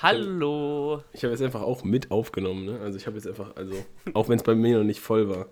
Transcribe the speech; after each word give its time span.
Hallo. 0.00 1.02
Ich 1.12 1.24
habe 1.24 1.32
jetzt 1.32 1.42
einfach 1.42 1.62
auch 1.62 1.82
mit 1.84 2.10
aufgenommen, 2.10 2.64
ne? 2.66 2.80
Also 2.80 2.96
ich 2.98 3.06
habe 3.06 3.16
jetzt 3.16 3.26
einfach, 3.26 3.56
also, 3.56 3.74
auch 4.14 4.28
wenn 4.28 4.36
es 4.36 4.42
bei 4.44 4.54
mir 4.54 4.78
noch 4.78 4.84
nicht 4.84 5.00
voll 5.00 5.28
war. 5.28 5.46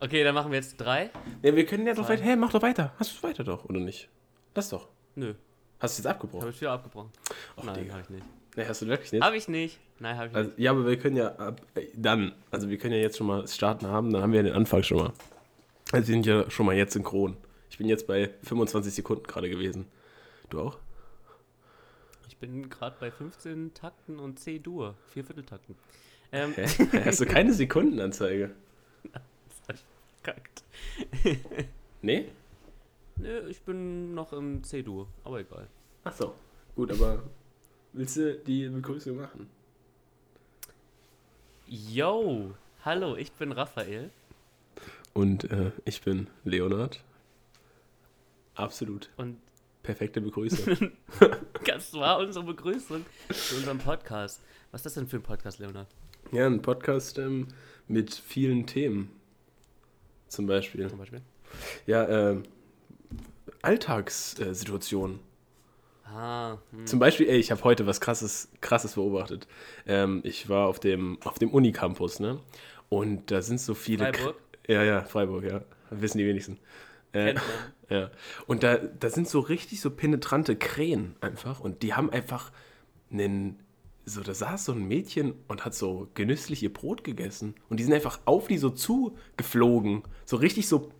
Okay, 0.00 0.24
dann 0.24 0.34
machen 0.34 0.50
wir 0.50 0.58
jetzt 0.58 0.76
drei. 0.78 1.10
Ja, 1.42 1.54
wir 1.54 1.64
können 1.64 1.86
ja 1.86 1.94
doch 1.94 2.08
weiter. 2.08 2.24
Hä, 2.24 2.34
mach 2.34 2.50
doch 2.52 2.62
weiter. 2.62 2.92
Hast 2.98 3.16
du 3.18 3.22
weiter 3.28 3.44
doch, 3.44 3.64
oder 3.66 3.78
nicht? 3.78 4.08
Lass 4.54 4.70
doch. 4.70 4.88
Nö, 5.14 5.34
Hast 5.78 5.96
du 5.96 6.00
jetzt 6.02 6.06
habe 6.08 6.14
abgebrochen? 6.16 6.50
ich 6.50 6.60
wieder 6.60 6.72
abgebrochen. 6.72 7.10
Ach, 7.56 7.62
Nein, 7.64 7.88
habe 7.92 8.00
ich 8.02 8.10
nicht. 8.10 8.24
Nee, 8.56 8.64
hast 8.66 8.82
du 8.82 8.86
wirklich 8.86 9.12
nicht? 9.12 9.22
Habe 9.22 9.36
ich 9.36 9.46
nicht. 9.48 9.78
Nein, 10.00 10.16
habe 10.16 10.28
ich 10.28 10.34
Also, 10.34 10.50
nicht. 10.50 10.58
ja, 10.58 10.70
aber 10.72 10.86
wir 10.86 10.98
können 10.98 11.16
ja 11.16 11.28
ab, 11.36 11.60
äh, 11.74 11.86
dann, 11.94 12.32
also 12.50 12.68
wir 12.68 12.78
können 12.78 12.94
ja 12.94 13.00
jetzt 13.00 13.16
schon 13.16 13.26
mal 13.28 13.46
starten 13.46 13.86
haben, 13.86 14.12
dann 14.12 14.22
haben 14.22 14.32
wir 14.32 14.38
ja 14.38 14.42
den 14.44 14.54
Anfang 14.54 14.82
schon 14.82 14.98
mal. 14.98 15.12
Also 15.92 16.08
wir 16.08 16.14
sind 16.14 16.26
ja 16.26 16.50
schon 16.50 16.66
mal 16.66 16.74
jetzt 16.74 16.94
synchron. 16.94 17.36
Ich 17.70 17.78
bin 17.78 17.86
jetzt 17.88 18.06
bei 18.06 18.30
25 18.42 18.92
Sekunden 18.92 19.22
gerade 19.24 19.48
gewesen. 19.48 19.86
Du 20.50 20.60
auch? 20.60 20.78
Ich 22.28 22.36
bin 22.36 22.68
gerade 22.68 22.96
bei 22.98 23.10
15 23.10 23.74
Takten 23.74 24.18
und 24.18 24.38
C-Dur. 24.38 24.96
Vier 25.08 25.24
Vierteltakten. 25.24 25.76
Ähm, 26.32 26.52
Hä? 26.54 26.66
Hast 27.04 27.20
du 27.20 27.26
keine 27.26 27.52
Sekundenanzeige? 27.52 28.54
kackt. 30.22 30.62
Nee? 32.04 32.32
Nö, 33.14 33.48
ich 33.48 33.60
bin 33.62 34.12
noch 34.12 34.32
im 34.32 34.64
C-Dur, 34.64 35.06
aber 35.22 35.38
egal. 35.38 35.68
Ach 36.02 36.12
so. 36.12 36.34
Gut, 36.74 36.90
aber 36.90 37.22
willst 37.92 38.16
du 38.16 38.34
die 38.38 38.68
Begrüßung 38.68 39.18
machen? 39.18 39.48
Yo, 41.68 42.54
hallo, 42.84 43.14
ich 43.14 43.30
bin 43.30 43.52
Raphael. 43.52 44.10
Und 45.14 45.44
äh, 45.52 45.70
ich 45.84 46.02
bin 46.02 46.26
Leonard. 46.42 47.04
Absolut. 48.56 49.10
Und 49.16 49.38
Perfekte 49.82 50.20
Begrüßung. 50.20 50.92
das 51.66 51.92
war 51.94 52.18
unsere 52.18 52.44
Begrüßung 52.44 53.04
zu 53.30 53.56
unserem 53.56 53.78
Podcast. 53.78 54.40
Was 54.70 54.80
ist 54.80 54.86
das 54.86 54.94
denn 54.94 55.08
für 55.08 55.16
ein 55.16 55.22
Podcast, 55.22 55.58
Leonard? 55.58 55.88
ja, 56.30 56.46
ein 56.46 56.62
Podcast 56.62 57.18
ähm, 57.18 57.48
mit 57.88 58.14
vielen 58.14 58.66
Themen. 58.66 59.10
Zum 60.28 60.46
Beispiel. 60.46 60.88
Zum 60.88 60.98
Beispiel? 60.98 61.20
Ja, 61.86 62.08
ähm, 62.08 62.44
Alltagssituationen. 63.60 65.20
Ah, 66.04 66.58
hm. 66.70 66.86
Zum 66.86 66.98
Beispiel, 66.98 67.28
ey, 67.28 67.38
ich 67.38 67.50
habe 67.50 67.62
heute 67.64 67.86
was 67.86 68.00
krasses, 68.00 68.50
krasses 68.60 68.94
beobachtet. 68.94 69.46
Ähm, 69.86 70.20
ich 70.24 70.48
war 70.48 70.68
auf 70.68 70.80
dem, 70.80 71.18
auf 71.24 71.38
dem 71.38 71.50
Unicampus, 71.50 72.20
ne? 72.20 72.40
Und 72.88 73.30
da 73.30 73.42
sind 73.42 73.60
so 73.60 73.74
viele. 73.74 74.12
Freiburg? 74.12 74.36
Ja, 74.68 74.82
ja, 74.82 75.04
Freiburg, 75.04 75.44
ja. 75.44 75.62
Wissen 75.90 76.18
die 76.18 76.26
wenigsten. 76.26 76.58
Äh, 77.12 77.34
ja. 77.90 78.10
Und 78.46 78.62
da, 78.62 78.76
da 78.76 79.10
sind 79.10 79.28
so 79.28 79.40
richtig 79.40 79.80
so 79.80 79.90
penetrante 79.90 80.56
Krähen 80.56 81.14
einfach. 81.20 81.60
Und 81.60 81.82
die 81.82 81.94
haben 81.94 82.10
einfach 82.10 82.52
einen. 83.10 83.58
So, 84.04 84.20
da 84.20 84.34
saß 84.34 84.64
so 84.64 84.72
ein 84.72 84.88
Mädchen 84.88 85.32
und 85.46 85.64
hat 85.64 85.74
so 85.74 86.08
genüsslich 86.14 86.62
ihr 86.62 86.72
Brot 86.72 87.04
gegessen. 87.04 87.54
Und 87.68 87.78
die 87.78 87.84
sind 87.84 87.92
einfach 87.94 88.18
auf 88.24 88.48
die 88.48 88.58
so 88.58 88.70
zugeflogen. 88.70 90.02
So 90.24 90.36
richtig 90.36 90.66
so. 90.66 90.90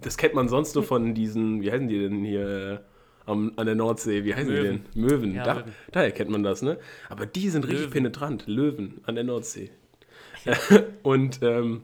Das 0.00 0.16
kennt 0.16 0.34
man 0.34 0.48
sonst 0.48 0.74
nur 0.74 0.82
von 0.84 1.14
diesen. 1.14 1.62
Wie 1.62 1.70
heißen 1.70 1.86
die 1.88 1.98
denn 2.00 2.24
hier? 2.24 2.48
äh, 2.48 2.78
Am, 3.30 3.52
an 3.56 3.64
der 3.66 3.74
Nordsee, 3.74 4.24
wie 4.24 4.34
heißen 4.34 4.52
Möwen. 4.52 4.84
die 4.94 5.00
denn? 5.00 5.02
Möwen. 5.06 5.34
Ja, 5.34 5.44
da, 5.44 5.54
Möwen. 5.54 5.72
Daher 5.92 6.10
kennt 6.10 6.30
man 6.30 6.42
das, 6.42 6.60
ne? 6.60 6.78
Aber 7.08 7.24
die 7.24 7.48
sind 7.48 7.64
richtig 7.64 7.86
Löwen. 7.86 7.92
penetrant. 7.92 8.44
Löwen 8.46 9.00
an 9.04 9.14
der 9.14 9.24
Nordsee. 9.24 9.70
und 11.02 11.38
ähm, 11.42 11.82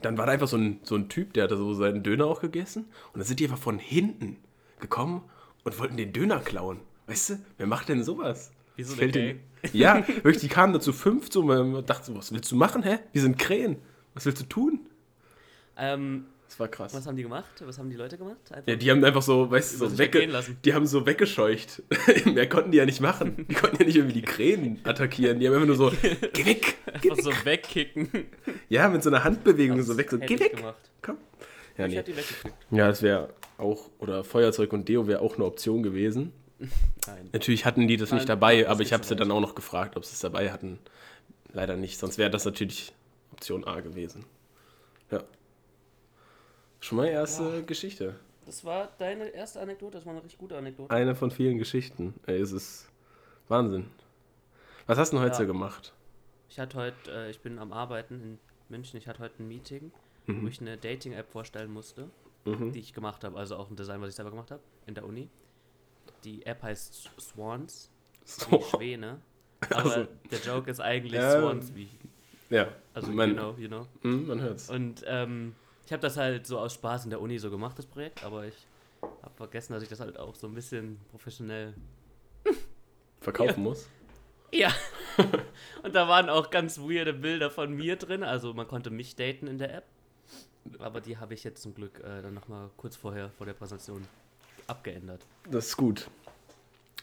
dann 0.00 0.16
war 0.18 0.26
da 0.26 0.32
einfach 0.32 0.48
so 0.48 0.56
ein, 0.56 0.80
so 0.82 0.94
ein 0.96 1.08
Typ, 1.08 1.32
der 1.34 1.44
hatte 1.44 1.56
so 1.56 1.74
seinen 1.74 2.02
Döner 2.02 2.26
auch 2.26 2.40
gegessen. 2.40 2.84
Und 3.12 3.16
dann 3.18 3.24
sind 3.24 3.40
die 3.40 3.44
einfach 3.44 3.58
von 3.58 3.78
hinten 3.78 4.36
gekommen 4.80 5.22
und 5.64 5.78
wollten 5.78 5.96
den 5.96 6.12
Döner 6.12 6.38
klauen. 6.40 6.80
Weißt 7.06 7.30
du, 7.30 7.34
wer 7.56 7.66
macht 7.66 7.88
denn 7.88 8.02
sowas? 8.04 8.52
Wie 8.76 8.82
so 8.84 8.94
Das 8.94 9.02
eine 9.02 9.12
fällt 9.12 9.14
Gang. 9.14 9.24
denen- 9.24 9.40
Ja, 9.74 10.06
wirklich, 10.06 10.38
die 10.38 10.48
kamen 10.48 10.72
dazu 10.72 10.92
fünf 10.92 11.32
so, 11.32 11.42
man 11.42 11.84
dachte 11.84 12.06
so, 12.06 12.14
was 12.16 12.30
willst 12.32 12.50
du 12.52 12.56
machen, 12.56 12.82
hä? 12.84 12.98
Wir 13.12 13.22
sind 13.22 13.38
Krähen. 13.38 13.76
Was 14.14 14.24
willst 14.24 14.40
du 14.42 14.46
tun? 14.46 14.80
Ähm, 15.76 16.26
Das 16.48 16.58
war 16.58 16.68
krass. 16.68 16.94
was 16.94 17.06
haben 17.06 17.14
die 17.16 17.22
gemacht? 17.22 17.50
Was 17.60 17.78
haben 17.78 17.90
die 17.90 17.96
Leute 17.96 18.16
gemacht? 18.16 18.38
Einfach 18.50 18.66
Ja, 18.66 18.76
die 18.76 18.90
haben 18.90 19.04
einfach 19.04 19.20
so, 19.20 19.50
weißt 19.50 19.74
du, 19.80 19.86
so 19.88 19.98
wegge 19.98 20.26
die 20.64 20.72
haben 20.72 20.86
so 20.86 21.04
weggescheucht. 21.04 21.82
Mehr 22.24 22.48
konnten 22.48 22.70
die 22.72 22.78
ja 22.78 22.86
nicht 22.86 23.02
machen. 23.02 23.46
Die 23.48 23.54
konnten 23.54 23.76
ja 23.80 23.84
nicht 23.84 23.96
irgendwie 23.96 24.14
die 24.14 24.22
Krähen 24.22 24.80
attackieren. 24.82 25.40
Die 25.40 25.46
haben 25.46 25.54
einfach 25.54 25.66
nur 25.66 25.76
so, 25.76 25.90
geh 26.32 26.46
weg, 26.46 26.76
geh 27.02 27.10
einfach 27.10 27.16
weg. 27.18 27.22
so 27.22 27.44
wegkicken. 27.44 28.08
Ja, 28.70 28.88
mit 28.88 29.02
so 29.02 29.10
einer 29.10 29.24
Handbewegung 29.24 29.82
so 29.82 29.96
weg, 29.98 30.10
so, 30.10 30.18
geh 30.18 30.40
weg. 30.40 30.56
gemacht. 30.56 30.90
Komm. 31.02 31.18
Ja, 31.76 31.84
Ich 31.86 31.94
nee. 31.94 32.02
die 32.02 32.16
weggekickt. 32.16 32.54
Ja, 32.70 32.88
das 32.88 33.02
wäre 33.02 33.28
auch, 33.58 33.90
oder 33.98 34.24
Feuerzeug 34.24 34.72
und 34.72 34.88
Deo 34.88 35.06
wäre 35.06 35.20
auch 35.20 35.34
eine 35.36 35.44
Option 35.44 35.82
gewesen. 35.82 36.32
Nein. 37.06 37.28
Natürlich 37.32 37.66
hatten 37.66 37.86
die 37.86 37.98
das 37.98 38.08
Nein, 38.10 38.20
nicht 38.20 38.28
dabei, 38.28 38.62
das 38.62 38.70
aber 38.70 38.80
ich 38.80 38.94
habe 38.94 39.04
sie 39.04 39.14
dann 39.16 39.30
auch 39.30 39.40
noch 39.40 39.54
gefragt, 39.54 39.96
ob 39.98 40.04
sie 40.06 40.14
es 40.14 40.20
dabei 40.20 40.50
hatten. 40.50 40.78
Leider 41.52 41.76
nicht, 41.76 41.98
sonst 41.98 42.16
wäre 42.16 42.30
das 42.30 42.46
natürlich 42.46 42.92
Option 43.32 43.64
A 43.64 43.80
gewesen. 43.80 44.24
Schon 46.80 46.96
mal 46.98 47.06
erste 47.06 47.62
Geschichte. 47.64 48.14
Das 48.46 48.64
war 48.64 48.88
deine 48.98 49.28
erste 49.28 49.60
Anekdote, 49.60 49.98
das 49.98 50.06
war 50.06 50.12
eine 50.12 50.22
richtig 50.22 50.38
gute 50.38 50.56
Anekdote. 50.56 50.90
Eine 50.94 51.14
von 51.14 51.30
vielen 51.30 51.58
Geschichten. 51.58 52.14
Ey, 52.26 52.40
es 52.40 52.52
ist 52.52 52.88
Wahnsinn. 53.48 53.86
Was 54.86 54.96
hast 54.98 55.12
du 55.12 55.16
denn 55.16 55.24
heute 55.24 55.34
Ja. 55.34 55.38
so 55.40 55.46
gemacht? 55.46 55.92
Ich 56.48 56.58
hatte 56.58 56.78
heute, 56.78 57.10
äh, 57.12 57.30
ich 57.30 57.40
bin 57.40 57.58
am 57.58 57.72
Arbeiten 57.72 58.14
in 58.22 58.38
München, 58.70 58.96
ich 58.98 59.06
hatte 59.06 59.18
heute 59.20 59.42
ein 59.42 59.48
Meeting, 59.48 59.92
Mhm. 60.26 60.42
wo 60.44 60.46
ich 60.48 60.60
eine 60.60 60.78
Dating-App 60.78 61.28
vorstellen 61.30 61.70
musste, 61.70 62.08
Mhm. 62.46 62.72
die 62.72 62.78
ich 62.80 62.94
gemacht 62.94 63.22
habe, 63.24 63.36
also 63.38 63.56
auch 63.56 63.68
ein 63.70 63.76
Design, 63.76 64.00
was 64.00 64.10
ich 64.10 64.14
selber 64.14 64.30
gemacht 64.30 64.50
habe, 64.50 64.62
in 64.86 64.94
der 64.94 65.04
Uni. 65.04 65.28
Die 66.24 66.46
App 66.46 66.62
heißt 66.62 67.10
Swans, 67.20 67.90
wie 68.50 68.62
Schwäne. 68.62 69.20
Aber 69.70 69.76
Also, 69.76 70.08
der 70.30 70.38
Joke 70.38 70.70
ist 70.70 70.80
eigentlich 70.80 71.20
Ja. 71.20 71.38
Swans, 71.38 71.74
wie, 71.74 71.88
ja, 72.48 72.68
also 72.94 73.10
man, 73.12 73.30
you 73.30 73.34
know, 73.36 73.54
you 73.58 73.68
know. 73.68 73.86
Mhm, 74.02 74.26
man 74.26 74.40
hört's. 74.40 74.70
Und 74.70 75.02
ähm, 75.06 75.54
ich 75.88 75.92
habe 75.94 76.02
das 76.02 76.18
halt 76.18 76.46
so 76.46 76.58
aus 76.58 76.74
Spaß 76.74 77.04
in 77.04 77.10
der 77.10 77.18
Uni 77.22 77.38
so 77.38 77.50
gemacht, 77.50 77.78
das 77.78 77.86
Projekt, 77.86 78.22
aber 78.22 78.44
ich 78.44 78.52
habe 79.00 79.34
vergessen, 79.36 79.72
dass 79.72 79.82
ich 79.82 79.88
das 79.88 80.00
halt 80.00 80.18
auch 80.18 80.34
so 80.34 80.46
ein 80.46 80.52
bisschen 80.54 81.00
professionell. 81.10 81.72
Verkaufen 83.22 83.62
muss. 83.62 83.88
Ja. 84.52 84.70
Und 85.82 85.94
da 85.94 86.06
waren 86.06 86.28
auch 86.28 86.50
ganz 86.50 86.78
weirde 86.78 87.14
Bilder 87.14 87.50
von 87.50 87.72
mir 87.72 87.96
drin. 87.96 88.22
Also 88.22 88.52
man 88.52 88.68
konnte 88.68 88.90
mich 88.90 89.16
daten 89.16 89.46
in 89.46 89.56
der 89.56 89.74
App. 89.76 89.84
Aber 90.78 91.00
die 91.00 91.16
habe 91.16 91.32
ich 91.32 91.42
jetzt 91.42 91.62
zum 91.62 91.74
Glück 91.74 92.00
äh, 92.00 92.20
dann 92.20 92.34
nochmal 92.34 92.68
kurz 92.76 92.94
vorher, 92.94 93.30
vor 93.30 93.46
der 93.46 93.54
Präsentation, 93.54 94.06
abgeändert. 94.66 95.24
Das 95.50 95.68
ist 95.68 95.76
gut. 95.78 96.06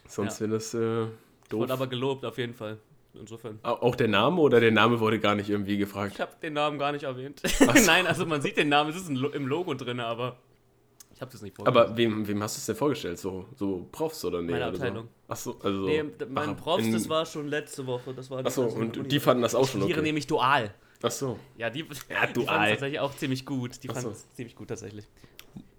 Sonst 0.08 0.36
Ja. 0.40 0.42
wäre 0.48 0.52
das 0.60 0.74
äh, 0.76 1.06
Ich 1.06 1.10
doof. 1.50 1.62
wurde 1.62 1.74
aber 1.74 1.88
gelobt, 1.88 2.24
auf 2.24 2.38
jeden 2.38 2.54
Fall. 2.54 2.78
Insofern. 3.20 3.60
Au- 3.64 3.74
Auch 3.82 3.96
der 3.96 4.08
Name 4.08 4.40
oder 4.42 4.60
der 4.60 4.72
Name 4.72 5.00
wurde 5.00 5.20
gar 5.20 5.36
nicht 5.36 5.50
irgendwie 5.50 5.78
gefragt? 5.78 6.14
Ich 6.16 6.22
habe 6.22 6.32
den 6.42 6.54
Namen 6.54 6.78
gar 6.80 6.92
nicht 6.92 7.04
erwähnt. 7.04 7.42
so. 7.46 7.66
Nein, 7.86 8.08
also 8.08 8.26
man 8.26 8.42
sieht 8.42 8.58
den 8.58 8.70
Namen, 8.70 8.90
es 8.92 8.96
ist 8.98 9.10
im 9.10 9.48
Logo 9.48 9.74
drin, 9.74 10.00
aber 10.00 10.38
ich 11.14 11.22
habe 11.22 11.32
das 11.32 11.42
nicht 11.42 11.56
Aber 11.66 11.96
wem, 11.96 12.28
wem 12.28 12.44
hast 12.44 12.58
du 12.58 12.60
es 12.60 12.66
denn 12.66 12.76
vorgestellt? 12.76 13.18
So, 13.20 13.46
so 13.56 13.88
Profs 13.92 14.26
oder 14.26 14.42
nee? 14.42 14.52
Meine 14.52 14.66
oder 14.68 14.74
Abteilung. 14.76 15.04
So? 15.28 15.32
Achso, 15.34 15.58
also. 15.64 15.80
Nee, 15.86 16.04
mein 16.30 16.50
ach, 16.50 16.58
Profs, 16.58 16.92
das 16.92 17.08
war 17.08 17.26
schon 17.26 17.48
letzte 17.48 17.88
Woche. 17.88 18.14
Das 18.14 18.30
war 18.30 18.44
der 18.44 18.58
und 18.58 18.98
Uni. 18.98 19.08
die 19.08 19.20
fanden 19.20 19.42
das 19.42 19.56
auch 19.56 19.68
schon 19.68 19.82
Ich 19.88 19.94
okay. 19.94 20.02
nämlich 20.02 20.28
dual. 20.28 20.74
Achso. 21.02 21.40
Ja, 21.58 21.70
die, 21.70 21.86
Ja, 22.10 22.26
die 22.28 22.42
fanden 22.42 22.42
es 22.42 22.46
tatsächlich 22.72 23.00
auch 23.00 23.16
ziemlich 23.16 23.46
gut. 23.46 23.82
Die 23.84 23.90
Ach 23.90 23.96
so. 23.96 24.02
fanden 24.02 24.16
es 24.18 24.34
ziemlich 24.34 24.56
gut 24.56 24.68
tatsächlich. 24.68 25.06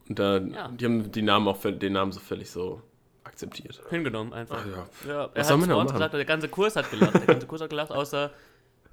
Und 0.08 0.18
da, 0.18 0.38
Ja. 0.38 0.68
die 0.68 0.84
haben 0.84 1.10
die 1.12 1.22
Namen 1.22 1.48
auch, 1.48 1.58
den 1.60 1.92
Namen 1.92 2.12
so 2.12 2.20
völlig 2.20 2.48
so 2.50 2.80
akzeptiert. 3.26 3.81
Hingenommen 3.91 4.32
einfach. 4.32 4.59
Ach 4.62 4.66
ja. 5.06 5.12
Ja, 5.12 5.25
er 5.25 5.31
Was 5.34 5.50
hat 5.50 5.59
machen? 5.59 5.92
gesagt, 5.92 6.14
der 6.14 6.25
ganze 6.25 6.48
Kurs 6.48 6.76
hat 6.76 6.91
gelacht. 6.91 7.14
Der 7.14 7.26
ganze 7.26 7.47
Kurs 7.47 7.60
hat 7.60 7.70
gelacht, 7.70 7.91
außer, 7.92 8.31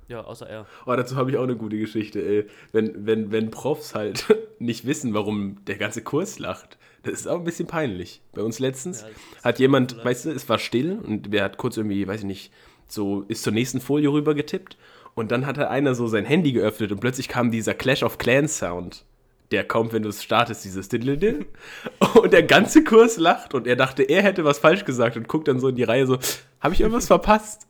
ja, 0.08 0.22
außer 0.22 0.48
er. 0.50 0.66
Oh, 0.86 0.94
dazu 0.96 1.16
habe 1.16 1.32
ich 1.32 1.38
auch 1.38 1.44
eine 1.44 1.56
gute 1.56 1.78
Geschichte, 1.78 2.22
ey. 2.22 2.46
Wenn, 2.72 3.06
wenn, 3.06 3.32
wenn 3.32 3.52
Profs 3.52 3.96
halt 3.96 4.26
nicht 4.60 4.86
wissen, 4.86 5.14
warum 5.14 5.64
der 5.66 5.78
ganze 5.78 6.02
Kurs 6.02 6.40
lacht, 6.40 6.78
das 7.04 7.14
ist 7.14 7.28
auch 7.28 7.38
ein 7.40 7.44
bisschen 7.44 7.68
peinlich. 7.68 8.22
Bei 8.34 8.42
uns 8.42 8.60
letztens 8.60 9.02
Ja, 9.02 9.08
das- 9.36 9.44
hat 9.46 9.60
jemand, 9.60 10.04
weißt 10.04 10.26
du, 10.26 10.32
es 10.32 10.48
war 10.50 10.60
still 10.60 11.00
und 11.04 11.32
wer 11.32 11.44
hat 11.44 11.58
kurz 11.58 11.78
irgendwie, 11.78 12.08
weiß 12.08 12.22
ich 12.22 12.26
nicht, 12.26 12.52
so 12.88 13.24
ist 13.28 13.44
zur 13.44 13.54
nächsten 13.54 13.82
Folie 13.82 14.10
rüber 14.12 14.36
getippt 14.36 14.78
und 15.16 15.32
dann 15.32 15.46
hatte 15.46 15.70
einer 15.70 15.96
so 15.96 16.08
sein 16.08 16.26
Handy 16.26 16.52
geöffnet 16.54 16.92
und 16.92 17.00
plötzlich 17.00 17.28
kam 17.30 17.50
dieser 17.52 17.74
Clash 17.74 18.04
of 18.04 18.18
Clans 18.18 18.58
Sound. 18.58 19.06
Der 19.54 19.64
kommt, 19.64 19.94
wenn 19.94 20.04
du 20.04 20.10
es 20.10 20.22
startest, 20.22 20.66
dieses 20.66 20.90
Diddle 20.90 21.46
Und 22.16 22.34
der 22.34 22.44
ganze 22.44 22.84
Kurs 22.84 23.18
lacht 23.18 23.54
und 23.54 23.68
er 23.68 23.76
dachte, 23.76 24.04
er 24.04 24.22
hätte 24.22 24.44
was 24.44 24.60
falsch 24.60 24.84
gesagt 24.84 25.16
und 25.16 25.28
guckt 25.28 25.48
dann 25.48 25.60
so 25.60 25.70
in 25.70 25.76
die 25.76 25.84
Reihe 25.84 26.06
so, 26.06 26.18
habe 26.60 26.74
ich 26.74 26.82
irgendwas 26.82 27.08
verpasst? 27.08 27.68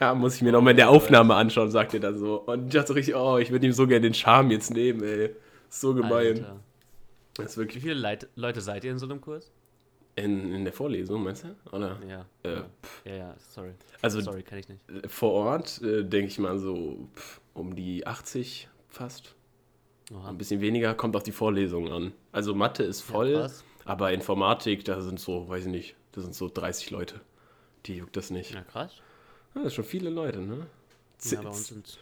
Ja, 0.00 0.14
muss 0.14 0.36
ich 0.36 0.42
mir 0.42 0.52
nochmal 0.52 0.72
in 0.72 0.76
der 0.76 0.90
Aufnahme 0.90 1.34
anschauen, 1.34 1.70
sagt 1.70 1.94
er 1.94 2.00
dann 2.00 2.18
so. 2.18 2.42
Und 2.42 2.66
ich 2.66 2.74
dachte 2.74 2.88
so 2.88 2.94
richtig, 2.94 3.14
oh, 3.16 3.38
ich 3.38 3.50
würde 3.50 3.66
ihm 3.66 3.72
so 3.72 3.86
gerne 3.86 4.02
den 4.02 4.14
Charme 4.14 4.50
jetzt 4.50 4.72
nehmen, 4.72 5.02
ey. 5.02 5.34
So 5.68 5.94
gemein. 5.94 6.26
Alter. 6.26 6.60
Das 7.34 7.46
ist 7.46 7.56
Wie 7.56 7.60
wirklich 7.62 7.82
viele 7.82 7.94
Leit 7.94 8.28
Leute 8.36 8.60
seid 8.60 8.84
ihr 8.84 8.92
in 8.92 8.98
so 8.98 9.06
einem 9.06 9.20
Kurs? 9.20 9.50
in, 10.16 10.52
in 10.52 10.64
der 10.64 10.72
Vorlesung, 10.72 11.22
meinst 11.22 11.44
du? 11.44 11.56
Oder? 11.74 11.98
Ja. 12.08 12.26
Äh, 12.42 12.54
ja. 12.54 12.64
ja, 13.04 13.14
ja, 13.14 13.34
sorry. 13.38 13.72
Also 14.02 14.20
sorry, 14.20 14.42
kann 14.42 14.58
ich 14.58 14.68
nicht. 14.68 14.80
vor 15.08 15.32
Ort 15.32 15.82
äh, 15.82 16.04
denke 16.04 16.28
ich 16.28 16.38
mal 16.38 16.58
so 16.58 17.08
pff, 17.14 17.40
um 17.52 17.74
die 17.74 18.06
80 18.06 18.68
fast. 18.88 19.34
Oha. 20.12 20.28
Ein 20.28 20.38
bisschen 20.38 20.60
weniger 20.60 20.94
kommt 20.94 21.16
auf 21.16 21.22
die 21.22 21.32
Vorlesungen 21.32 21.92
an. 21.92 22.12
Also 22.32 22.54
Mathe 22.54 22.82
ist 22.82 23.00
voll, 23.00 23.34
krass. 23.34 23.64
aber 23.84 24.12
Informatik, 24.12 24.84
da 24.84 25.00
sind 25.00 25.18
so, 25.18 25.48
weiß 25.48 25.64
ich 25.66 25.70
nicht, 25.72 25.96
da 26.12 26.20
sind 26.20 26.34
so 26.34 26.48
30 26.52 26.90
Leute. 26.90 27.20
Die 27.86 27.96
juckt 27.96 28.16
das 28.16 28.30
nicht. 28.30 28.52
Ja, 28.52 28.62
krass. 28.62 28.96
Ah, 29.54 29.54
das 29.54 29.62
sind 29.64 29.72
schon 29.74 29.84
viele 29.84 30.10
Leute, 30.10 30.40
ne? 30.40 30.66
Ja, 31.24 31.40
bei 31.40 31.48
uns 31.48 31.68
sind 31.68 31.98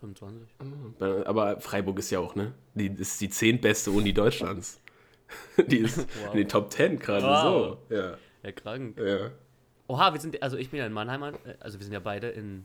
25. 0.00 0.48
Bei- 0.98 1.26
Aber 1.26 1.60
Freiburg 1.60 1.98
ist 1.98 2.10
ja 2.10 2.20
auch, 2.20 2.34
ne? 2.34 2.52
Die 2.74 2.86
ist 2.86 3.20
die 3.20 3.28
zehntbeste 3.28 3.90
Uni 3.90 4.12
Deutschlands. 4.14 4.80
Die 5.68 5.78
ist 5.78 5.98
Wow. 6.24 6.32
in 6.32 6.38
den 6.38 6.48
Top 6.48 6.72
10 6.72 6.98
gerade 6.98 7.24
Wow. 7.24 7.78
so. 7.88 7.94
Ja. 7.94 8.16
Ja, 8.42 8.52
krank. 8.52 8.98
Ja. 8.98 9.30
Oha, 9.88 10.12
wir 10.12 10.20
sind, 10.20 10.42
also 10.42 10.56
ich 10.56 10.70
bin 10.70 10.78
ja 10.78 10.86
in 10.86 10.92
Mannheim, 10.92 11.22
äh, 11.22 11.34
also 11.60 11.78
wir 11.78 11.84
sind 11.84 11.92
ja 11.92 12.00
beide 12.00 12.28
in 12.28 12.64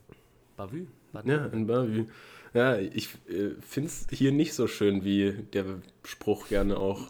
Bavü. 0.57 0.88
Ja, 1.25 1.46
in 1.48 1.68
Bavü. 1.68 2.06
Ja, 2.54 2.78
ich 2.78 3.10
äh, 3.28 3.52
finde 3.62 3.90
es 3.90 4.07
hier 4.12 4.31
nicht 4.31 4.54
so 4.54 4.68
schön, 4.68 5.04
wie 5.04 5.31
der 5.54 5.66
Spruch 6.04 6.48
gerne 6.48 6.78
auch. 6.78 7.02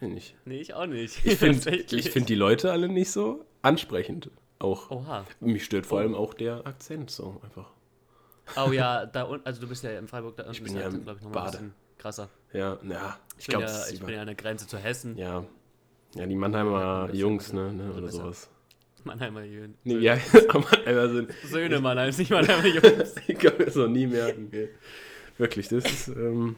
Nicht. 0.00 0.34
Nee, 0.46 0.60
ich 0.60 0.72
auch 0.74 0.86
nicht. 0.86 1.24
Ich 1.24 1.36
finde 1.38 1.70
ich 1.76 2.10
find 2.10 2.28
die 2.28 2.34
Leute 2.34 2.72
alle 2.72 2.88
nicht 2.88 3.10
so 3.10 3.44
ansprechend. 3.62 4.30
Auch. 4.58 4.90
Oha. 4.90 5.26
Mich 5.40 5.64
stört 5.64 5.86
vor 5.86 6.00
allem 6.00 6.14
auch 6.14 6.32
der 6.34 6.66
Akzent 6.66 7.10
so 7.10 7.40
einfach. 7.44 7.70
Oh 8.56 8.72
ja, 8.72 9.06
da 9.06 9.24
unten, 9.24 9.46
also 9.46 9.60
du 9.60 9.68
bist 9.68 9.84
ja 9.84 9.98
in 9.98 10.08
Freiburg, 10.08 10.36
da 10.36 10.44
unten 10.44 10.64
bin 10.64 10.74
ist 10.76 10.82
ja 10.82 10.88
glaube 10.88 11.18
ich, 11.18 11.24
nochmal 11.24 11.44
ein 11.44 11.50
bisschen 11.50 11.74
krasser. 11.98 12.28
Ja, 12.52 12.78
ja. 12.82 13.18
Ich 13.38 13.40
Ich, 13.40 13.46
bin, 13.46 13.58
glaube, 13.58 13.72
ja, 13.72 13.88
ich 13.92 14.00
bin 14.00 14.14
ja 14.14 14.20
an 14.22 14.26
der 14.26 14.34
Grenze 14.36 14.66
zu 14.66 14.78
Hessen. 14.78 15.16
ja. 15.16 15.44
Ja, 16.16 16.26
die 16.26 16.34
Mannheimer 16.34 17.08
ist 17.12 17.18
Jungs, 17.20 17.52
ne, 17.52 17.72
ne 17.72 17.84
Also 17.84 17.98
oder 17.98 18.06
besser. 18.06 18.22
sowas. 18.22 18.50
Mannheimer 19.04 19.44
Jungen. 19.44 19.76
Nee, 19.84 19.98
ja, 19.98 20.18
Mannheimer 20.52 21.08
sind. 21.08 21.32
Söhne 21.44 21.80
Mannheims, 21.80 22.18
nicht 22.18 22.30
Mannheimer 22.30 22.66
Jungs. 22.66 23.14
Ich 23.26 23.38
kann 23.38 23.54
mir 23.58 23.66
das 23.66 23.76
noch 23.76 23.88
nie 23.88 24.06
merken. 24.06 24.46
Okay. 24.48 24.68
Wirklich, 25.38 25.68
das 25.68 25.84
ist. 25.84 26.08
Ähm, 26.08 26.56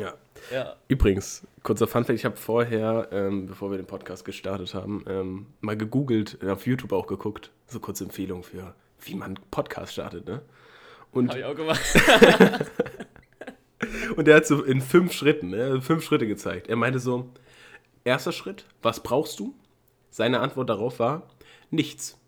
ja. 0.00 0.14
Ja. 0.52 0.76
Übrigens, 0.88 1.46
kurzer 1.62 1.86
Funfact: 1.86 2.18
Ich 2.18 2.24
habe 2.24 2.36
vorher, 2.36 3.08
ähm, 3.10 3.46
bevor 3.46 3.70
wir 3.70 3.78
den 3.78 3.86
Podcast 3.86 4.24
gestartet 4.24 4.74
haben, 4.74 5.04
ähm, 5.08 5.46
mal 5.60 5.76
gegoogelt, 5.76 6.38
äh, 6.42 6.50
auf 6.50 6.66
YouTube 6.66 6.92
auch 6.92 7.06
geguckt. 7.06 7.50
So 7.66 7.80
kurze 7.80 8.04
Empfehlung 8.04 8.42
für, 8.42 8.74
wie 9.00 9.14
man 9.14 9.38
Podcast 9.50 9.94
startet, 9.94 10.26
ne? 10.26 10.42
Und, 11.12 11.30
Habe 11.30 11.38
ich 11.40 11.44
auch 11.46 11.56
gemacht. 11.56 11.80
und 14.16 14.28
er 14.28 14.36
hat 14.36 14.46
so 14.46 14.62
in 14.62 14.80
fünf 14.80 15.12
Schritten, 15.12 15.50
ne, 15.50 15.80
fünf 15.80 16.04
Schritte 16.04 16.26
gezeigt. 16.26 16.68
Er 16.68 16.76
meinte 16.76 16.98
so: 16.98 17.30
Erster 18.04 18.32
Schritt, 18.32 18.66
was 18.82 19.02
brauchst 19.02 19.40
du? 19.40 19.54
Seine 20.10 20.40
Antwort 20.40 20.68
darauf 20.68 20.98
war: 20.98 21.26
Nichts. 21.70 22.18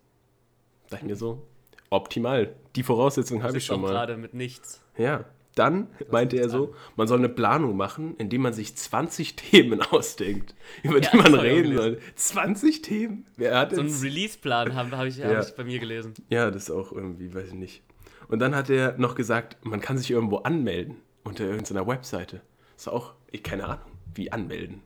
Sag 0.88 1.00
ich 1.00 1.06
mir 1.06 1.16
so: 1.16 1.46
Optimal. 1.90 2.54
Die 2.76 2.82
Voraussetzung 2.82 3.42
habe 3.42 3.58
ich 3.58 3.66
schon 3.66 3.80
mal. 3.80 3.90
gerade 3.90 4.16
mit 4.16 4.34
nichts. 4.34 4.80
Ja. 4.96 5.24
Dann 5.54 5.88
meinte 6.12 6.36
er 6.36 6.48
so, 6.48 6.72
man 6.94 7.08
soll 7.08 7.18
eine 7.18 7.28
Planung 7.28 7.76
machen, 7.76 8.14
indem 8.18 8.42
man 8.42 8.52
sich 8.52 8.76
20 8.76 9.34
Themen 9.36 9.82
ausdenkt, 9.82 10.54
über 10.84 11.00
Ja, 11.02 11.10
die 11.10 11.16
man 11.16 11.32
das 11.32 11.42
reden 11.42 11.76
soll. 11.76 11.98
20 12.14 12.82
Themen? 12.82 13.26
Wer 13.36 13.58
hat 13.58 13.74
So 13.74 13.80
einen? 13.80 13.92
Release-Plan 13.92 14.76
habe 14.76 14.96
hab 14.96 15.06
ich, 15.06 15.16
Ja. 15.16 15.28
hab 15.34 15.48
ich 15.48 15.54
bei 15.56 15.64
mir 15.64 15.80
gelesen. 15.80 16.14
Ja, 16.28 16.52
das 16.52 16.64
ist 16.64 16.70
auch 16.70 16.92
irgendwie, 16.92 17.34
weiß 17.34 17.48
ich 17.48 17.54
nicht. 17.54 17.82
Und 18.28 18.38
dann 18.38 18.54
hat 18.54 18.70
er 18.70 18.96
noch 18.98 19.16
gesagt, 19.16 19.56
man 19.64 19.80
kann 19.80 19.98
sich 19.98 20.12
irgendwo 20.12 20.36
anmelden 20.36 20.98
unter 21.24 21.44
irgendeiner 21.44 21.88
Webseite. 21.88 22.40
Ist 22.76 22.86
auch, 22.88 23.14
ich 23.32 23.42
keine 23.42 23.64
Ahnung, 23.64 23.86
wie 24.14 24.30
anmelden. 24.30 24.82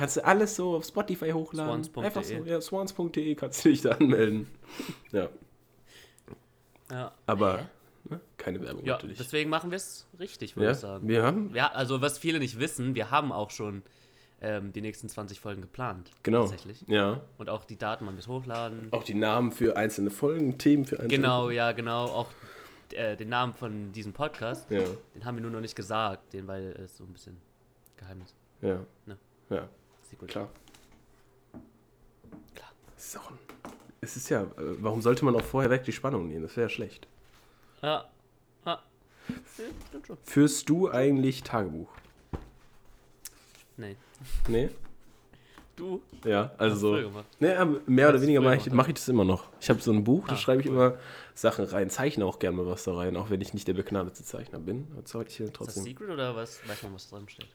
Kannst 0.00 0.16
du 0.16 0.24
alles 0.24 0.56
so 0.56 0.76
auf 0.76 0.84
Spotify 0.86 1.30
hochladen? 1.30 1.84
Swans.de. 1.84 2.04
Einfach 2.06 2.24
so, 2.24 2.32
ja, 2.34 2.58
swans.de 2.58 3.34
kannst 3.34 3.62
du 3.62 3.68
dich 3.68 3.82
da 3.82 3.90
anmelden. 3.90 4.46
Ja, 5.12 5.28
Ja, 6.90 7.12
aber 7.26 7.68
ne, 8.08 8.18
keine 8.38 8.62
Werbung 8.62 8.82
ja 8.84 8.94
natürlich. 8.94 9.18
deswegen 9.18 9.50
machen 9.50 9.70
wir 9.70 9.76
es 9.76 10.06
richtig, 10.18 10.56
würde 10.56 10.66
Ja, 10.66 10.72
ich 10.72 10.78
sagen. 10.78 11.06
wir 11.06 11.22
haben, 11.22 11.54
Ja, 11.54 11.68
also 11.72 12.00
was 12.00 12.16
viele 12.18 12.38
nicht 12.38 12.58
wissen, 12.58 12.94
wir 12.94 13.10
haben 13.10 13.30
auch 13.30 13.50
schon 13.50 13.82
ähm, 14.40 14.72
die 14.72 14.80
nächsten 14.80 15.08
20 15.10 15.38
Folgen 15.38 15.60
geplant. 15.60 16.10
genau, 16.22 16.40
Tatsächlich. 16.46 16.82
ja. 16.88 17.20
Und 17.36 17.50
auch 17.50 17.64
die 17.66 17.76
Daten 17.76 18.06
man 18.06 18.16
bis 18.16 18.26
hochladen. 18.26 18.88
Auch 18.92 19.04
die 19.04 19.12
Namen 19.14 19.52
für 19.52 19.76
einzelne 19.76 20.10
Folgen, 20.10 20.56
Themen 20.56 20.86
für 20.86 20.96
einzelne 20.96 21.14
Genau, 21.14 21.50
ja, 21.50 21.72
genau. 21.72 22.06
Auch 22.06 22.28
äh, 22.94 23.16
den 23.16 23.28
Namen 23.28 23.52
von 23.52 23.92
diesem 23.92 24.14
Podcast, 24.14 24.70
Ja, 24.70 24.80
den 25.14 25.26
haben 25.26 25.36
wir 25.36 25.42
nur 25.42 25.50
noch 25.50 25.60
nicht 25.60 25.76
gesagt, 25.76 26.32
den, 26.32 26.48
weil 26.48 26.68
es 26.82 26.96
so 26.96 27.04
ein 27.04 27.12
bisschen 27.12 27.36
Geheimnis. 27.98 28.34
ja. 28.62 28.80
Ne. 29.04 29.18
Ja, 29.50 29.68
Secret. 30.10 30.30
klar. 30.30 30.48
Klar. 32.54 32.70
Es 32.96 33.06
ist, 33.06 33.18
auch 33.18 33.30
ein, 33.30 33.38
es 34.00 34.16
ist 34.16 34.28
ja, 34.28 34.42
äh, 34.42 34.46
warum 34.80 35.00
sollte 35.02 35.24
man 35.24 35.34
auch 35.36 35.42
vorher 35.44 35.70
weg 35.70 35.84
die 35.84 35.92
Spannung 35.92 36.28
nehmen? 36.28 36.42
Das 36.42 36.56
wäre 36.56 36.66
ja 36.66 36.68
schlecht. 36.68 37.06
Ja. 37.82 38.08
ja. 38.66 38.82
stimmt 39.88 40.06
schon. 40.06 40.18
Führst 40.24 40.68
du 40.68 40.90
eigentlich 40.90 41.42
Tagebuch? 41.42 41.88
Nee. 43.76 43.96
Nee? 44.48 44.68
Du? 45.76 46.02
Ja, 46.24 46.52
also. 46.58 46.94
Nee, 47.38 47.54
mehr 47.86 48.10
oder 48.10 48.20
weniger 48.20 48.42
mache 48.42 48.56
ich, 48.56 48.64
gemacht, 48.64 48.76
mach 48.76 48.88
ich 48.88 48.94
das 48.94 49.08
immer 49.08 49.24
noch. 49.24 49.48
Ich 49.62 49.70
habe 49.70 49.80
so 49.80 49.90
ein 49.92 50.04
Buch, 50.04 50.26
da 50.28 50.34
Ah, 50.34 50.36
schreibe 50.36 50.60
ich 50.60 50.68
cool. 50.68 50.74
immer 50.74 50.98
Sachen 51.34 51.64
rein, 51.64 51.88
zeichne 51.88 52.26
auch 52.26 52.38
gerne 52.38 52.58
mal 52.58 52.66
was 52.66 52.84
da 52.84 52.94
rein, 52.94 53.16
auch 53.16 53.30
wenn 53.30 53.40
ich 53.40 53.54
nicht 53.54 53.66
der 53.66 53.72
begnadete 53.72 54.22
Zeichner 54.22 54.58
bin. 54.58 54.86
Zeige 55.04 55.30
ich 55.30 55.36
hier 55.38 55.46
Ist 55.46 55.52
das 55.58 55.66
trotzdem. 55.68 55.84
Secret 55.84 56.10
oder 56.10 56.36
was? 56.36 56.60
Weiß 56.68 56.82
man, 56.82 56.92
was 56.92 57.08
drin 57.08 57.26
steht? 57.30 57.48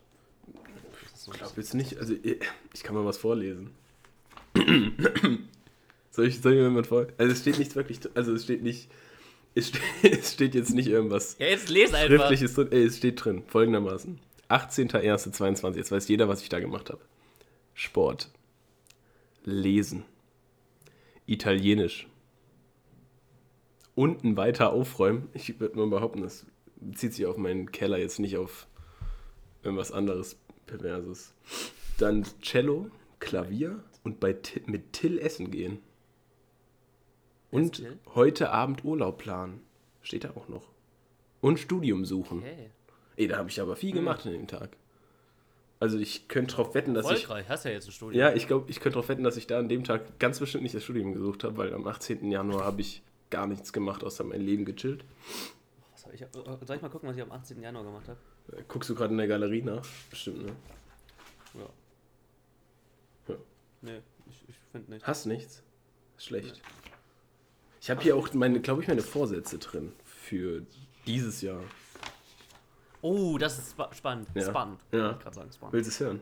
So 1.25 1.31
Ich 1.31 1.39
glaube 1.39 1.54
jetzt 1.57 1.74
nicht, 1.74 1.98
also 1.98 2.13
ich, 2.22 2.38
ich 2.72 2.83
kann 2.83 2.94
mal 2.94 3.04
was 3.04 3.18
vorlesen. 3.18 3.72
soll, 6.12 6.27
ich, 6.27 6.39
soll 6.39 6.54
ich 6.54 6.60
mir 6.60 6.69
mal 6.69 6.83
vor? 6.83 7.07
Also 7.18 7.31
es 7.31 7.39
steht 7.39 7.57
nichts 7.57 7.75
wirklich, 7.75 8.00
also 8.13 8.31
es 8.31 8.44
steht 8.44 8.62
nicht, 8.62 8.92
es 9.56 9.69
steht, 9.69 9.81
es 10.04 10.33
steht 10.33 10.54
jetzt 10.54 10.75
nicht 10.75 10.88
irgendwas 10.88 11.38
ja, 11.39 11.48
jetzt 11.48 11.69
lese 11.69 11.98
einfach. 11.98 12.27
Schriftliches 12.27 12.54
drin, 12.54 12.68
ey, 12.72 12.83
es 12.83 12.98
steht 12.98 13.25
drin, 13.25 13.42
folgendermaßen. 13.48 14.19
18.01.22, 14.50 15.75
jetzt 15.75 15.92
weiß 15.92 16.07
jeder, 16.10 16.30
was 16.30 16.44
ich 16.44 16.50
da 16.50 16.60
gemacht 16.60 16.92
habe. 16.92 17.01
Sport. 17.74 18.30
Lesen. 19.45 20.06
Italienisch. 21.25 22.07
Unten 23.95 24.38
weiter 24.38 24.74
aufräumen. 24.74 25.30
Ich 25.33 25.60
würde 25.60 25.75
mal 25.75 25.88
behaupten, 25.88 26.22
das 26.22 26.45
bezieht 26.75 27.16
sich 27.16 27.25
auf 27.25 27.38
meinen 27.38 27.72
Keller, 27.72 27.98
jetzt 27.98 28.19
nicht 28.19 28.38
auf 28.38 28.68
irgendwas 29.63 29.92
anderes 29.92 30.38
Perverses. 30.66 31.34
Dann 31.98 32.26
Cello, 32.42 32.90
Klavier 33.20 33.84
und 34.04 34.20
bei 34.20 34.36
mit 34.66 34.94
Till 34.94 35.20
essen 35.20 35.52
gehen. 35.52 35.80
Und 37.52 37.82
heute 38.14 38.52
Abend 38.52 38.84
Urlaub 38.84 39.18
planen. 39.18 39.62
Steht 40.02 40.26
da 40.26 40.32
auch 40.32 40.50
noch. 40.50 40.70
Und 41.42 41.60
Studium 41.60 42.06
suchen. 42.06 42.40
Okay. 42.40 42.70
Ey, 43.16 43.28
da 43.28 43.38
habe 43.38 43.50
ich 43.50 43.62
aber 43.62 43.76
viel 43.76 43.92
Hm. 43.92 44.00
gemacht 44.00 44.26
an 44.26 44.34
dem 44.34 44.48
Tag. 44.48 44.76
Also 45.80 45.98
ich 45.98 46.28
könnte 46.28 46.56
drauf 46.56 46.74
wetten, 46.74 46.94
dass 46.94 47.06
ich. 47.06 47.24
Erfolgreich, 47.24 47.50
hast 47.50 47.66
ja 47.66 47.72
jetzt 47.72 47.88
ein 47.88 47.92
Studium. 47.92 48.20
Ja, 48.20 48.34
ich 48.34 48.48
glaube, 48.48 48.70
ich 48.70 48.80
könnte 48.80 48.96
darauf 48.96 49.10
wetten, 49.10 49.24
dass 49.24 49.38
ich 49.38 49.48
da 49.48 49.60
an 49.60 49.70
dem 49.70 49.84
Tag 49.84 50.20
ganz 50.20 50.40
bestimmt 50.40 50.64
nicht 50.64 50.76
das 50.76 50.84
Studium 50.84 51.14
gesucht 51.14 51.44
habe, 51.44 51.58
weil 51.58 51.74
am 51.74 51.86
18. 51.86 52.32
Januar 52.32 52.64
habe 52.64 52.82
ich 52.82 53.04
gar 53.30 53.48
nichts 53.48 53.74
gemacht, 53.74 54.04
außer 54.04 54.24
mein 54.24 54.42
Leben 54.42 54.66
gechillt. 54.66 55.04
Hab 56.04 56.13
ich, 56.13 56.25
soll 56.66 56.75
ich 56.75 56.82
mal 56.82 56.89
gucken, 56.89 57.10
was 57.10 57.16
ich 57.18 57.24
am 57.24 57.32
18. 57.32 57.62
Januar 57.62 57.84
gemacht 57.84 58.08
habe? 58.08 58.20
Guckst 58.68 58.90
du 58.90 58.96
gerade 58.96 59.12
in 59.12 59.18
der 59.18 59.28
Galerie 59.28 59.62
nach? 59.62 59.86
Bestimmt, 60.10 60.46
ne? 60.46 60.56
Ja. 61.56 61.70
Ja. 63.30 63.36
Nee, 63.82 64.02
ich, 64.30 64.50
ich 64.50 64.56
finde 64.72 64.92
nicht. 64.92 65.06
Hast 65.08 65.25
nichts? 65.25 65.64
Schlecht. 66.18 66.62
Ich 67.82 67.90
habe 67.90 68.02
hier 68.02 68.16
auch 68.16 68.34
meine, 68.34 68.60
glaube 68.62 68.82
ich, 68.82 68.88
meine 68.88 69.02
Vorsätze 69.02 69.58
drin 69.60 69.92
für 70.06 70.66
dieses 71.06 71.42
Jahr. 71.42 71.62
Oh, 73.02 73.38
das 73.38 73.60
ist 73.60 73.72
spa 73.72 73.94
spannend. 73.94 74.28
Ja. 74.34 74.44
Spannend. 74.50 74.80
Ja. 74.92 75.12
Ich 75.12 75.20
gerade 75.20 75.36
sagen, 75.36 75.52
spannend. 75.52 75.74
Willst 75.74 75.88
du 75.90 75.92
es 75.94 76.00
hören? 76.00 76.22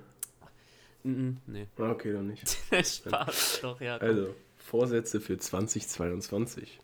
Nee. 1.04 1.68
Ah, 1.78 1.92
Okay, 1.92 2.14
dann 2.14 2.28
nicht. 2.28 2.48
Spaß, 2.72 3.60
doch, 3.62 3.80
ja. 3.82 4.00
komm. 4.00 4.08
Also, 4.08 4.36
Vorsätze 4.58 5.22
für 5.22 5.38
2022. 5.38 6.80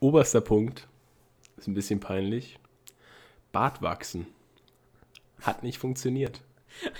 Oberster 0.00 0.40
Punkt, 0.40 0.88
ist 1.56 1.66
ein 1.68 1.74
bisschen 1.74 2.00
peinlich. 2.00 2.58
Bart 3.52 3.82
wachsen. 3.82 4.26
Hat 5.42 5.62
nicht 5.62 5.78
funktioniert. 5.78 6.40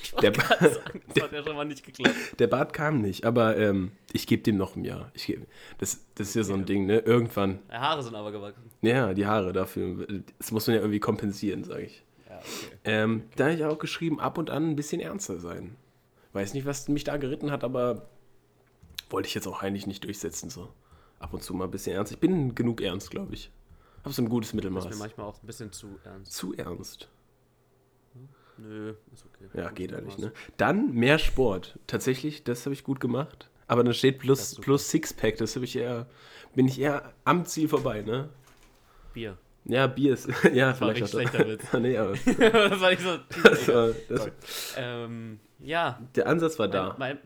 ich 0.03 0.13
der- 0.13 0.33
gerade 0.33 0.71
sagen, 0.75 1.01
das 1.15 1.23
hat 1.25 1.33
ja 1.33 1.43
schon 1.43 1.57
mal 1.57 1.65
nicht 1.65 1.85
geklappt. 1.85 2.15
Der 2.39 2.47
Bart 2.47 2.73
kam 2.73 3.01
nicht, 3.01 3.25
aber 3.25 3.57
ähm, 3.57 3.93
ich 4.13 4.27
gebe 4.27 4.43
dem 4.43 4.57
noch 4.57 4.77
ein 4.77 4.85
Jahr. 4.85 5.11
Ich 5.15 5.27
geb, 5.27 5.47
das, 5.79 6.01
das 6.15 6.29
ist 6.29 6.35
ja 6.35 6.45
so 6.45 6.55
ein 6.55 6.67
Ding, 6.67 6.85
ne? 6.87 6.99
Irgendwann, 6.99 7.61
Die 7.71 7.75
Haare 7.77 8.03
sind 8.03 8.15
aber 8.15 8.33
gewachsen. 8.33 8.71
ja, 8.83 9.15
die 9.15 9.27
Haare 9.27 9.53
dafür, 9.53 10.07
das 10.39 10.51
muss 10.53 10.67
man 10.67 10.77
ja 10.77 10.83
irgendwie 10.83 11.01
kompensieren, 11.01 11.65
sage 11.65 11.85
ich. 11.85 12.05
Ja, 12.29 12.39
okay. 12.39 12.77
Ähm, 12.85 13.23
da 13.37 13.45
habe 13.45 13.55
ich 13.55 13.65
auch 13.65 13.79
geschrieben, 13.79 14.21
ab 14.21 14.37
und 14.39 14.51
an 14.51 14.71
ein 14.71 14.77
bisschen 14.77 15.01
ernster 15.01 15.39
sein. 15.39 15.77
Weiß 16.35 16.53
nicht, 16.55 16.67
was 16.67 16.89
mich 16.89 17.05
da 17.05 17.17
geritten 17.17 17.51
hat, 17.51 17.63
aber 17.65 18.09
wollte 19.11 19.29
ich 19.29 19.35
jetzt 19.35 19.47
auch 19.47 19.63
eigentlich 19.63 19.87
nicht 19.87 20.05
durchsetzen, 20.05 20.49
so. 20.51 20.69
Ab 21.19 21.33
und 21.35 21.43
zu 21.43 21.55
mal 21.55 21.65
ein 21.67 21.71
bisschen 21.71 21.95
ernst. 21.95 22.11
Ich 22.13 22.19
bin 22.19 22.55
genug 22.55 22.81
ernst, 22.81 23.11
glaube 23.11 23.35
ich. 23.35 23.51
Habe 24.03 24.13
so 24.13 24.23
ein 24.23 24.29
gutes 24.29 24.51
Das 24.51 24.59
ist 24.59 24.65
mir 24.65 24.71
Mittelmaß. 24.71 24.99
manchmal 24.99 25.27
auch 25.27 25.41
ein 25.43 25.47
bisschen 25.47 25.71
zu 25.73 25.99
ernst. 26.05 26.33
Zu 26.33 26.53
ernst. 26.55 27.09
Nö, 28.63 28.95
ist 29.13 29.25
okay. 29.27 29.49
Ja, 29.61 29.71
geht 29.71 29.93
eigentlich, 29.93 30.19
ne? 30.19 30.33
Dann 30.57 30.93
mehr 30.93 31.19
Sport. 31.19 31.79
Tatsächlich, 31.87 32.45
das 32.45 32.65
habe 32.65 32.75
ich 32.75 32.85
gut 32.85 33.01
gemacht. 33.01 33.49
Aber 33.67 33.83
dann 33.85 33.95
steht 33.95 34.17
Das 34.17 34.21
plus, 34.23 34.55
plus 34.57 34.91
Sixpack, 34.91 35.37
das 35.39 35.55
habe 35.57 35.65
ich 35.65 35.77
eher, 35.77 36.07
bin 36.55 36.67
ich 36.69 36.81
eher 36.81 37.13
am 37.25 37.45
Ziel 37.45 37.69
vorbei, 37.69 38.03
ne? 38.03 38.29
Bier. 39.15 39.37
Ja, 39.65 39.87
Bier 39.87 40.15
ist, 40.15 40.29
ja, 40.53 40.69
war 40.69 40.75
vielleicht 40.75 41.05
auch 41.05 41.09
schlechter 41.09 41.47
Witz. 41.49 41.63
nee, 41.81 41.97
aber 41.97 42.13
das 42.39 42.81
war 42.81 42.91
nicht 42.91 43.03
so. 43.03 43.19
das 43.43 43.69
war, 43.69 43.91
das, 44.09 44.31
Ähm, 44.77 45.41
ja. 45.61 46.01
der 46.17 46.27
Ansatz 46.27 46.59
war 46.59 46.69
da. 46.69 46.97
Mein, 46.99 47.17
mein, 47.17 47.19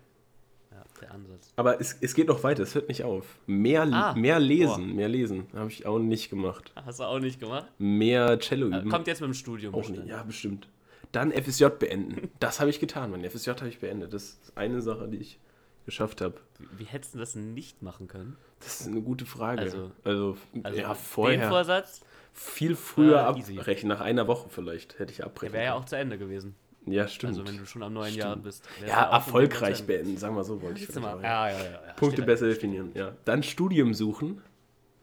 der 1.01 1.11
Ansatz. 1.13 1.53
Aber 1.57 1.81
es, 1.81 1.97
es 2.01 2.15
geht 2.15 2.29
noch 2.29 2.43
weiter, 2.43 2.63
es 2.63 2.75
hört 2.75 2.89
nicht 2.89 3.05
auf. 3.05 3.39
Mehr, 3.47 3.83
Ah. 3.83 4.15
mehr 4.15 4.39
lesen, 4.39 4.95
mehr 4.95 5.09
lesen. 5.09 5.47
Habe 5.55 5.71
ich 5.71 5.85
auch 5.87 5.99
nicht 5.99 6.31
gemacht. 6.31 6.73
Hast 6.77 7.01
du 7.01 7.05
auch 7.05 7.19
nicht 7.19 7.39
gemacht? 7.41 7.67
Mehr 7.79 8.39
Cello 8.39 8.69
üben. 8.69 8.89
Kommt 8.89 9.07
jetzt 9.07 9.21
mit 9.21 9.29
dem 9.29 9.35
Studium. 9.35 9.75
auch 9.75 9.79
bestimmt. 9.79 9.99
nicht. 10.01 10.09
Ja, 10.09 10.23
bestimmt. 10.23 10.69
Dann 11.17 11.33
FSJ 11.33 11.67
beenden. 11.79 12.31
Das 12.41 12.61
habe 12.61 12.69
ich 12.71 12.79
getan, 12.79 13.11
mein 13.11 13.25
FSJ 13.29 13.51
habe 13.51 13.69
ich 13.69 13.79
beendet. 13.81 14.13
Das 14.13 14.23
ist 14.25 14.53
eine 14.55 14.83
Sache, 14.83 15.09
die 15.09 15.17
ich 15.17 15.39
geschafft 15.87 16.21
habe. 16.21 16.35
Wie, 16.59 16.81
wie 16.81 16.85
hättest 16.85 17.15
du 17.15 17.19
das 17.19 17.35
nicht 17.35 17.83
machen 17.83 18.07
können? 18.07 18.37
Das 18.61 18.81
ist 18.83 18.87
eine 18.89 19.01
gute 19.01 19.25
Frage. 19.25 19.61
Also- 19.63 19.91
also, 20.05 20.37
Also 20.63 20.79
ja, 20.79 20.89
Den 20.89 20.97
vorher. 20.97 21.49
Vorsatz, 21.49 22.01
Viel 22.33 22.77
früher 22.77 23.35
easy. 23.37 23.59
abbrechen, 23.59 23.89
nach 23.89 24.01
einer 24.03 24.27
Woche 24.27 24.49
vielleicht 24.51 24.99
hätte 24.99 25.11
ich 25.11 25.17
der 25.19 25.27
abbrechen 25.27 25.55
wäre 25.55 25.65
ja 25.65 25.75
auch 25.75 25.87
zu 25.87 25.97
Ende 25.97 26.19
gewesen. 26.19 26.55
Ja, 26.85 27.09
stimmt. 27.09 27.31
Also 27.39 27.47
wenn 27.49 27.57
du 27.57 27.65
schon 27.67 27.83
am 27.83 27.95
neuen 27.95 28.11
Stimmt. 28.11 28.25
Jahr 28.25 28.37
bist. 28.37 28.69
ja, 28.87 29.11
erfolgreich 29.11 29.85
beenden, 29.87 30.19
sagen 30.19 30.37
wir 30.37 30.45
so, 30.45 30.61
wollte 30.63 30.81
ich 30.83 30.95
mal. 30.97 31.21
ja. 31.23 31.49
Ja, 31.51 31.65
ja. 31.65 31.79
Punkte 31.97 32.17
Steht 32.19 32.27
besser 32.27 32.47
definieren, 32.47 32.91
ja. 32.95 33.13
Dann 33.25 33.43
Studium 33.43 33.95
suchen, 33.95 34.43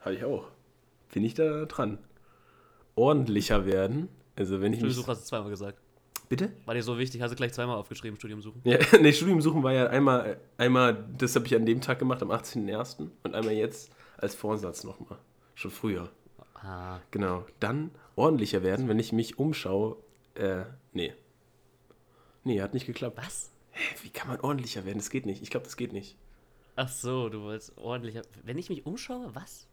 habe 0.00 0.14
ich 0.14 0.24
auch. 0.24 0.48
Bin 1.12 1.24
ich 1.24 1.34
da 1.34 1.64
dran. 1.66 1.98
Ordentlicher 2.94 3.66
werden, 3.66 4.08
also 4.36 4.60
wenn 4.60 4.72
ich 4.72 4.78
Studium 4.78 4.98
mich... 4.98 5.08
hast 5.08 5.22
du 5.22 5.26
zweimal 5.26 5.50
gesagt. 5.50 5.78
Bitte? 6.36 6.50
War 6.64 6.74
dir 6.74 6.82
so 6.82 6.98
wichtig, 6.98 7.22
hast 7.22 7.30
du 7.30 7.36
gleich 7.36 7.52
zweimal 7.52 7.76
aufgeschrieben, 7.76 8.18
Studium 8.18 8.42
suchen? 8.42 8.60
Ja, 8.64 8.78
nee, 9.00 9.12
Studium 9.12 9.40
suchen 9.40 9.62
war 9.62 9.72
ja 9.72 9.86
einmal, 9.86 10.36
einmal 10.58 11.04
das 11.16 11.36
habe 11.36 11.46
ich 11.46 11.54
an 11.54 11.64
dem 11.64 11.80
Tag 11.80 12.00
gemacht, 12.00 12.22
am 12.22 12.32
18.01. 12.32 13.08
und 13.22 13.34
einmal 13.36 13.54
jetzt 13.54 13.92
als 14.18 14.34
Vorsatz 14.34 14.82
nochmal. 14.82 15.20
Schon 15.54 15.70
früher. 15.70 16.10
Ah, 16.54 16.98
Genau. 17.12 17.46
Dann 17.60 17.92
ordentlicher 18.16 18.64
werden, 18.64 18.88
wenn 18.88 18.98
ich 18.98 19.12
mich 19.12 19.38
umschaue. 19.38 19.96
Äh, 20.34 20.64
nee. 20.92 21.14
Nee, 22.42 22.60
hat 22.60 22.74
nicht 22.74 22.86
geklappt. 22.86 23.16
was? 23.16 23.52
Hä, 23.70 23.94
wie 24.02 24.10
kann 24.10 24.26
man 24.26 24.40
ordentlicher 24.40 24.84
werden? 24.84 24.98
Das 24.98 25.10
geht 25.10 25.26
nicht. 25.26 25.40
Ich 25.40 25.50
glaube, 25.50 25.64
das 25.64 25.76
geht 25.76 25.92
nicht. 25.92 26.16
Ach 26.74 26.88
so, 26.88 27.28
du 27.28 27.42
wolltest 27.42 27.78
ordentlich. 27.78 28.16
Wenn 28.42 28.58
ich 28.58 28.70
mich 28.70 28.86
umschaue, 28.86 29.30
was? 29.34 29.68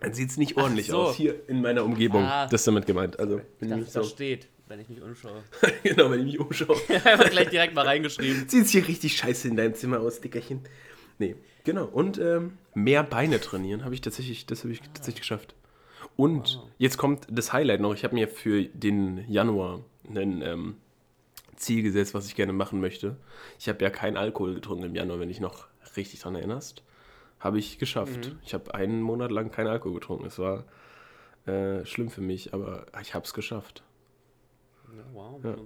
Dann 0.00 0.12
sieht 0.12 0.30
es 0.30 0.38
nicht 0.38 0.56
ordentlich 0.56 0.88
so. 0.88 1.02
aus. 1.02 1.14
Hier 1.14 1.48
in 1.48 1.60
meiner 1.62 1.84
Umgebung. 1.84 2.24
Ah. 2.24 2.46
Das 2.48 2.62
ist 2.62 2.66
damit 2.66 2.86
gemeint. 2.86 3.20
Also, 3.20 3.40
wenn 3.60 3.68
dachte, 3.68 3.80
ich 3.82 3.86
mich 3.86 3.92
da 3.92 4.02
so, 4.02 4.08
steht, 4.08 4.48
wenn 4.68 4.80
ich 4.80 4.88
mich 4.88 5.02
umschaue. 5.02 5.42
genau, 5.82 6.10
wenn 6.10 6.20
ich 6.20 6.26
mich 6.26 6.40
umschaue. 6.40 6.76
Einfach 7.04 7.30
gleich 7.30 7.48
direkt 7.48 7.74
mal 7.74 7.86
reingeschrieben. 7.86 8.48
Sieht 8.48 8.66
hier 8.66 8.86
richtig 8.86 9.16
scheiße 9.16 9.48
in 9.48 9.56
deinem 9.56 9.74
Zimmer 9.74 10.00
aus, 10.00 10.20
Dickerchen. 10.20 10.60
Nee, 11.18 11.36
genau. 11.64 11.86
Und 11.86 12.18
ähm, 12.18 12.58
mehr 12.74 13.02
Beine 13.02 13.40
trainieren 13.40 13.84
habe 13.84 13.94
ich 13.94 14.00
tatsächlich, 14.00 14.46
das 14.46 14.62
habe 14.62 14.72
ich 14.72 14.80
tatsächlich 14.80 15.22
geschafft. 15.22 15.54
Und 16.16 16.60
jetzt 16.78 16.98
kommt 16.98 17.26
das 17.30 17.52
Highlight 17.52 17.80
noch. 17.80 17.94
Ich 17.94 18.04
habe 18.04 18.14
mir 18.14 18.28
für 18.28 18.64
den 18.64 19.24
Januar 19.30 19.84
ein 20.08 20.42
ähm, 20.42 20.76
Ziel 21.56 21.82
gesetzt, 21.82 22.14
was 22.14 22.26
ich 22.26 22.34
gerne 22.34 22.52
machen 22.52 22.80
möchte. 22.80 23.16
Ich 23.58 23.68
habe 23.68 23.82
ja 23.82 23.90
keinen 23.90 24.16
Alkohol 24.16 24.54
getrunken 24.54 24.84
im 24.84 24.94
Januar, 24.94 25.20
wenn 25.20 25.28
dich 25.28 25.40
noch 25.40 25.66
richtig 25.96 26.20
dran 26.20 26.34
erinnerst. 26.34 26.82
Habe 27.40 27.58
ich 27.58 27.78
geschafft. 27.78 28.36
Ich 28.44 28.52
habe 28.52 28.74
einen 28.74 29.00
Monat 29.00 29.30
lang 29.30 29.50
keinen 29.50 29.68
Alkohol 29.68 29.94
getrunken. 29.94 30.26
Es 30.26 30.38
war 30.38 30.64
äh, 31.46 31.84
schlimm 31.86 32.10
für 32.10 32.20
mich, 32.20 32.52
aber 32.52 32.86
ich 33.00 33.14
habe 33.14 33.24
es 33.24 33.32
geschafft. 33.32 33.82
Ja, 34.96 35.04
wow. 35.12 35.44
Ja. 35.44 35.56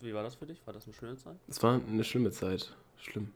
Wie 0.00 0.14
war 0.14 0.22
das 0.22 0.34
für 0.34 0.46
dich? 0.46 0.64
War 0.66 0.74
das 0.74 0.84
eine 0.86 0.94
schöne 0.94 1.16
Zeit? 1.16 1.36
Es 1.48 1.62
war 1.62 1.74
eine 1.80 2.04
schlimme 2.04 2.30
Zeit. 2.30 2.74
Schlimm. 2.98 3.32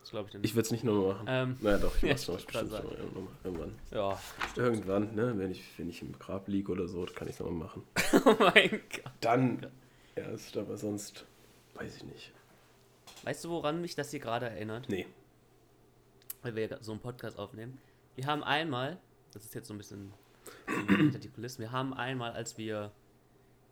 Das 0.00 0.10
glaube 0.10 0.26
ich 0.26 0.32
dir 0.32 0.38
Ich 0.38 0.42
nicht. 0.42 0.54
würde 0.54 0.66
es 0.66 0.70
nicht 0.72 0.84
nochmal 0.84 1.14
machen. 1.14 1.26
Ähm, 1.28 1.56
naja, 1.60 1.78
doch, 1.78 1.94
ich 1.96 2.02
ja, 2.02 2.14
noch 2.14 2.28
wollte 2.28 2.46
gerade 2.46 2.66
bestimmt 2.68 3.14
noch 3.14 3.22
mal 3.22 3.30
irgendwann. 3.44 3.78
ja. 3.90 4.20
Irgendwann, 4.56 5.14
ne, 5.14 5.34
wenn 5.38 5.50
ich, 5.50 5.64
wenn 5.78 5.88
ich 5.88 6.00
im 6.02 6.18
Grab 6.18 6.48
liege 6.48 6.70
oder 6.72 6.86
so, 6.88 7.04
kann 7.14 7.28
ich 7.28 7.34
es 7.34 7.40
nochmal 7.40 7.66
machen. 7.68 7.82
Oh 8.24 8.36
mein 8.38 8.70
Gott. 8.70 9.12
Dann 9.20 9.66
erst, 10.14 10.56
aber 10.56 10.76
sonst 10.76 11.26
weiß 11.74 11.96
ich 11.96 12.04
nicht. 12.04 12.32
Weißt 13.24 13.44
du, 13.44 13.50
woran 13.50 13.80
mich 13.80 13.94
das 13.94 14.10
hier 14.10 14.20
gerade 14.20 14.48
erinnert? 14.48 14.88
Nee. 14.88 15.06
Weil 16.42 16.54
wir 16.54 16.66
ja 16.68 16.82
so 16.82 16.92
einen 16.92 17.00
Podcast 17.00 17.38
aufnehmen. 17.38 17.78
Wir 18.14 18.26
haben 18.26 18.42
einmal, 18.44 18.98
das 19.32 19.44
ist 19.44 19.54
jetzt 19.54 19.68
so 19.68 19.74
ein 19.74 19.78
bisschen 19.78 20.12
hinter 20.88 21.18
die 21.18 21.28
Kulissen, 21.28 21.60
wir 21.60 21.72
haben 21.72 21.92
einmal, 21.92 22.32
als 22.32 22.56
wir, 22.56 22.92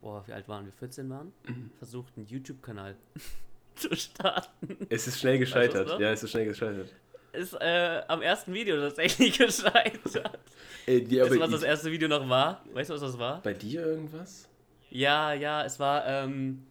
boah, 0.04 0.22
wie 0.26 0.32
alt 0.32 0.46
waren 0.48 0.66
wir? 0.66 0.72
14 0.72 1.08
waren? 1.08 1.32
Mhm. 1.48 1.70
Versucht, 1.78 2.12
einen 2.16 2.26
YouTube-Kanal 2.26 2.94
zu 3.74 3.96
starten. 3.96 4.86
Es 4.90 5.08
ist 5.08 5.18
schnell 5.18 5.38
gescheitert. 5.38 5.98
Ja, 5.98 6.12
es 6.12 6.22
ist 6.22 6.30
schnell 6.30 6.44
gescheitert. 6.44 6.92
Ist 7.32 7.54
äh, 7.54 8.02
am 8.06 8.22
ersten 8.22 8.52
Video 8.54 8.76
tatsächlich 8.76 9.36
gescheitert. 9.38 10.38
Ey, 10.86 11.02
die, 11.02 11.20
Weißt 11.20 11.32
du, 11.32 11.40
was 11.40 11.50
das 11.50 11.62
erste 11.62 11.90
Video 11.90 12.06
noch 12.06 12.28
war? 12.28 12.62
Weißt 12.72 12.90
du, 12.90 12.94
was 12.94 13.00
das 13.00 13.18
war? 13.18 13.42
bei 13.42 13.54
dir 13.54 13.84
irgendwas? 13.84 14.46
Ja, 14.90 15.32
ja, 15.32 15.64
es 15.64 15.80
war 15.80 16.06
ähm, 16.06 16.66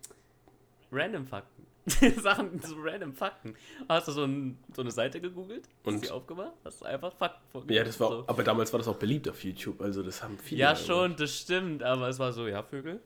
Random 0.91 1.25
Fakten. 1.27 1.49
Sachen 2.21 2.61
zu 2.61 2.75
Random 2.77 3.13
Fakten. 3.13 3.55
Hast 3.89 4.07
du 4.07 4.13
so, 4.13 4.23
ein, 4.23 4.57
so 4.73 4.83
eine 4.83 4.91
Seite 4.91 5.19
gegoogelt? 5.19 5.67
Hast 5.83 5.87
Und? 5.87 6.05
die 6.05 6.11
aufgemacht? 6.11 6.53
Hast 6.63 6.79
du 6.79 6.85
einfach 6.85 7.11
Fakten 7.11 7.45
vorgelesen? 7.51 7.77
Ja, 7.77 7.83
das 7.83 7.99
war, 7.99 8.09
so. 8.09 8.23
aber 8.27 8.43
damals 8.43 8.71
war 8.71 8.77
das 8.77 8.87
auch 8.87 8.95
beliebt 8.95 9.27
auf 9.27 9.43
YouTube, 9.43 9.81
also 9.81 10.01
das 10.01 10.23
haben 10.23 10.37
viele. 10.37 10.61
Ja, 10.61 10.75
schon, 10.77 11.17
das 11.17 11.35
stimmt, 11.35 11.83
aber 11.83 12.07
es 12.07 12.19
war 12.19 12.31
so, 12.31 12.47
ja, 12.47 12.63
Vögel. 12.63 13.01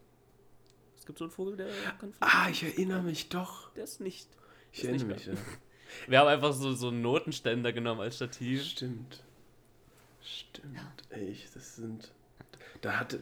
Es 1.08 1.10
gibt 1.10 1.20
so 1.20 1.24
einen 1.26 1.32
Vogel, 1.32 1.56
der 1.56 1.68
kann 2.02 2.12
fliegen. 2.12 2.16
Ah, 2.20 2.50
ich 2.50 2.64
erinnere 2.64 3.02
mich 3.02 3.30
doch. 3.30 3.72
Der 3.76 3.86
ist 3.86 4.02
nicht. 4.02 4.28
Ich 4.74 4.80
Ist 4.80 4.90
erinnere 4.90 5.08
nicht 5.14 5.28
mich, 5.28 5.38
ja. 5.38 5.42
Wir 6.10 6.20
haben 6.20 6.28
einfach 6.28 6.52
so, 6.52 6.74
so 6.74 6.90
einen 6.90 7.02
Notenständer 7.02 7.72
genommen 7.72 8.02
als 8.02 8.18
Stativ. 8.18 8.62
Stimmt. 8.66 9.24
Stimmt. 10.22 10.76
Ey, 11.10 11.30
ich, 11.30 11.48
das 11.54 11.78
sind. 11.78 12.12
Da 12.82 13.00
hatte, 13.00 13.22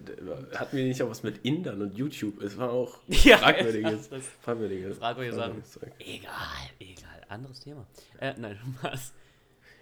hatten 0.56 0.76
wir 0.78 0.84
nicht 0.84 1.00
auch 1.04 1.10
was 1.12 1.22
mit 1.22 1.46
Indern 1.46 1.80
und 1.84 1.96
YouTube. 1.96 2.42
Es 2.42 2.58
war 2.58 2.72
auch 2.72 2.98
Ja, 3.08 3.38
fragwürdiges. 3.38 4.10
das- 4.10 4.26
fragwürdiges. 4.42 4.98
Fragwürdige 4.98 5.36
Sachen. 5.36 5.64
fragwürdiges. 5.64 6.08
Egal, 6.22 6.70
egal. 6.80 7.22
Anderes 7.30 7.60
Thema. 7.60 7.86
Äh, 8.20 8.34
nein, 8.40 8.58
was? 8.82 9.14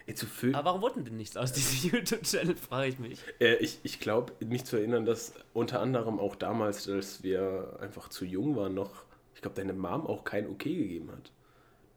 Ey, 0.05 0.15
zu 0.15 0.25
viel. 0.25 0.53
Aber 0.53 0.65
warum 0.65 0.81
wurden 0.81 1.05
denn 1.05 1.17
nichts 1.17 1.37
aus 1.37 1.53
diesem 1.53 1.91
YouTube-Channel, 1.91 2.55
frage 2.55 2.87
ich 2.89 2.99
mich. 2.99 3.19
Äh, 3.39 3.55
ich 3.55 3.79
ich 3.83 3.99
glaube, 3.99 4.33
mich 4.45 4.65
zu 4.65 4.75
erinnern, 4.77 5.05
dass 5.05 5.33
unter 5.53 5.79
anderem 5.81 6.19
auch 6.19 6.35
damals, 6.35 6.87
als 6.89 7.23
wir 7.23 7.77
einfach 7.79 8.09
zu 8.09 8.25
jung 8.25 8.55
waren, 8.55 8.73
noch, 8.73 9.03
ich 9.35 9.41
glaube, 9.41 9.55
deine 9.55 9.73
Mom 9.73 10.05
auch 10.05 10.23
kein 10.23 10.47
Okay 10.47 10.75
gegeben 10.75 11.11
hat, 11.11 11.31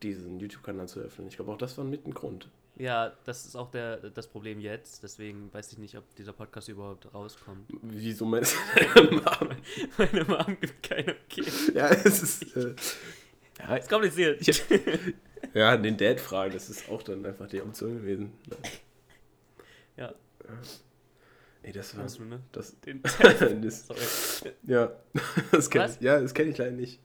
diesen 0.02 0.38
YouTube-Kanal 0.38 0.88
zu 0.88 1.00
öffnen. 1.00 1.28
Ich 1.28 1.36
glaube, 1.36 1.52
auch 1.52 1.58
das 1.58 1.76
war 1.78 1.84
mit 1.84 2.06
ein 2.06 2.14
Grund. 2.14 2.48
Ja, 2.78 3.12
das 3.25 3.46
ist 3.46 3.56
auch 3.56 3.70
der, 3.70 3.96
das 4.10 4.28
Problem 4.28 4.60
jetzt. 4.60 5.02
Deswegen 5.02 5.52
weiß 5.52 5.72
ich 5.72 5.78
nicht, 5.78 5.96
ob 5.96 6.04
dieser 6.16 6.34
Podcast 6.34 6.68
überhaupt 6.68 7.12
rauskommt. 7.14 7.70
Wieso 7.82 8.26
meinst 8.26 8.54
du 8.54 8.94
deine 8.94 9.10
Mom? 9.22 9.48
Meine 9.96 10.25
Mom 10.25 10.60
gibt 10.60 10.82
keine 10.82 11.16
Okay. 11.25 11.44
Ja, 11.75 11.88
es 11.88 12.22
ist. 12.22 12.54
Äh, 12.56 12.75
ja, 13.58 13.76
Ist 13.76 13.88
kompliziert. 13.88 14.46
ich, 14.46 14.62
ja, 15.54 15.76
den 15.76 15.96
Dad 15.96 16.20
fragen, 16.20 16.52
das 16.52 16.68
ist 16.70 16.88
auch 16.88 17.02
dann 17.02 17.24
einfach 17.26 17.46
die 17.48 17.60
Option 17.62 17.96
gewesen. 17.98 18.32
Ja, 19.96 20.14
Ey, 21.62 21.72
das 21.72 21.96
war. 21.96 22.04
weißt 22.04 22.18
du, 22.20 22.24
ne? 22.24 22.40
Das, 22.52 22.78
Den 22.80 23.02
das, 23.62 23.86
Sorry. 23.86 24.52
ja, 24.64 24.92
das 25.52 25.68
kenn 25.68 25.90
ich. 25.90 26.00
Ja, 26.00 26.20
das 26.20 26.32
kenne 26.34 26.50
ich 26.50 26.58
leider 26.58 26.70
nicht. 26.72 27.00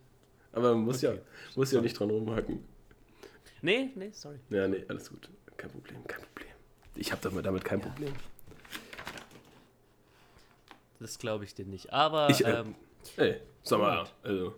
Aber 0.54 0.76
man 0.76 0.84
muss 0.86 1.04
Okay. 1.04 1.16
ja, 1.16 1.22
muss 1.56 1.72
ja 1.72 1.82
nicht 1.82 1.98
dran 1.98 2.10
rumhacken. 2.12 2.64
Nee, 3.62 3.92
nee, 3.96 4.10
sorry. 4.12 4.40
Ja, 4.50 4.68
nee, 4.68 4.84
alles 4.88 5.10
gut. 5.10 5.30
Kein 5.58 5.72
Problem, 5.72 6.06
kein 6.08 6.22
Problem. 6.22 6.48
Ich 6.96 7.12
habe 7.12 7.22
damit, 7.22 7.46
damit 7.46 7.64
kein 7.64 7.80
Ja. 7.80 7.88
Problem. 7.88 8.14
Das 11.00 11.18
glaube 11.18 11.46
ich 11.46 11.56
dir 11.56 11.66
nicht. 11.66 11.92
Aber 11.94 12.30
Ich, 12.30 12.46
äh, 12.46 12.60
ähm, 12.60 12.76
Ey, 13.18 13.40
sag 13.64 13.80
mal, 13.80 14.06
also, 14.24 14.56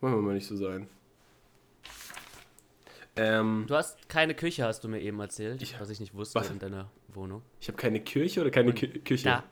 wollen 0.00 0.14
wir 0.14 0.20
mal 0.22 0.34
nicht 0.34 0.46
so 0.46 0.56
sein. 0.56 0.88
Ähm, 3.16 3.64
du 3.66 3.74
hast 3.74 4.08
keine 4.08 4.34
Küche, 4.34 4.64
hast 4.64 4.84
du 4.84 4.88
mir 4.88 5.00
eben 5.00 5.18
erzählt, 5.20 5.60
Ich- 5.62 5.78
was 5.80 5.90
ich 5.90 6.00
nicht 6.00 6.14
wusste 6.14 6.38
was? 6.40 6.50
in 6.50 6.58
deiner 6.58 6.90
Wohnung. 7.08 7.42
ich 7.60 7.68
habe 7.68 7.76
keine 7.76 8.00
Kirche 8.00 8.40
oder 8.40 8.50
keine 8.50 8.72
Kü 8.72 8.86
Küche? 9.00 9.24
Da. 9.28 9.44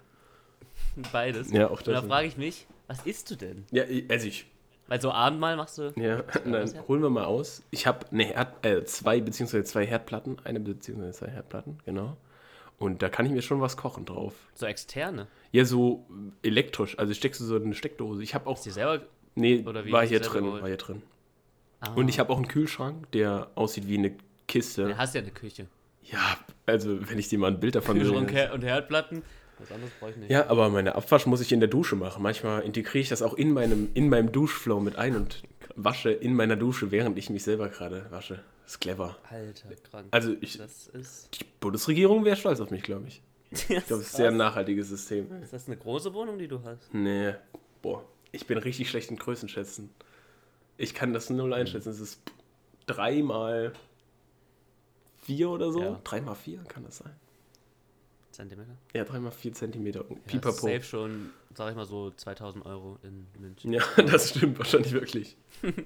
Beides. 1.12 1.50
Ja, 1.50 1.66
auch 1.68 1.78
Und 1.78 1.88
da 1.88 1.92
das. 1.92 2.04
frage 2.06 2.28
ich 2.28 2.36
mich, 2.36 2.66
was 2.86 3.04
isst 3.04 3.30
du 3.30 3.36
denn? 3.36 3.64
Ja, 3.70 3.84
also 4.08 4.26
ich, 4.28 4.46
Weil 4.86 5.00
so 5.00 5.10
Abendmahl 5.12 5.56
machst 5.56 5.76
du. 5.78 5.92
ja, 5.96 6.22
nein, 6.44 6.70
ja? 6.72 6.82
holen 6.88 7.02
wir 7.02 7.10
mal 7.10 7.24
aus. 7.24 7.62
Ich 7.70 7.86
habe 7.86 8.06
eine 8.10 8.24
Herd, 8.24 8.64
äh, 8.64 8.84
zwei 8.84 9.20
beziehungsweise 9.20 9.64
zwei 9.64 9.84
Herdplatten, 9.86 10.38
eine 10.44 10.60
beziehungsweise 10.60 11.12
zwei 11.18 11.30
Herdplatten, 11.30 11.78
genau. 11.84 12.16
Und 12.78 13.02
da 13.02 13.08
kann 13.08 13.26
ich 13.26 13.32
mir 13.32 13.42
schon 13.42 13.60
was 13.60 13.76
kochen 13.76 14.04
drauf. 14.04 14.34
So 14.54 14.64
externe. 14.66 15.26
Ja, 15.50 15.64
so 15.64 16.06
elektrisch, 16.42 16.96
also 16.96 17.12
steckst 17.12 17.40
du 17.40 17.44
so 17.44 17.56
eine 17.56 17.74
Steckdose. 17.74 18.22
Ich 18.22 18.34
habe 18.36 18.46
auch, 18.46 18.56
Ist 18.56 18.66
die 18.66 18.70
selber. 18.70 19.04
nee, 19.34 19.64
oder 19.66 19.84
wie 19.84 19.90
war 19.90 20.06
hier 20.06 20.20
drin, 20.20 20.44
geholt? 20.44 20.62
war 20.62 20.68
hier 20.68 20.76
drin. 20.78 21.02
Ah, 21.80 21.92
Und 21.94 22.08
ich 22.08 22.18
habe 22.18 22.32
auch 22.32 22.36
einen 22.38 22.48
Kühlschrank, 22.48 23.10
der 23.12 23.50
aussieht 23.54 23.86
wie 23.88 23.98
eine 23.98 24.12
Kiste. 24.46 24.86
Du 24.88 24.96
hast 24.98 25.14
ja 25.14 25.20
eine 25.20 25.30
Küche. 25.30 25.66
Ja, 26.02 26.38
also 26.66 27.08
wenn 27.08 27.18
ich 27.18 27.28
dir 27.28 27.38
mal 27.38 27.48
ein 27.48 27.60
Bild 27.60 27.74
davon 27.74 27.98
Kühlschrank 27.98 28.32
will. 28.32 28.50
Und 28.52 28.62
Herdplatten. 28.62 29.22
Was 29.58 29.72
anderes 29.72 29.92
brauche 29.98 30.10
ich 30.10 30.16
nicht. 30.16 30.30
Ja, 30.30 30.48
aber 30.48 30.68
meine 30.70 30.94
Abwasch 30.94 31.26
muss 31.26 31.40
ich 31.40 31.52
in 31.52 31.60
der 31.60 31.68
Dusche 31.68 31.96
machen. 31.96 32.22
Manchmal 32.22 32.62
integriere 32.62 33.02
ich 33.02 33.08
das 33.08 33.22
auch 33.22 33.34
in 33.34 33.52
meinem, 33.52 33.90
in 33.94 34.08
meinem 34.08 34.32
Duschflow 34.32 34.80
mit 34.80 34.96
ein 34.96 35.16
und 35.16 35.42
wasche 35.74 36.10
in 36.10 36.34
meiner 36.34 36.56
Dusche, 36.56 36.90
während 36.90 37.18
ich 37.18 37.28
mich 37.30 37.42
selber 37.42 37.68
gerade 37.68 38.06
wasche. 38.10 38.40
Das 38.64 38.74
ist 38.74 38.80
clever. 38.80 39.16
Alter, 39.30 39.68
krank. 39.90 40.06
Also 40.10 40.34
ich, 40.40 40.58
das 40.58 40.88
ist. 40.88 41.28
die 41.40 41.44
Bundesregierung 41.60 42.24
wäre 42.24 42.36
stolz 42.36 42.60
auf 42.60 42.70
mich, 42.70 42.82
glaube 42.82 43.08
ich. 43.08 43.22
Das 43.50 43.60
Ich 43.62 43.66
glaube, 43.86 44.02
es 44.02 44.08
ist 44.08 44.14
ein 44.14 44.16
sehr 44.16 44.30
nachhaltiges 44.30 44.88
System. 44.88 45.26
Ist 45.42 45.52
das 45.52 45.66
eine 45.66 45.76
große 45.76 46.12
Wohnung, 46.14 46.38
die 46.38 46.48
du 46.48 46.62
hast? 46.64 46.92
Nee, 46.92 47.34
boah, 47.82 48.04
ich 48.30 48.46
bin 48.46 48.58
richtig 48.58 48.90
schlecht 48.90 49.10
in 49.10 49.16
Größenschätzen. 49.16 49.90
Ich 50.78 50.94
kann 50.94 51.12
das 51.12 51.28
null 51.28 51.52
einschätzen. 51.52 51.90
Es 51.90 52.00
ist 52.00 52.22
dreimal 52.86 53.72
4 55.22 55.50
oder 55.50 55.70
so. 55.72 55.82
Ja. 55.82 56.00
3 56.04 56.20
mal 56.22 56.34
4 56.34 56.62
kann 56.64 56.84
das 56.84 56.98
sein? 56.98 57.14
Zentimeter. 58.30 58.70
Ja, 58.94 59.04
3 59.04 59.18
mal 59.18 59.32
4 59.32 59.52
Zentimeter. 59.52 60.04
Ja, 60.08 60.16
Pipapo. 60.26 60.56
safe 60.56 60.82
schon, 60.84 61.30
sag 61.54 61.70
ich 61.70 61.76
mal 61.76 61.84
so, 61.84 62.10
2000 62.12 62.64
Euro 62.64 62.98
in 63.02 63.26
München. 63.40 63.72
Ja, 63.72 63.82
das 63.96 64.30
stimmt 64.30 64.58
wahrscheinlich 64.58 64.92
wirklich. 64.92 65.36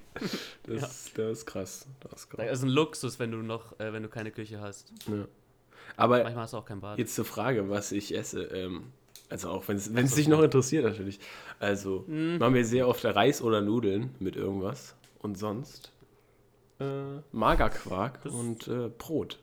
Das, 0.64 1.11
das 1.14 1.38
ist 1.38 1.46
krass. 1.46 1.87
Das 2.00 2.12
ist 2.20 2.30
krass. 2.30 2.46
Das 2.46 2.58
ist 2.58 2.64
ein 2.64 2.68
Luxus, 2.68 3.18
wenn 3.18 3.32
du 3.32 3.38
noch, 3.38 3.80
äh, 3.80 3.92
wenn 3.92 4.02
du 4.02 4.08
keine 4.08 4.30
Küche 4.30 4.61
hast. 4.61 4.92
Ja. 5.08 5.26
Aber 5.96 6.22
Manchmal 6.22 6.44
hast 6.44 6.52
du 6.52 6.58
auch 6.58 6.64
kein 6.64 6.80
Bad. 6.80 6.99
jetzt 6.99 7.14
zur 7.14 7.25
Frage, 7.25 7.68
was 7.68 7.90
ich 7.90 8.14
esse. 8.14 8.44
Ähm, 8.44 8.92
also 9.32 9.48
auch 9.48 9.66
wenn 9.66 9.76
es 9.76 10.14
dich 10.14 10.28
noch 10.28 10.42
interessiert 10.42 10.84
natürlich. 10.84 11.18
Also 11.58 12.04
Hm. 12.06 12.38
machen 12.38 12.54
wir 12.54 12.64
sehr 12.64 12.86
oft 12.86 13.04
Reis 13.04 13.42
oder 13.42 13.60
Nudeln 13.60 14.14
mit 14.20 14.36
irgendwas. 14.36 14.94
Und 15.20 15.36
sonst 15.38 15.92
äh, 16.80 16.84
Magerquark 17.32 18.22
Das- 18.22 18.32
und 18.32 18.68
äh, 18.68 18.88
Brot. 18.96 19.38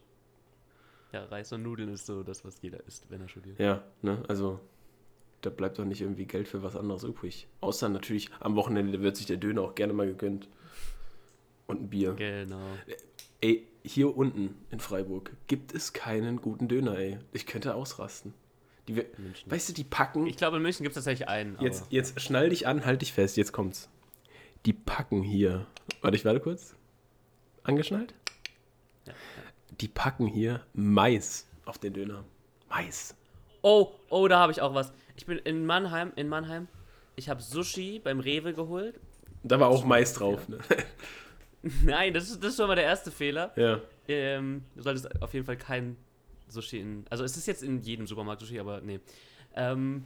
Ja, 1.12 1.25
Reis 1.25 1.51
und 1.51 1.63
Nudeln 1.63 1.89
ist 1.89 2.05
so 2.05 2.22
das, 2.24 2.46
was 2.46 2.62
jeder 2.62 2.86
isst, 2.86 3.10
wenn 3.10 3.22
er 3.22 3.29
studiert. 3.29 3.60
Ja, 3.60 3.84
ne? 4.01 4.24
Also 4.27 4.60
da 5.41 5.50
bleibt 5.50 5.79
doch 5.79 5.86
nicht 5.86 6.01
irgendwie 6.01 6.25
Geld 6.25 6.48
für 6.48 6.62
was 6.63 6.75
anderes 6.75 7.03
übrig. 7.03 7.48
Außer 7.62 7.89
natürlich 7.89 8.29
am 8.41 8.55
Wochenende 8.55 9.01
wird 9.01 9.15
sich 9.17 9.25
der 9.25 9.38
Döner 9.38 9.62
auch 9.62 9.74
gerne 9.75 9.93
mal 9.93 10.05
gegönnt. 10.05 10.48
Und 11.65 11.81
ein 11.84 11.89
Bier. 11.89 12.13
Genau. 12.15 12.62
Ey, 13.41 13.65
hier 13.84 14.15
unten 14.17 14.55
in 14.69 14.79
Freiburg 14.79 15.31
gibt 15.48 15.74
es 15.74 15.93
keinen 15.93 16.41
guten 16.41 16.67
Döner, 16.67 16.98
ey. 16.98 17.19
Ich 17.31 17.46
könnte 17.46 17.74
ausrasten. 17.75 18.34
Die, 18.89 18.96
wir- 18.96 19.05
München. 19.17 19.50
weißt 19.51 19.69
du, 19.69 19.74
die 19.74 19.84
packen. 19.84 20.25
Ich 20.27 20.36
glaube, 20.36 20.58
in 20.58 20.63
München 20.63 20.84
gibt 20.84 20.93
es 20.98 21.03
tatsächlich 21.03 21.29
einen. 21.29 21.55
Aber 21.55 21.63
jetzt, 21.65 21.86
jetzt 21.91 22.19
schnall 22.19 22.50
dich 22.50 22.67
an, 22.67 22.86
halt 22.86 23.01
dich 23.01 23.13
fest, 23.13 23.38
jetzt 23.38 23.51
kommt's. 23.53 23.89
Die 24.65 24.74
packen 24.74 25.22
hier. 25.24 25.65
Warte, 26.01 26.17
ich 26.17 26.25
warte 26.25 26.39
kurz. 26.41 26.75
Angeschnallt? 27.63 28.13
Ja, 29.05 29.13
Die 29.79 29.88
packen 29.88 30.27
hier 30.27 30.65
Mais 30.74 31.48
auf 31.65 31.77
den 31.77 31.93
Döner. 31.93 32.25
Mais. 32.69 33.15
Oh, 33.62 33.91
oh, 34.10 34.27
da 34.27 34.39
habe 34.39 34.51
ich 34.51 34.62
auch 34.62 34.74
was. 34.74 34.91
Ich 35.15 35.25
bin 35.25 35.38
in 35.38 35.65
Mannheim, 35.65 36.12
in 36.15 36.27
Mannheim. 36.29 36.67
Ich 37.15 37.29
habe 37.29 37.41
Sushi 37.41 38.00
beim 38.00 38.19
Rewe 38.19 38.53
geholt. 38.53 39.00
Da 39.43 39.60
war 39.60 39.67
auch 39.69 39.86
Mais 39.86 40.13
drauf, 40.13 40.48
ne? 40.50 40.58
Nein, 41.84 42.13
das 42.13 42.29
ist, 42.29 42.41
das 42.43 42.51
ist 42.51 42.58
schon 42.58 42.67
mal 42.67 42.75
der 42.75 42.86
erste 42.86 43.12
Fehler. 43.12 43.51
ja. 43.55 43.79
Ähm, 44.08 44.63
du 44.75 44.81
solltest 44.81 45.22
auf 45.22 45.34
jeden 45.36 45.46
Fall 45.46 45.58
kein 45.58 45.96
Sushi 46.50 46.79
in. 46.79 47.06
Also 47.10 47.24
es 47.24 47.38
ist 47.38 47.48
jetzt 47.48 47.63
in 47.63 47.82
jedem 47.82 48.08
Supermarkt 48.08 48.41
Sushi, 48.41 48.60
aber 48.60 48.82
nee. 48.82 49.00
Ähm, 49.56 50.06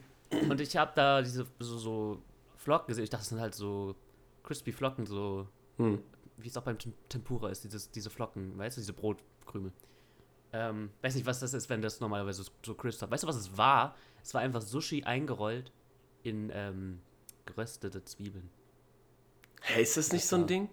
und 0.50 0.60
ich 0.62 0.76
habe 0.78 0.92
da 0.96 1.22
diese 1.22 1.46
so, 1.60 1.78
so 1.78 2.22
Flocken 2.58 2.88
gesehen. 2.88 3.04
Ich 3.04 3.10
dachte, 3.10 3.22
das 3.22 3.30
sind 3.30 3.40
halt 3.40 3.56
so 3.56 3.96
crispy 4.44 4.72
Flocken, 4.72 5.06
so 5.06 5.48
Hm. 5.78 6.00
wie 6.38 6.48
es 6.48 6.58
auch 6.58 6.64
beim 6.64 6.78
Tem- 6.78 6.94
Tempura 7.10 7.50
ist, 7.50 7.64
dieses, 7.64 7.90
diese 7.92 8.10
Flocken, 8.10 8.58
weißt 8.58 8.78
du, 8.78 8.82
diese 8.82 8.94
Brotkrümel. 8.94 9.72
Ähm, 10.52 10.92
weiß 11.02 11.16
nicht, 11.16 11.26
was 11.26 11.40
das 11.40 11.54
ist, 11.56 11.70
wenn 11.70 11.82
das 11.82 12.00
normalerweise 12.00 12.44
so, 12.44 12.52
so 12.64 12.76
crisp 12.76 13.02
hat. 13.02 13.10
Weißt 13.10 13.24
du, 13.24 13.28
was 13.28 13.36
es 13.38 13.58
war? 13.58 13.96
Es 14.22 14.34
war 14.34 14.42
einfach 14.42 14.62
Sushi 14.62 15.04
eingerollt 15.04 15.72
in 16.22 16.52
ähm, 16.54 17.02
geröstete 17.46 18.04
Zwiebeln. 18.04 18.50
Hä, 19.62 19.82
ist 19.82 19.98
das 19.98 20.12
nicht 20.14 20.26
so 20.26 20.36
ein 20.36 20.46
Ding? 20.48 20.70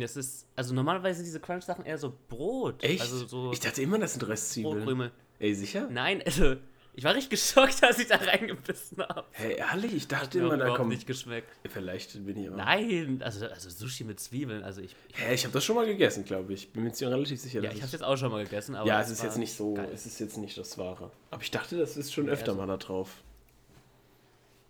Das 0.00 0.16
ist, 0.16 0.46
also 0.56 0.74
normalerweise 0.74 1.16
sind 1.18 1.26
diese 1.26 1.40
Crunch-Sachen 1.40 1.86
eher 1.86 1.96
so 1.96 2.12
Brot. 2.28 2.82
Echt? 2.84 3.00
Also 3.00 3.26
so 3.26 3.50
ich 3.52 3.60
dachte 3.60 3.80
immer, 3.80 3.98
das 3.98 4.12
sind 4.12 4.28
Röstzwiebeln. 4.28 4.76
Brotkrümel. 4.78 5.10
Ey, 5.38 5.54
sicher? 5.54 5.88
Nein, 5.90 6.22
also 6.24 6.56
ich 6.96 7.02
war 7.02 7.14
richtig 7.14 7.30
geschockt, 7.40 7.82
als 7.82 7.98
ich 7.98 8.06
da 8.08 8.16
reingebissen 8.16 8.98
habe. 8.98 9.24
Hey, 9.32 9.56
ehrlich? 9.56 9.94
Ich 9.94 10.06
dachte 10.06 10.38
immer, 10.38 10.56
da 10.58 10.76
kommt. 10.76 10.90
nicht 10.90 11.06
geschmeckt. 11.06 11.48
Vielleicht 11.68 12.12
bin 12.26 12.36
ich 12.36 12.48
aber. 12.48 12.56
Nein, 12.58 13.22
also, 13.24 13.46
also 13.46 13.70
Sushi 13.70 14.04
mit 14.04 14.20
Zwiebeln, 14.20 14.62
also 14.62 14.80
ich, 14.82 14.94
ich 15.08 15.18
Hä, 15.18 15.32
ich 15.34 15.44
habe 15.44 15.52
das 15.54 15.64
schon 15.64 15.76
mal 15.76 15.86
gegessen, 15.86 16.24
glaube 16.24 16.52
ich. 16.52 16.70
Bin 16.72 16.84
mir 16.84 16.92
ziemlich 16.92 17.14
relativ 17.16 17.40
sicher. 17.40 17.60
ja, 17.62 17.70
dass 17.70 17.74
ich 17.74 17.80
habe 17.80 17.86
es- 17.86 17.92
jetzt 17.92 18.04
auch 18.04 18.16
schon 18.18 18.30
mal 18.30 18.44
gegessen, 18.44 18.74
aber 18.76 18.86
ja, 18.86 19.00
es 19.00 19.10
ist 19.10 19.22
jetzt 19.22 19.38
nicht 19.38 19.54
so, 19.54 19.74
geil. 19.74 19.88
es 19.94 20.04
ist 20.04 20.18
jetzt 20.20 20.36
nicht 20.36 20.58
das 20.58 20.76
Wahre. 20.78 21.10
Aber 21.30 21.42
ich 21.42 21.50
dachte, 21.50 21.78
das 21.78 21.96
ist 21.96 22.12
schon 22.12 22.26
Ja, 22.26 22.32
öfter 22.34 22.52
so. 22.52 22.58
mal 22.58 22.66
da 22.66 22.76
drauf. 22.76 23.22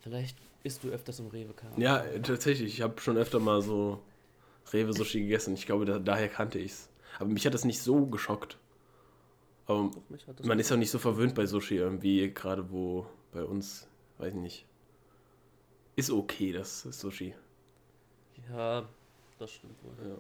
Vielleicht 0.03 0.37
isst 0.63 0.85
du 0.85 0.89
öfters 0.91 1.19
im 1.19 1.27
Rewe 1.29 1.53
Karl. 1.53 1.73
Ja, 1.79 1.99
äh, 2.05 2.21
tatsächlich. 2.21 2.75
Ich 2.75 2.81
habe 2.81 3.01
schon 3.01 3.17
öfter 3.17 3.39
mal 3.41 3.61
so 3.61 4.01
Rewe-Sushi 4.73 5.21
gegessen. 5.21 5.55
Ich 5.55 5.67
glaube, 5.67 5.85
da, 5.85 5.99
daher 5.99 6.29
kannte 6.29 6.59
ich's. 6.59 6.91
Aber 7.19 7.29
mich 7.29 7.47
hat 7.47 7.55
das 7.55 7.65
nicht 7.65 7.81
so 7.81 8.07
geschockt. 8.07 8.59
Aber 9.67 9.91
man 10.43 10.59
ist 10.59 10.73
auch 10.73 10.77
nicht 10.77 10.91
so 10.91 10.99
verwöhnt 10.99 11.35
bei 11.35 11.47
Sushi 11.47 11.77
irgendwie, 11.77 12.33
gerade 12.33 12.71
wo 12.71 13.07
bei 13.33 13.45
uns, 13.45 13.89
weiß 14.19 14.35
ich 14.35 14.41
nicht. 14.41 14.67
Ist 15.97 16.11
okay, 16.11 16.53
das 16.53 16.83
Sushi. 16.83 17.35
Ja, 18.51 18.87
das 19.39 19.53
stimmt 19.53 19.77
wohl. 19.83 20.19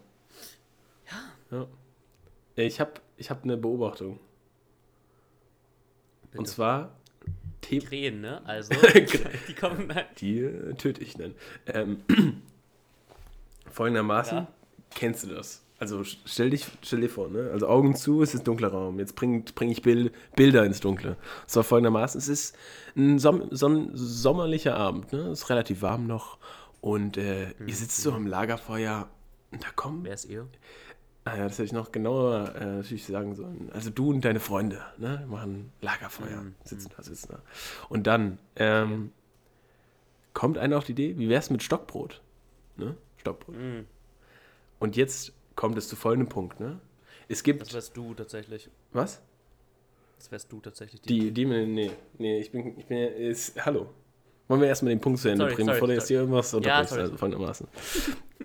Ja. 1.50 1.58
ja. 1.58 1.66
Ich 2.56 2.80
habe 2.80 2.92
ich 3.16 3.30
hab 3.30 3.42
eine 3.42 3.56
Beobachtung. 3.56 4.20
Bitte. 6.22 6.38
Und 6.38 6.46
zwar 6.46 6.96
Krähen, 7.60 8.20
ne? 8.20 8.44
Also, 8.46 8.74
die 9.48 9.54
kommen 9.54 9.94
halt. 9.94 10.20
Die 10.20 10.40
äh, 10.40 10.74
töte 10.74 11.02
ich 11.02 11.14
dann. 11.14 11.34
Ähm, 11.66 12.02
folgendermaßen, 13.74 14.38
Ja. 14.38 14.48
kennst 14.94 15.24
du 15.24 15.28
das? 15.34 15.62
Also 15.78 15.98
st- 16.00 16.18
stell, 16.24 16.50
dich, 16.50 16.66
stell 16.82 17.00
dir 17.00 17.10
vor, 17.10 17.28
ne? 17.28 17.50
also 17.52 17.66
Augen 17.68 17.94
zu, 17.96 18.22
es 18.22 18.32
ist 18.34 18.46
dunkler 18.46 18.68
Raum. 18.68 18.98
Jetzt 19.00 19.16
bringe 19.16 19.40
bring 19.54 19.70
ich 19.70 19.82
Bil 19.82 20.12
Bilder 20.36 20.64
ins 20.64 20.80
Dunkle. 20.80 21.16
So 21.46 21.62
folgendermaßen, 21.62 22.16
es 22.18 22.28
ist 22.28 22.56
ein, 22.96 23.18
Som 23.18 23.48
so 23.50 23.68
ein 23.68 23.90
sommerlicher 23.92 24.76
Abend, 24.76 25.12
ne? 25.12 25.18
es 25.30 25.42
ist 25.42 25.50
relativ 25.50 25.82
warm 25.82 26.06
noch 26.06 26.38
und 26.80 27.16
äh, 27.16 27.50
ihr 27.66 27.74
sitzt 27.74 28.00
so 28.00 28.12
am 28.12 28.26
Lagerfeuer 28.26 29.08
und 29.50 29.62
da 29.64 29.68
kommen 29.74 30.04
Wer 30.04 30.14
ist 30.14 30.26
ihr? 30.26 30.46
Ah 31.26 31.36
ja, 31.38 31.44
das 31.44 31.54
hätte 31.54 31.64
ich 31.64 31.72
noch 31.72 31.90
genauer 31.90 32.54
äh, 32.54 32.66
natürlich 32.76 33.06
sagen 33.06 33.34
sollen. 33.34 33.70
Also 33.72 33.90
du 33.90 34.10
und 34.10 34.24
deine 34.24 34.40
Freunde, 34.40 34.80
ne, 34.98 35.26
machen 35.28 35.72
Lagerfeuer, 35.80 36.42
Mhm. 36.42 36.54
sitzen 36.64 36.90
da, 36.96 37.02
sitzen 37.02 37.28
da. 37.32 37.38
Und 37.88 38.06
dann 38.06 38.38
ähm, 38.56 39.10
kommt 40.34 40.58
einer 40.58 40.76
auf 40.78 40.84
die 40.84 40.92
Idee, 40.92 41.16
wie 41.18 41.28
wär's 41.28 41.50
mit 41.50 41.62
Stockbrot? 41.62 42.20
Ne? 42.76 42.94
Stockbrot. 43.24 43.56
Mhm. 43.56 43.86
Und 44.78 44.96
jetzt 44.96 45.32
kommt 45.56 45.78
es 45.78 45.88
zu 45.88 45.96
folgendem 45.96 46.28
Punkt, 46.28 46.60
ne? 46.60 46.78
Es 47.28 47.42
gibt, 47.42 47.62
Das 47.62 47.72
wärst 47.72 47.96
du 47.96 48.12
tatsächlich. 48.12 48.68
was? 48.92 49.22
Das 50.18 50.30
wärst 50.30 50.52
du 50.52 50.60
tatsächlich. 50.60 51.00
Die, 51.02 51.30
die, 51.30 51.44
nee, 51.46 51.90
nee, 52.18 52.38
ich 52.38 52.50
bin, 52.52 52.78
ich 52.78 52.84
bin, 52.86 52.98
ja- 52.98 53.06
ist, 53.08 53.64
hallo. 53.64 53.88
Wollen 54.48 54.60
wir 54.60 54.68
erstmal 54.68 54.90
den 54.90 55.00
Punkt 55.00 55.20
zu 55.20 55.28
Ende 55.28 55.44
Sorry, 55.44 55.54
bringen, 55.54 55.66
sorry, 55.68 55.76
bevor 55.76 55.88
du 55.88 55.94
jetzt 55.94 56.08
hier 56.08 56.18
irgendwas 56.20 56.52
Ja, 56.52 56.58
unterbrichst, 56.58 56.90
sorry. 56.90 57.02
also 57.02 57.16
folgendermaßen. 57.16 57.66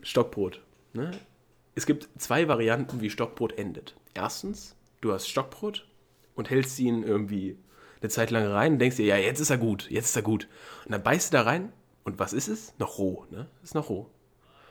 Stockbrot. 0.02 0.62
Ne? 0.94 1.12
Es 1.76 1.86
gibt 1.86 2.08
zwei 2.18 2.48
Varianten, 2.48 3.02
wie 3.02 3.10
Stockbrot 3.10 3.58
endet. 3.58 3.96
Erstens, 4.14 4.76
du 5.02 5.12
hast 5.12 5.28
Stockbrot 5.28 5.86
und 6.36 6.50
hältst 6.50 6.80
ihn 6.80 7.04
irgendwie 7.04 7.58
eine 8.02 8.10
Zeit 8.10 8.32
lang 8.32 8.46
rein 8.46 8.74
und 8.74 8.80
denkst 8.80 8.96
dir, 8.96 9.06
ja, 9.06 9.18
jetzt 9.18 9.42
ist 9.42 9.50
er 9.50 9.58
gut, 9.58 9.90
jetzt 9.92 10.06
ist 10.06 10.16
er 10.16 10.22
gut. 10.22 10.48
Und 10.86 10.94
dann 10.94 11.04
beißt 11.04 11.34
du 11.34 11.38
da 11.38 11.44
rein 11.44 11.74
und 12.06 12.18
was 12.18 12.32
ist 12.32 12.48
es? 12.48 12.74
Noch 12.80 12.98
roh, 12.98 13.26
ne? 13.30 13.48
Ist 13.62 13.76
noch 13.76 13.90
roh. 13.90 14.08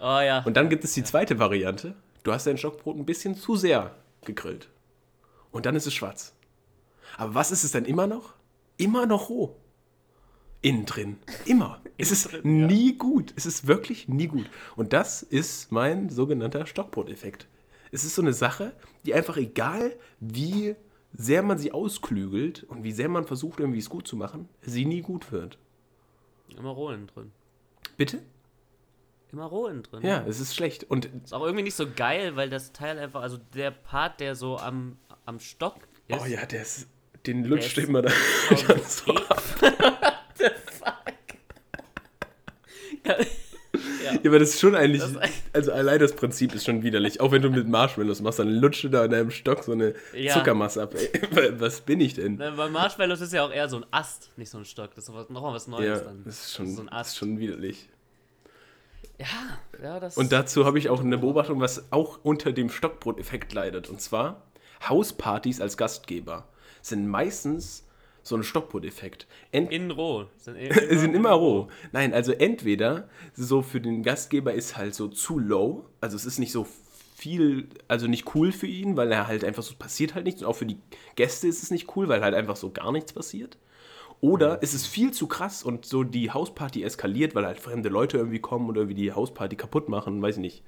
Oh 0.01 0.21
ja. 0.21 0.43
Und 0.45 0.57
dann 0.57 0.69
gibt 0.69 0.85
es 0.85 0.95
die 0.95 1.05
zweite 1.05 1.39
Variante. 1.39 1.95
Du 2.23 2.33
hast 2.33 2.47
dein 2.47 2.59
Stockbrot 2.59 2.97
ein 2.97 3.07
bisschen 3.07 3.37
zu 3.37 3.57
sehr 3.57 3.95
gegrillt. 4.25 4.69
Und 5.51 5.67
dann 5.67 5.77
ist 5.77 5.87
es 5.87 5.95
schwarz. 5.95 6.35
Aber 7.17 7.35
was 7.35 7.51
ist 7.51 7.65
es 7.65 7.73
denn 7.73 7.85
immer 7.85 8.07
noch? 8.07 8.35
Immer 8.77 9.07
noch 9.07 9.29
roh. 9.29 9.57
Innen 10.61 10.87
drin. 10.87 11.19
Immer. 11.45 11.81
es 11.99 12.11
ist 12.11 12.33
drin, 12.33 12.61
ja. 12.61 12.67
nie 12.67 12.97
gut. 12.97 13.33
Es 13.37 13.47
ist 13.47 13.67
wirklich 13.67 14.09
nie 14.09 14.27
gut. 14.27 14.49
Und 14.77 14.93
das 14.93 15.23
ist 15.23 15.73
mein 15.73 16.11
sogenannter 16.11 16.67
Stockbrot-Effekt. 16.67 17.49
Es 17.91 18.05
ist 18.05 18.15
so 18.15 18.23
eine 18.23 18.33
Sache, 18.33 18.73
die 19.07 19.15
einfach 19.15 19.37
egal, 19.37 19.97
wie 20.21 20.77
sehr 21.15 21.43
man 21.43 21.59
sie 21.59 21.73
ausklügelt 21.73 22.65
und 22.65 22.85
wie 22.85 22.93
sehr 22.93 23.09
man 23.09 23.25
versucht, 23.25 23.61
irgendwie 23.61 23.79
es 23.79 23.89
gut 23.89 24.07
zu 24.07 24.17
machen, 24.17 24.49
sie 24.61 24.85
nie 24.85 25.01
gut 25.01 25.33
wird. 25.33 25.59
Immer 26.57 26.71
roh 26.71 26.91
innen 26.91 27.07
drin. 27.07 27.33
Bitte? 27.97 28.23
Immer 29.33 29.45
roh 29.47 29.67
innen 29.67 29.83
drin. 29.83 30.01
Ja, 30.05 30.25
es 30.27 30.41
ist 30.41 30.55
schlecht. 30.57 30.85
Und 30.85 31.05
Ist 31.25 31.35
auch 31.35 31.43
irgendwie 31.45 31.65
nicht 31.65 31.75
so 31.77 31.87
geil, 31.91 32.35
weil 32.37 32.49
das 32.49 32.73
Teil 32.73 32.99
einfach, 32.99 33.21
also 33.23 33.37
der 33.55 33.71
Part, 33.71 34.21
der 34.21 34.35
so 34.35 34.57
am, 34.59 34.97
am 35.27 35.39
Stock 35.39 35.77
ist. 36.09 36.21
Oh 36.21 36.25
ja, 36.27 36.47
der 36.47 36.63
ist, 36.63 36.89
den 37.27 37.45
lutscht 37.45 37.77
ist 37.77 37.89
immer 37.89 38.01
da. 38.03 38.09
voll 38.11 38.81
so 38.87 39.15
ab. 39.15 39.43
ja. 43.05 43.17
Ja, 44.05 44.19
aber 44.31 44.39
das 44.39 44.51
ist 44.55 44.61
schon 44.61 44.75
eigentlich, 44.75 45.03
Das 45.03 45.11
ist 45.11 45.19
also 45.53 45.73
allein 45.73 45.99
das 45.99 46.15
Prinzip 46.15 46.55
ist 46.55 46.65
schon 46.65 46.83
widerlich. 46.83 47.21
Auch 47.21 47.31
wenn 47.31 47.43
du 47.43 47.51
mit 47.51 47.69
Marshmallows 47.69 48.23
machst, 48.23 48.39
dann 48.39 48.49
lutscht 48.49 48.85
du 48.85 48.89
da 48.89 49.05
in 49.05 49.11
deinem 49.11 49.31
Stock 49.31 49.63
so 49.63 49.73
eine 49.73 49.95
Ja. 50.15 50.33
Zuckermasse 50.33 50.83
ab. 50.83 50.95
Ey, 50.95 51.11
was 51.61 51.83
bin 51.83 52.01
ich 52.01 52.15
denn? 52.15 52.37
Ne, 52.37 52.53
Bei 52.57 52.69
Marshmallows 52.71 53.21
ist 53.21 53.35
ja 53.35 53.45
auch 53.45 53.53
eher 53.53 53.69
so 53.69 53.77
ein 53.77 53.87
Ast, 53.91 54.31
nicht 54.39 54.49
so 54.51 54.57
ein 54.59 54.65
Stock. 54.65 54.95
Das 54.95 55.05
ist 55.09 55.11
nochmal 55.31 55.53
was 55.55 55.67
Neues 55.69 55.85
Ja, 56.01 56.05
dann. 56.05 56.25
das 56.25 56.39
ist 56.47 56.55
schon, 56.55 56.75
so 56.75 56.83
ein 56.83 56.87
das 56.87 56.95
Ast. 56.97 57.11
ist 57.13 57.17
schon 57.19 57.39
widerlich. 57.39 57.89
Ja, 59.19 59.59
ja, 59.83 60.01
das. 60.01 60.17
Und 60.17 60.33
dazu 60.33 60.65
habe 60.65 60.79
ich 60.79 60.89
auch 60.91 61.01
eine 61.01 61.19
Beobachtung, 61.19 61.61
was 61.61 61.91
auch 61.93 62.21
unter 62.23 62.53
dem 62.53 62.71
Stockbrot-Effekt 62.71 63.53
leidet. 63.53 63.89
Und 63.89 64.01
zwar, 64.01 64.43
Hauspartys 64.89 65.61
als 65.61 65.77
Gastgeber 65.77 66.47
sind 66.83 67.09
meistens 67.09 67.85
so 68.23 68.37
ein 68.37 68.43
Stockbrot-Effekt. 68.45 69.27
Ent 69.53 69.73
innen 69.73 69.91
roh. 69.91 70.27
Sind, 70.37 70.57
i- 70.61 70.97
sind 70.97 71.15
immer 71.15 71.33
roh. 71.33 71.69
Nein, 71.93 72.15
also 72.15 72.33
entweder 72.33 73.09
so 73.35 73.63
für 73.63 73.81
den 73.81 74.03
Gastgeber 74.03 74.53
ist 74.55 74.77
halt 74.77 74.95
so 74.95 75.09
zu 75.09 75.39
low, 75.39 75.87
also 76.01 76.17
es 76.17 76.25
ist 76.27 76.39
nicht 76.39 76.53
so 76.53 76.67
viel, 77.17 77.69
also 77.89 78.07
nicht 78.07 78.35
cool 78.37 78.53
für 78.53 78.69
ihn, 78.69 78.97
weil 78.97 79.11
er 79.11 79.27
halt 79.27 79.43
einfach 79.43 79.65
so 79.65 79.75
passiert 79.75 80.15
halt 80.15 80.25
nichts. 80.27 80.43
Und 80.43 80.47
auch 80.49 80.55
für 80.57 80.67
die 80.67 80.79
Gäste 81.17 81.49
ist 81.49 81.63
es 81.65 81.71
nicht 81.73 81.97
cool, 81.97 82.09
weil 82.09 82.23
halt 82.23 82.35
einfach 82.35 82.55
so 82.57 82.71
gar 82.71 82.93
nichts 82.93 83.13
passiert. 83.13 83.59
Oder 84.21 84.63
ist 84.63 84.75
es 84.75 84.87
viel 84.87 85.13
zu 85.13 85.29
krass 85.29 85.63
und 85.63 85.87
so 85.87 86.03
die 86.03 86.31
Hausparty 86.33 86.83
eskaliert, 86.83 87.35
weil 87.35 87.47
halt 87.47 87.61
fremde 87.61 87.89
Leute 87.89 88.17
irgendwie 88.19 88.41
kommen 88.41 88.69
und 88.69 88.77
irgendwie 88.77 88.95
die 88.97 89.13
Hausparty 89.13 89.55
kaputt 89.57 89.89
machen, 89.89 90.21
weiß 90.21 90.37
ich 90.37 90.41
nicht. 90.41 90.63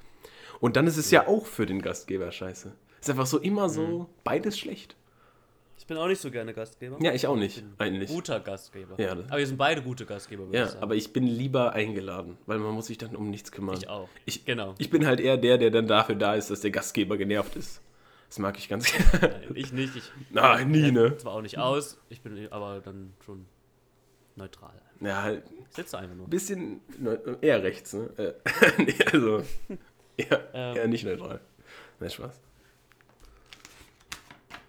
Und 0.61 0.77
dann 0.77 0.87
ist 0.87 0.97
es 0.97 1.11
ja 1.11 1.27
auch 1.27 1.47
für 1.47 1.67
den 1.67 1.83
Gastgeber 1.83 2.31
scheiße. 2.31 2.73
Ist 3.01 3.11
einfach 3.11 3.27
so 3.27 3.39
immer 3.39 3.69
so, 3.69 4.07
beides 4.25 4.59
schlecht. 4.59 4.95
Ich 5.79 5.87
bin 5.87 5.97
auch 5.97 6.07
nicht 6.07 6.21
so 6.21 6.31
gerne 6.31 6.53
Gastgeber. 6.55 6.99
Ja, 7.01 7.13
ich 7.13 7.27
auch 7.27 7.35
nicht, 7.37 7.57
bin 7.57 7.73
eigentlich. 7.79 8.11
Guter 8.11 8.39
Gastgeber. 8.39 8.95
Ja, 8.99 9.13
aber 9.13 9.39
wir 9.39 9.47
sind 9.47 9.57
beide 9.57 9.83
gute 9.83 10.05
Gastgeber, 10.07 10.45
würde 10.45 10.57
ich 10.57 10.61
Ja, 10.61 10.69
sagen. 10.69 10.83
aber 10.83 10.95
ich 10.95 11.13
bin 11.13 11.27
lieber 11.27 11.73
eingeladen, 11.73 12.37
weil 12.47 12.59
man 12.59 12.73
muss 12.75 12.87
sich 12.87 12.99
dann 12.99 13.17
um 13.17 13.31
nichts 13.31 13.51
kümmern. 13.51 13.77
ich 13.79 13.89
auch. 13.89 14.09
Ich, 14.27 14.45
genau. 14.45 14.75
ich 14.79 14.91
bin 14.91 15.07
halt 15.07 15.19
eher 15.19 15.39
der, 15.39 15.59
der 15.59 15.71
dann 15.71 15.89
dafür 15.89 16.15
da 16.15 16.35
ist, 16.35 16.51
dass 16.51 16.61
der 16.61 16.71
Gastgeber 16.71 17.17
genervt 17.17 17.57
ist. 17.57 17.81
Das 18.31 18.39
mag 18.39 18.57
ich 18.59 18.69
ganz 18.69 18.91
gerne. 19.21 19.35
Nein, 19.41 19.51
ich 19.57 19.73
nicht. 19.73 19.97
Ich 19.97 20.11
Nein, 20.31 20.71
nie, 20.71 20.91
ne? 20.93 21.17
zwar 21.19 21.35
auch 21.35 21.43
nicht 21.43 21.59
aus, 21.59 21.99
ich 22.09 22.23
bin 22.23 22.51
aber 22.51 22.81
dann 22.81 23.13
schon 23.27 23.45
neutral. 24.37 24.81
Ja, 25.01 25.23
halt 25.23 25.45
Ich 25.69 25.75
sitze 25.77 25.99
einfach 25.99 26.15
nur. 26.17 26.27
ein 26.27 26.31
bisschen 26.31 26.81
eher 27.43 27.63
rechts, 27.63 27.93
ne? 27.93 28.09
Äh, 28.17 28.33
nee, 28.83 28.95
also 29.13 29.43
eher, 30.17 30.49
Ähm. 30.55 30.77
eher 30.77 30.89
nicht 30.89 31.05
neutral. 31.05 31.41
Nein, 31.99 32.11
Spaß. 32.11 32.41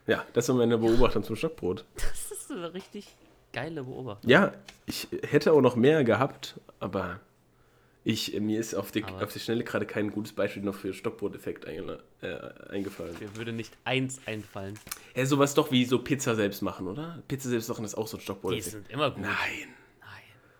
Ja, 0.07 0.25
das 0.33 0.49
war 0.49 0.55
meine 0.55 0.77
Beobachtung 0.77 1.23
zum 1.23 1.35
Stockbrot. 1.35 1.85
Das 1.95 2.31
ist 2.31 2.51
eine 2.51 2.73
richtig 2.73 3.07
geile 3.53 3.83
Beobachtung. 3.83 4.29
Ja, 4.29 4.53
ich 4.87 5.07
hätte 5.29 5.53
auch 5.53 5.61
noch 5.61 5.75
mehr 5.75 6.03
gehabt, 6.03 6.59
aber 6.79 7.19
ich, 8.03 8.39
mir 8.39 8.59
ist 8.59 8.73
auf 8.73 8.91
die, 8.91 9.03
Aber- 9.03 9.23
auf 9.23 9.31
die 9.33 9.39
Schnelle 9.39 9.63
gerade 9.63 9.85
kein 9.85 10.09
gutes 10.11 10.33
Beispiel 10.33 10.63
noch 10.63 10.75
für 10.75 10.93
Stockbrot-Effekt 10.93 11.67
eingela- 11.67 11.99
äh, 12.21 12.69
eingefallen. 12.71 13.15
Mir 13.19 13.35
würde 13.35 13.51
nicht 13.53 13.77
eins 13.83 14.19
einfallen. 14.25 14.77
Ja, 15.15 15.25
sowas 15.25 15.53
doch 15.53 15.71
wie 15.71 15.85
so 15.85 15.99
Pizza 15.99 16.35
selbst 16.35 16.61
machen, 16.61 16.87
oder? 16.87 17.21
Pizza 17.27 17.49
selbst 17.49 17.69
machen 17.69 17.85
ist 17.85 17.95
auch 17.95 18.07
so 18.07 18.17
ein 18.17 18.19
Die 18.19 18.23
Stockbrot-Effekt. 18.23 18.71
sind 18.71 18.89
immer 18.89 19.11
gut. 19.11 19.21
Nein. 19.21 19.35
Nein, 19.99 20.09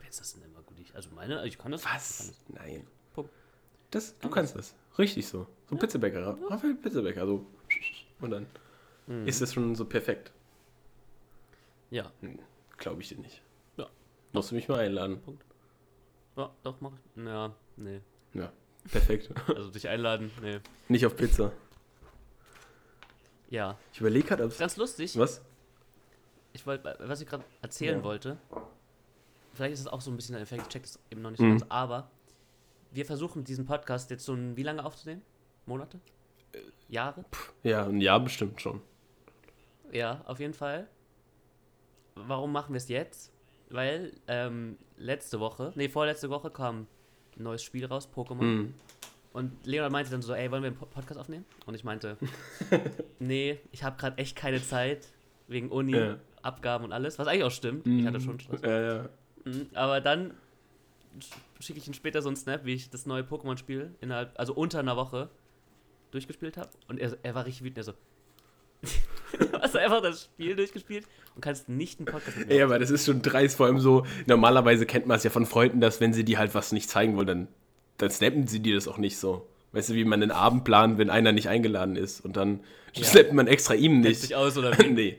Pizzas 0.03 0.31
sind 0.31 0.43
immer 0.45 0.61
gut. 0.61 0.77
Also 0.93 1.09
meine, 1.15 1.45
ich 1.47 1.57
kann 1.57 1.71
das. 1.71 1.83
Was? 1.85 2.17
kann 2.19 2.27
das. 2.27 2.65
Nein. 2.65 2.87
Punkt. 3.13 3.31
Das, 3.89 4.17
du 4.19 4.29
kannst 4.29 4.55
das. 4.55 4.75
Richtig 4.99 5.25
so. 5.27 5.47
So 5.69 5.75
ein 5.75 5.79
Pizzabäcker. 5.79 6.37
Raphael 6.49 6.75
Pizzabäcker. 6.75 7.25
So. 7.25 7.45
Und 8.19 8.29
dann 8.31 8.45
Mhm. 9.07 9.25
ist 9.27 9.41
das 9.41 9.53
schon 9.53 9.73
so 9.75 9.85
perfekt. 9.85 10.31
Ja. 11.89 12.11
Glaube 12.77 13.01
ich 13.01 13.09
dir 13.09 13.17
nicht. 13.17 13.41
Ja. 13.77 13.87
Musst 14.31 14.51
du 14.51 14.55
mich 14.55 14.67
mal 14.67 14.79
einladen. 14.79 15.21
Ja, 16.37 16.49
doch, 16.63 16.79
mach 16.81 16.91
ich. 16.93 17.23
Ja, 17.25 17.53
nee. 17.77 18.01
Ja. 18.33 18.51
Perfekt. 18.89 19.29
Also 19.47 19.69
dich 19.69 19.87
einladen, 19.87 20.31
nee. 20.41 20.59
nicht 20.87 21.05
auf 21.05 21.15
Pizza. 21.15 21.51
Ja. 23.49 23.77
Ich 23.93 23.99
überlege 23.99 24.27
gerade, 24.27 24.45
ob 24.45 24.57
Ganz 24.57 24.77
lustig. 24.77 25.17
Was? 25.17 25.41
Ich 26.53 26.65
wollte, 26.65 26.95
was 26.99 27.21
ich 27.21 27.27
gerade 27.27 27.43
erzählen 27.61 27.99
Ja. 27.99 28.03
wollte, 28.03 28.37
vielleicht 29.53 29.73
ist 29.73 29.81
es 29.81 29.87
auch 29.87 30.01
so 30.01 30.09
ein 30.11 30.15
bisschen 30.15 30.35
ein 30.35 30.41
Effekt, 30.41 30.63
ich 30.63 30.67
check 30.69 30.83
das 30.83 30.99
eben 31.09 31.21
noch 31.21 31.29
nicht 31.31 31.39
so 31.39 31.45
Mhm. 31.45 31.57
ganz, 31.59 31.65
aber 31.69 32.09
wir 32.91 33.05
versuchen 33.05 33.43
diesen 33.43 33.65
Podcast 33.65 34.09
jetzt 34.09 34.25
so 34.25 34.33
ein, 34.33 34.57
wie 34.57 34.63
lange 34.63 34.83
aufzunehmen? 34.83 35.21
Monate? 35.65 35.99
Jahre? 36.89 37.23
Ja, 37.63 37.85
ein 37.85 38.01
Jahr 38.01 38.19
bestimmt 38.19 38.59
schon. 38.61 38.81
Ja, 39.91 40.21
auf 40.25 40.39
jeden 40.39 40.53
Fall. 40.53 40.87
Warum 42.15 42.51
machen 42.51 42.73
wir 42.73 42.77
es 42.77 42.89
jetzt? 42.89 43.30
Weil 43.71 44.13
ähm, 44.27 44.77
letzte 44.97 45.39
Woche, 45.39 45.71
nee, 45.75 45.89
vorletzte 45.89 46.29
Woche 46.29 46.49
kam 46.51 46.87
ein 47.37 47.43
neues 47.43 47.63
Spiel 47.63 47.85
raus, 47.85 48.09
Pokémon. 48.13 48.41
Mhm. 48.43 48.73
Und 49.33 49.65
Leonard 49.65 49.91
meinte 49.93 50.11
dann 50.11 50.21
so, 50.21 50.33
ey, 50.33 50.51
wollen 50.51 50.61
wir 50.63 50.67
einen 50.67 50.77
Po- 50.77 50.85
Podcast 50.87 51.19
aufnehmen? 51.19 51.45
Und 51.65 51.73
ich 51.73 51.83
meinte, 51.85 52.17
nee, 53.19 53.59
ich 53.71 53.83
habe 53.83 53.97
gerade 53.97 54.17
echt 54.17 54.35
keine 54.35 54.61
Zeit, 54.61 55.07
wegen 55.47 55.69
Uni, 55.69 55.95
Ja. 55.95 56.17
Abgaben 56.41 56.83
und 56.85 56.91
alles, 56.91 57.17
was 57.19 57.27
eigentlich 57.27 57.43
auch 57.43 57.51
stimmt. 57.51 57.85
Ich 57.87 58.05
hatte 58.05 58.19
schon 58.19 58.39
Stress. 58.39 58.61
Ja, 58.61 58.81
ja. 58.81 59.09
Mhm, 59.45 59.67
Aber 59.73 60.01
dann 60.01 60.31
sch- 61.19 61.33
schicke 61.63 61.79
ich 61.79 61.87
ihm 61.87 61.93
später 61.93 62.21
so 62.21 62.29
einen 62.29 62.35
Snap, 62.35 62.65
wie 62.65 62.73
ich 62.73 62.89
das 62.89 63.05
neue 63.05 63.21
Pokémon-Spiel 63.23 63.95
innerhalb, 64.01 64.37
also 64.39 64.53
unter 64.53 64.79
einer 64.79 64.97
Woche 64.97 65.29
durchgespielt 66.11 66.57
habe. 66.57 66.69
Und 66.87 66.99
er, 66.99 67.15
er 67.23 67.35
war 67.35 67.45
richtig 67.45 67.63
wütend. 67.63 67.77
Er 67.77 67.83
so, 67.83 67.93
du 69.39 69.61
hast 69.61 69.75
einfach 69.75 70.01
das 70.01 70.25
Spiel 70.25 70.55
durchgespielt 70.55 71.05
und 71.35 71.41
kannst 71.41 71.69
nicht 71.69 71.99
einen 71.99 72.07
Podcast 72.07 72.37
mit 72.37 72.49
mir 72.49 72.55
Ja, 72.55 72.65
aber 72.65 72.79
das 72.79 72.89
ist 72.89 73.05
schon 73.05 73.21
dreist. 73.21 73.57
Vor 73.57 73.67
allem 73.67 73.79
so, 73.79 74.05
normalerweise 74.25 74.85
kennt 74.85 75.07
man 75.07 75.17
es 75.17 75.23
ja 75.23 75.29
von 75.29 75.45
Freunden, 75.45 75.81
dass 75.81 76.01
wenn 76.01 76.13
sie 76.13 76.23
dir 76.23 76.39
halt 76.39 76.55
was 76.55 76.71
nicht 76.71 76.89
zeigen 76.89 77.15
wollen, 77.15 77.27
dann, 77.27 77.47
dann 77.97 78.09
snappen 78.09 78.47
sie 78.47 78.59
dir 78.59 78.75
das 78.75 78.87
auch 78.87 78.97
nicht 78.97 79.17
so. 79.17 79.47
Weißt 79.73 79.89
du, 79.89 79.93
wie 79.93 80.03
man 80.03 80.19
den 80.19 80.31
Abend 80.31 80.65
plant, 80.65 80.97
wenn 80.97 81.09
einer 81.09 81.31
nicht 81.31 81.47
eingeladen 81.47 81.95
ist 81.95 82.19
und 82.25 82.35
dann 82.35 82.59
Ja. 82.93 83.05
snappt 83.05 83.31
man 83.31 83.47
extra 83.47 83.73
ihm 83.73 84.01
nicht. 84.01 84.21
dich 84.21 84.35
aus 84.35 84.57
oder 84.57 84.77
wie? 84.77 84.87
nee. 84.91 85.17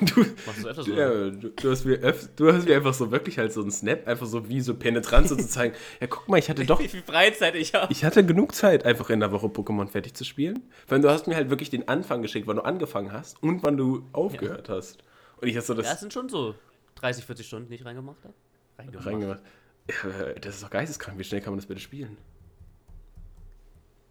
Du, 0.00 0.20
Machst 0.46 0.62
du 0.62 0.68
öfter 0.68 0.82
so? 0.84 0.92
ja, 0.92 1.30
du, 1.30 1.48
du, 1.50 1.70
hast 1.70 1.84
mir 1.84 1.96
öf, 2.04 2.28
du 2.36 2.52
hast 2.52 2.68
mir 2.68 2.76
einfach 2.76 2.94
so 2.94 3.10
wirklich 3.10 3.38
halt 3.38 3.52
so 3.52 3.60
einen 3.60 3.72
Snap, 3.72 4.06
einfach 4.06 4.26
so 4.26 4.48
wie 4.48 4.60
so 4.60 4.74
penetrant 4.74 5.28
so 5.28 5.34
zu 5.34 5.48
zeigen. 5.48 5.74
Ja, 6.00 6.06
guck 6.06 6.28
mal, 6.28 6.38
ich 6.38 6.48
hatte 6.48 6.64
doch 6.64 6.78
Wie 6.78 6.86
viel 6.86 7.02
Freizeit 7.02 7.56
ich 7.56 7.74
habe. 7.74 7.92
Ich 7.92 8.04
hatte 8.04 8.24
genug 8.24 8.54
Zeit, 8.54 8.84
einfach 8.86 9.10
in 9.10 9.18
der 9.18 9.32
Woche 9.32 9.48
Pokémon 9.48 9.88
fertig 9.88 10.14
zu 10.14 10.24
spielen. 10.24 10.62
Weil 10.86 11.00
du 11.00 11.10
hast 11.10 11.26
mir 11.26 11.34
halt 11.34 11.50
wirklich 11.50 11.70
den 11.70 11.88
Anfang 11.88 12.22
geschickt, 12.22 12.46
wann 12.46 12.56
du 12.56 12.62
angefangen 12.64 13.12
hast 13.12 13.42
und 13.42 13.64
wann 13.64 13.76
du 13.76 14.06
aufgehört 14.12 14.68
hast. 14.68 14.98
Und 15.40 15.48
ich 15.48 15.56
hast 15.56 15.66
so 15.66 15.74
das 15.74 15.86
Das 15.88 15.98
sind 16.00 16.12
schon 16.12 16.28
so 16.28 16.54
30, 16.96 17.24
40 17.24 17.44
Stunden, 17.46 17.68
die 17.68 17.74
ich 17.74 17.84
reingemacht 17.84 18.22
habe. 18.22 18.34
Reingemacht. 18.78 19.06
reingemacht. 19.06 19.40
Ja, 19.88 20.34
das 20.40 20.54
ist 20.54 20.62
doch 20.62 20.70
geisteskrank. 20.70 21.18
Wie 21.18 21.24
schnell 21.24 21.40
kann 21.40 21.52
man 21.52 21.58
das 21.58 21.66
bitte 21.66 21.80
spielen? 21.80 22.16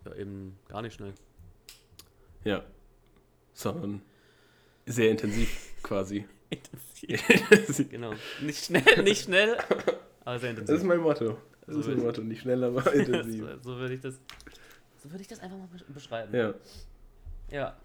Ja, 0.09 0.15
eben 0.15 0.57
gar 0.67 0.81
nicht 0.81 0.93
schnell. 0.95 1.13
Ja. 2.43 2.63
Sondern 3.53 4.01
sehr 4.85 5.11
intensiv 5.11 5.73
quasi. 5.83 6.25
Intensiv. 6.49 7.89
Genau. 7.91 8.13
Nicht 8.41 8.65
schnell, 8.65 9.03
nicht 9.03 9.23
schnell, 9.25 9.57
aber 10.25 10.39
sehr 10.39 10.53
Das 10.53 10.63
ist 10.63 10.69
intensiv. 10.69 10.83
mein 10.87 10.99
Motto. 10.99 11.37
Das 11.65 11.75
So 11.75 11.81
ist 11.81 11.87
mein 11.87 11.99
Motto. 11.99 12.21
Nicht 12.21 12.41
schnell, 12.41 12.63
aber 12.63 12.91
intensiv. 12.93 13.45
so 13.61 13.75
würde 13.77 13.93
ich 13.95 14.01
das. 14.01 14.19
So 15.03 15.11
würde 15.11 15.21
ich 15.21 15.27
das 15.27 15.39
einfach 15.39 15.57
mal 15.57 15.67
besch- 15.67 15.91
beschreiben. 15.93 16.33
Ja. 16.35 16.53
Ja. 17.51 17.77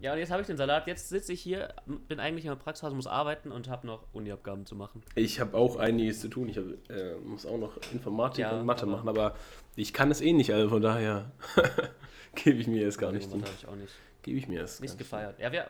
Ja, 0.00 0.12
und 0.12 0.18
jetzt 0.18 0.30
habe 0.30 0.40
ich 0.40 0.46
den 0.46 0.56
Salat. 0.56 0.86
Jetzt 0.86 1.08
sitze 1.08 1.32
ich 1.32 1.40
hier, 1.40 1.74
bin 1.86 2.20
eigentlich 2.20 2.44
in 2.44 2.50
der 2.50 2.56
Praxis, 2.56 2.88
muss 2.92 3.06
arbeiten 3.08 3.50
und 3.50 3.68
habe 3.68 3.86
noch 3.86 4.04
Uni-Abgaben 4.12 4.64
zu 4.64 4.76
machen. 4.76 5.02
Ich 5.16 5.40
habe 5.40 5.56
auch 5.56 5.76
einiges 5.76 6.20
zu 6.20 6.28
tun. 6.28 6.48
Ich 6.48 6.56
hab, 6.56 6.64
äh, 6.88 7.16
muss 7.24 7.44
auch 7.44 7.58
noch 7.58 7.76
Informatik 7.92 8.40
Ja, 8.42 8.52
und 8.60 8.64
Mathe 8.66 8.84
aber- 8.84 8.92
machen, 8.92 9.08
aber 9.08 9.34
ich 9.74 9.92
kann 9.92 10.10
es 10.12 10.20
eh 10.20 10.32
nicht, 10.32 10.52
also 10.52 10.68
von 10.68 10.82
daher 10.82 11.32
gebe 12.36 12.58
ich 12.58 12.68
mir 12.68 12.80
jetzt 12.82 12.98
gar 12.98 13.10
nicht. 13.12 13.24
Informatik 13.24 13.54
habe 13.54 13.62
ich 13.62 13.68
auch 13.68 13.76
nicht, 13.76 13.92
Gebe 14.22 14.38
ich 14.38 14.46
mir 14.46 14.60
jetzt. 14.60 14.80
nicht 14.80 14.96
gefeiert. 14.98 15.38
Ja, 15.40 15.50
wir, 15.50 15.68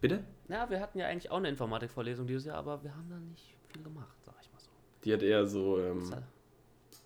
Bitte? 0.00 0.24
ja, 0.48 0.68
wir 0.68 0.80
hatten 0.80 0.98
ja 0.98 1.06
eigentlich 1.06 1.30
auch 1.30 1.36
eine 1.36 1.48
Informatikvorlesung 1.48 2.26
dieses 2.26 2.46
Jahr, 2.46 2.56
aber 2.56 2.82
wir 2.82 2.94
haben 2.94 3.08
da 3.08 3.16
nicht 3.16 3.54
viel 3.72 3.82
gemacht, 3.84 4.16
sag 4.22 4.34
ich 4.42 4.52
mal 4.52 4.58
so. 4.60 4.70
Die 5.04 5.12
hat 5.12 5.22
eher 5.22 5.46
so 5.46 5.78
ähm, 5.78 6.12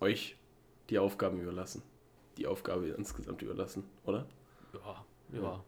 euch 0.00 0.36
die 0.88 0.98
Aufgaben 0.98 1.38
überlassen. 1.40 1.82
Die 2.38 2.46
Aufgabe 2.46 2.88
insgesamt 2.88 3.42
überlassen, 3.42 3.84
oder? 4.04 4.26
Ja, 4.72 5.04
ja. 5.34 5.42
Ja, 5.42 5.64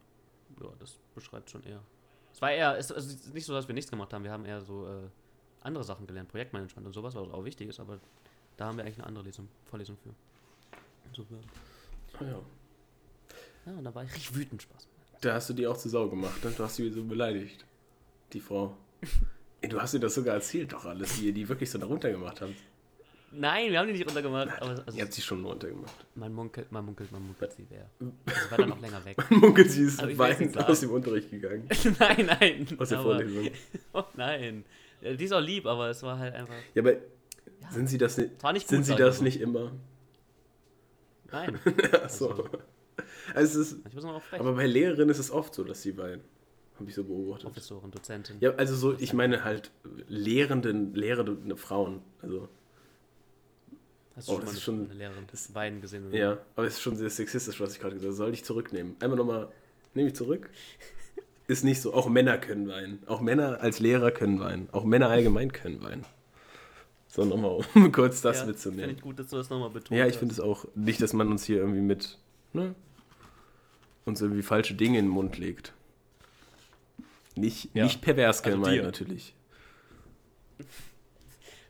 das 0.79 0.99
beschreibt 1.15 1.51
schon 1.51 1.63
eher. 1.65 1.83
Es 2.33 2.43
war 2.43 2.51
eher, 2.51 2.77
es, 2.77 2.91
also 2.91 3.09
ist 3.09 3.33
nicht 3.33 3.47
so, 3.47 3.53
dass 3.53 3.69
wir 3.69 3.75
nichts 3.75 3.91
gemacht 3.91 4.13
haben. 4.13 4.25
Wir 4.25 4.33
haben 4.33 4.45
eher 4.45 4.61
so 4.61 4.87
äh, 4.87 5.09
andere 5.61 5.85
Sachen 5.85 6.07
gelernt, 6.07 6.29
Projektmanagement 6.31 6.87
und 6.87 6.93
sowas, 6.93 7.15
was 7.15 7.29
auch 7.29 7.45
wichtig 7.45 7.69
ist, 7.69 7.81
aber 7.81 8.01
da 8.57 8.67
haben 8.67 8.77
wir 8.77 8.85
eigentlich 8.85 8.99
eine 8.99 9.07
andere 9.07 9.25
Lesung, 9.25 9.49
Vorlesung 9.65 9.97
für. 9.97 10.15
Insofern. 11.07 11.45
Ah, 12.19 12.25
ja. 12.25 12.39
Ja, 13.67 13.79
und 13.79 13.85
da 13.85 13.95
war 13.95 14.05
ich 14.05 14.13
richtig 14.15 14.35
wütend, 14.35 14.63
Spaß. 14.63 14.89
Da 15.21 15.35
hast 15.35 15.49
du 15.49 15.55
die 15.55 15.67
auch 15.67 15.77
zu 15.77 15.89
Sau 15.89 16.09
gemacht, 16.09 16.45
ne? 16.45 16.51
Du 16.51 16.65
hast 16.65 16.77
sie 16.77 16.91
so 16.91 17.03
beleidigt. 17.05 17.65
Die 18.33 18.41
Frau. 18.41 18.77
Ey, 19.61 19.69
du 19.69 19.81
hast 19.81 19.95
dir 19.95 20.01
das 20.01 20.15
sogar 20.15 20.35
erzählt, 20.35 20.73
doch 20.73 20.85
alles, 20.85 21.21
wie 21.21 21.27
ihr 21.27 21.33
die 21.33 21.49
wirklich 21.49 21.71
so 21.71 21.79
da 21.79 21.87
runtergemacht 21.87 22.43
habt. 22.43 22.55
Nein, 23.37 23.71
wir 23.73 23.79
haben 23.79 23.87
die 23.87 23.93
nicht 23.95 24.07
runtergemacht. 24.07 24.49
Aber 24.61 24.71
also, 24.87 24.97
Ihr 24.97 25.03
habt 25.05 25.13
sie 25.13 25.23
schon 25.23 25.45
runtergemacht. 25.45 25.93
man 26.15 26.33
munkelt, 26.33 26.71
man 26.73 26.85
munkelt, 26.85 27.11
man 27.13 27.27
munkelt, 27.27 27.53
sie 27.53 27.69
wäre. 27.71 27.87
Sie 28.01 28.51
war 28.51 28.59
dann 28.59 28.69
noch 28.71 28.81
länger 28.81 29.05
weg. 29.05 29.17
Munkelt, 29.31 29.71
sie 29.71 29.83
ist 29.85 30.01
weinend 30.19 30.57
aus 30.59 30.81
dem 30.81 30.91
Unterricht 30.91 31.31
gegangen. 31.31 31.69
nein, 31.99 32.27
nein. 32.41 32.67
Aus 32.79 32.89
der 32.91 32.99
aber, 32.99 33.17
Vorlesung. 33.17 33.51
Oh, 33.93 34.05
nein. 34.17 34.65
Die 35.03 35.25
ist 35.25 35.33
auch 35.33 35.41
lieb, 35.41 35.67
aber 35.67 35.91
es 35.91 36.03
war 36.03 36.19
halt 36.19 36.35
einfach. 36.35 36.55
Ja, 36.75 36.83
aber 36.83 36.93
Ja, 36.93 36.99
sind 37.71 37.89
sie 37.89 37.99
das 37.99 38.17
nicht, 38.17 38.31
nicht 38.31 38.43
gut, 38.67 38.69
sind 38.69 38.85
sie 38.85 38.95
das 38.97 39.19
so. 39.19 39.25
nicht 39.25 39.41
immer? 39.41 39.73
Nein. 41.31 41.59
Achso. 42.03 42.29
Also- 42.31 42.49
Also 43.35 43.61
es 43.61 43.73
ist, 43.73 43.87
Ich 43.89 43.95
muss 43.95 44.05
noch 44.05 44.23
frech. 44.23 44.39
aber 44.41 44.53
bei 44.53 44.67
Lehrerinnen 44.67 45.09
ist 45.11 45.19
es 45.19 45.31
oft 45.31 45.55
so, 45.55 45.65
dass 45.65 45.83
sie 45.83 45.97
weinen. 45.97 46.23
Habe 46.79 46.89
ich 46.89 46.95
so 46.95 47.05
beobachtet. 47.05 47.45
Professorin, 47.47 47.91
Dozentin. 47.91 48.37
Ja, 48.41 48.55
also 48.55 48.75
so, 48.77 48.95
ich 48.99 49.13
meine 49.13 49.45
halt 49.45 49.71
Lehrenden, 50.09 50.95
lehrende 50.95 51.57
Frauen. 51.57 52.03
Also, 52.21 52.49
Hast 54.17 54.29
du 54.29 54.33
Oh, 54.33 54.35
schon 54.37 54.37
mal 54.37 54.41
das 54.41 54.49
eine, 54.51 54.57
ist 54.59 54.63
schon- 54.63 54.85
eine 54.91 54.95
Lehrerin 54.95 55.25
das- 55.31 55.55
Weinen 55.55 55.81
gesehen? 55.81 56.07
oder? 56.09 56.17
ja, 56.17 56.39
aber 56.57 56.67
es 56.67 56.75
ist 56.75 56.81
schon 56.83 56.97
sehr 56.97 57.11
sexistisch, 57.11 57.61
was 57.61 57.73
ich 57.75 57.81
gerade 57.81 57.95
gesagt 57.95 58.07
habe. 58.09 58.15
Soll 58.17 58.33
ich 58.33 58.45
zurücknehmen? 58.45 58.97
Einmal 59.01 59.19
nochmal, 59.19 59.49
nehme 59.95 60.09
ich 60.09 60.15
zurück? 60.15 60.51
Ist 61.47 61.63
nicht 61.65 61.83
so. 61.83 61.93
Auch 61.93 62.09
Männer 62.09 62.39
können 62.39 62.69
weinen. 62.69 63.03
Auch 63.07 63.21
Männer 63.21 63.61
als 63.61 63.79
Lehrer 63.79 64.11
können 64.11 64.41
weinen. 64.41 64.69
Auch 64.73 64.85
Männer 64.85 65.09
allgemein 65.11 65.53
können 65.53 65.83
weinen. 65.83 66.05
So, 67.09 67.25
nochmal, 67.25 67.61
um 67.75 67.93
kurz 67.93 68.23
das 68.23 68.41
ja, 68.41 68.47
mitzunehmen. 68.47 68.81
Finde 68.85 68.95
ich 68.97 69.03
gut, 69.03 69.19
dass 69.19 69.29
du 69.29 69.37
das 69.37 69.51
nochmal 69.51 69.69
betonst. 69.71 69.91
Ja, 69.93 70.07
ich 70.07 70.17
finde 70.17 70.33
es 70.33 70.41
auch 70.41 70.65
nicht, 70.75 71.03
dass 71.03 71.13
man 71.13 71.29
uns 71.31 71.45
hier 71.45 71.59
irgendwie 71.59 71.81
mit. 71.83 72.19
Ne? 72.53 72.75
uns 74.07 74.21
irgendwie 74.21 74.43
falsche 74.43 74.75
Dinge 74.75 74.99
in 74.99 75.07
den 75.07 75.11
Mund 75.11 75.39
legt. 75.39 75.73
Nicht, 77.37 77.71
Ja. 77.75 77.85
nicht 77.85 78.01
pervers 78.03 78.43
Also 78.45 78.57
gemeint, 78.59 78.77
dir. 78.79 78.83
natürlich. 78.83 79.35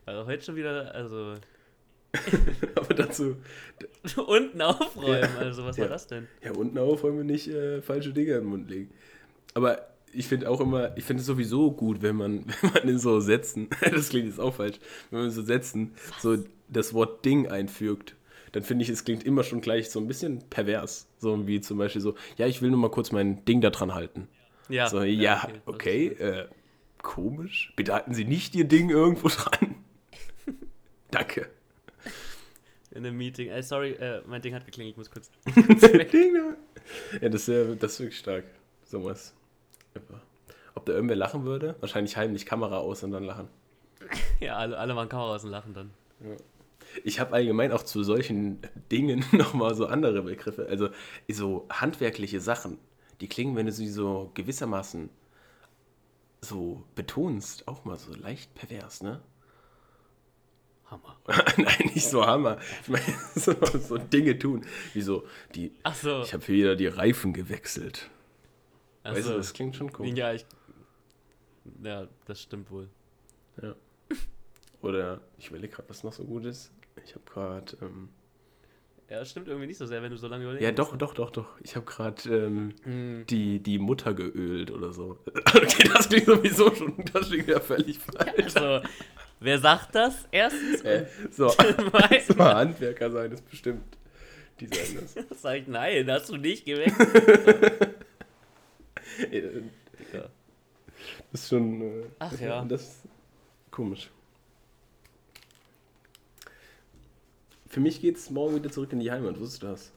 Also 0.05 0.27
heute 0.27 0.43
schon 0.43 0.55
wieder, 0.55 0.93
also 0.93 1.35
Aber 2.75 2.93
dazu, 2.93 3.35
unten 4.27 4.61
aufräumen. 4.61 5.29
Also 5.37 5.65
was 5.65 5.77
Ja. 5.77 5.83
war 5.83 5.89
das 5.89 6.07
denn? 6.07 6.27
ja, 6.43 6.51
unten 6.51 6.77
auf 6.77 7.03
wollen 7.03 7.17
wir 7.17 7.23
nicht 7.23 7.47
äh, 7.47 7.81
falsche 7.81 8.13
Dinge 8.13 8.33
in 8.33 8.39
den 8.41 8.49
Mund 8.49 8.69
legen. 8.69 8.91
Aber 9.53 9.87
ich 10.13 10.27
finde 10.27 10.49
auch 10.49 10.61
immer, 10.61 10.95
ich 10.97 11.03
finde 11.03 11.21
es 11.21 11.27
sowieso 11.27 11.71
gut, 11.71 12.01
wenn 12.01 12.15
man, 12.15 12.45
wenn 12.61 12.71
man 12.73 12.87
in 12.89 12.99
so 12.99 13.19
Sätzen, 13.19 13.69
das 13.81 14.09
klingt 14.09 14.27
jetzt 14.27 14.39
auch 14.39 14.55
falsch, 14.55 14.77
wenn 15.11 15.19
man 15.19 15.27
in 15.29 15.33
so 15.33 15.41
Sätzen 15.43 15.93
so 16.19 16.37
das 16.69 16.93
Wort 16.93 17.25
Ding 17.25 17.47
einfügt, 17.47 18.15
dann 18.53 18.63
finde 18.63 18.83
ich, 18.83 18.89
es 18.89 19.03
klingt 19.03 19.25
immer 19.25 19.43
schon 19.43 19.59
gleich 19.59 19.89
so 19.89 19.99
ein 19.99 20.07
bisschen 20.07 20.39
pervers. 20.49 21.07
So 21.19 21.45
wie 21.47 21.59
zum 21.59 21.77
Beispiel 21.77 22.01
so, 22.01 22.15
ja, 22.37 22.47
ich 22.47 22.61
will 22.61 22.69
nur 22.69 22.79
mal 22.79 22.89
kurz 22.89 23.11
mein 23.11 23.43
Ding 23.45 23.59
da 23.59 23.69
dran 23.69 23.93
halten. 23.93 24.29
Ja. 24.69 24.87
So, 24.87 25.03
ja, 25.03 25.47
okay, 25.65 26.07
äh, 26.07 26.45
komisch. 27.01 27.73
Bitte 27.75 27.93
halten 27.93 28.13
Sie 28.13 28.23
nicht 28.25 28.55
Ihr 28.55 28.63
Ding 28.63 28.89
irgendwo 28.89 29.27
dran. 29.27 29.75
Danke. 31.11 31.49
In 32.95 33.05
einem 33.05 33.17
Meeting. 33.17 33.49
Äh, 33.49 33.61
sorry, 33.61 33.91
äh, 33.91 34.21
mein 34.25 34.41
Ding 34.41 34.55
hat 34.55 34.65
geklingelt, 34.65 34.93
ich 34.93 34.97
muss 34.97 35.11
kurz. 35.11 35.29
Da. 35.55 37.19
Ja, 37.21 37.29
das 37.29 37.41
ist, 37.41 37.47
ja, 37.47 37.75
das 37.75 37.93
ist 37.93 37.99
wirklich 37.99 38.17
stark. 38.17 38.45
Sowas. 38.85 39.33
Ob 40.75 40.85
da 40.85 40.93
irgendwer 40.93 41.15
lachen 41.15 41.45
würde? 41.45 41.75
Wahrscheinlich 41.79 42.15
heimlich 42.17 42.45
Kamera 42.45 42.77
aus 42.77 43.03
und 43.03 43.11
dann 43.11 43.23
lachen. 43.23 43.47
Ja, 44.39 44.57
alle, 44.57 44.77
alle 44.77 44.95
waren 44.95 45.09
Kameras 45.09 45.45
und 45.45 45.51
lachen 45.51 45.73
dann. 45.73 45.91
Ich 47.03 47.19
habe 47.19 47.33
allgemein 47.33 47.71
auch 47.71 47.83
zu 47.83 48.03
solchen 48.03 48.59
Dingen 48.91 49.25
nochmal 49.31 49.73
so 49.73 49.87
andere 49.87 50.21
Begriffe. 50.21 50.67
Also 50.69 50.89
so 51.29 51.65
handwerkliche 51.69 52.39
Sachen, 52.41 52.77
die 53.21 53.27
klingen, 53.27 53.55
wenn 53.55 53.65
du 53.65 53.71
sie 53.71 53.87
so 53.87 54.31
gewissermaßen 54.33 55.09
so 56.41 56.83
betonst, 56.93 57.67
auch 57.67 57.85
mal 57.85 57.97
so 57.97 58.13
leicht 58.13 58.53
pervers, 58.53 59.01
ne? 59.01 59.21
Hammer. 60.85 61.17
Nein, 61.57 61.91
nicht 61.93 62.07
so 62.07 62.25
Hammer. 62.25 62.59
Ich 62.81 62.89
meine, 62.89 63.05
so, 63.35 63.53
so 63.77 63.97
Dinge 63.97 64.37
tun. 64.37 64.65
Wie 64.93 65.01
so, 65.01 65.25
die, 65.55 65.73
Ach 65.83 65.95
so. 65.95 66.21
ich 66.21 66.33
habe 66.33 66.47
wieder 66.47 66.75
die 66.75 66.87
Reifen 66.87 67.33
gewechselt. 67.33 68.09
Ach 69.03 69.13
Weißt 69.13 69.27
du, 69.27 69.31
so. 69.33 69.37
das 69.37 69.53
klingt 69.53 69.75
schon 69.75 69.91
cool. 69.99 70.07
Ja, 70.07 70.33
ich. 70.33 70.45
Ja, 71.83 72.07
das 72.25 72.41
stimmt 72.41 72.69
wohl. 72.71 72.89
Oder 74.81 75.19
ich 75.39 75.47
überlege 75.49 75.73
gerade, 75.75 75.89
was 75.89 76.03
noch 76.03 76.13
so 76.13 76.23
gut 76.23 76.45
ist. 76.45 76.71
Ich 77.03 77.15
habe 77.15 77.25
gerade, 77.25 77.77
ähm, 77.81 78.09
Ja, 79.09 79.19
das 79.19 79.29
stimmt 79.29 79.47
irgendwie 79.47 79.67
nicht 79.67 79.77
so 79.77 79.85
sehr, 79.85 80.01
wenn 80.01 80.09
du 80.09 80.17
so 80.17 80.27
lange 80.27 80.43
überlegst. 80.45 80.63
ja 80.63 80.71
doch, 80.71 80.97
doch, 80.97 81.13
doch, 81.13 81.29
doch. 81.29 81.47
Ich 81.61 81.75
habe 81.75 81.85
gerade 81.85 82.27
ähm, 82.29 82.73
Hm. 82.83 83.25
die, 83.29 83.59
die 83.59 83.77
Mutter 83.77 84.13
geölt 84.15 84.71
oder 84.71 84.91
so. 84.93 85.19
Okay, 85.55 85.87
das 85.93 86.09
klingt 86.09 86.25
sowieso 86.25 86.73
schon, 86.73 86.93
das 87.13 87.27
klingt 87.29 87.47
ja 87.47 87.59
völlig 87.59 87.99
falsch. 87.99 88.55
Also, 88.55 88.87
wer 89.39 89.59
sagt 89.59 89.93
das? 89.95 90.27
Erstens. 90.31 90.81
Äh, 90.81 91.05
so, 91.31 91.47
Zweitens 91.91 92.27
so 92.27 92.43
Handwerker 92.43 93.11
sein 93.11 93.31
ist 93.31 93.47
bestimmt. 93.49 93.83
Die 94.59 94.65
sagen 94.67 95.07
das. 95.29 95.41
sag 95.41 95.57
ich, 95.57 95.67
nein, 95.67 96.09
hast 96.09 96.29
du 96.29 96.37
nicht 96.37 96.65
geweckt. 96.65 96.95
Ja. 100.13 100.23
Das 101.31 101.41
ist 101.41 101.49
schon. 101.49 101.81
Äh, 101.81 102.03
Ach 102.19 102.31
das, 102.31 102.39
ja. 102.39 102.65
Das 102.65 102.81
ist 102.81 103.01
komisch. 103.71 104.09
Für 107.67 107.79
mich 107.79 108.01
geht's 108.01 108.29
morgen 108.29 108.55
wieder 108.55 108.71
zurück 108.71 108.91
in 108.93 108.99
die 108.99 109.11
Heimat, 109.11 109.39
wusstest 109.39 109.63
du 109.63 109.67
das? 109.67 109.91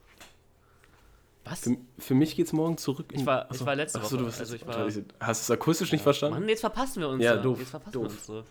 Was? 1.45 1.61
Für, 1.61 1.77
für 1.99 2.15
mich 2.15 2.37
geht's 2.37 2.53
morgen 2.53 2.77
zurück 2.77 3.13
in 3.13 3.21
Ich 3.21 3.27
war- 3.27 3.47
ich 3.47 3.51
Achso. 3.53 3.67
war 3.67 3.75
letzte 3.77 3.99
Achso, 4.01 4.17
du 4.17 4.23
Woche, 4.23 4.27
bist 4.31 4.41
also 4.41 4.55
ich 4.55 4.67
war- 4.67 4.77
Hast 5.21 5.49
du 5.49 5.53
es 5.53 5.59
akustisch 5.59 5.93
nicht 5.93 6.03
verstanden? 6.03 6.41
Mann, 6.41 6.49
jetzt 6.49 6.61
verpassen 6.61 7.01
wir 7.01 7.09
uns. 7.09 7.23
Ja, 7.25 7.37
doof, 7.37 7.59
Jetzt 7.59 7.71
verpassen 7.71 7.93
doof. 7.93 8.03
wir 8.05 8.11
uns 8.11 8.27
so. 8.27 8.45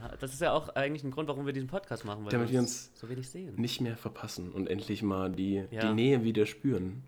Ja, 0.00 0.10
das 0.18 0.32
ist 0.34 0.40
ja 0.40 0.52
auch 0.52 0.70
eigentlich 0.70 1.04
ein 1.04 1.12
Grund, 1.12 1.28
warum 1.28 1.46
wir 1.46 1.52
diesen 1.52 1.68
Podcast 1.68 2.04
machen, 2.04 2.24
weil 2.24 2.30
Damit 2.32 2.50
wir 2.50 2.58
uns 2.58 2.90
so 2.94 3.08
wenig 3.08 3.28
sehen. 3.28 3.54
Nicht 3.56 3.80
mehr 3.80 3.96
verpassen 3.96 4.50
und 4.50 4.68
endlich 4.68 5.02
mal 5.02 5.30
die, 5.30 5.64
Ja. 5.70 5.80
die 5.88 5.94
Nähe 5.94 6.24
wieder 6.24 6.46
spüren. 6.46 7.04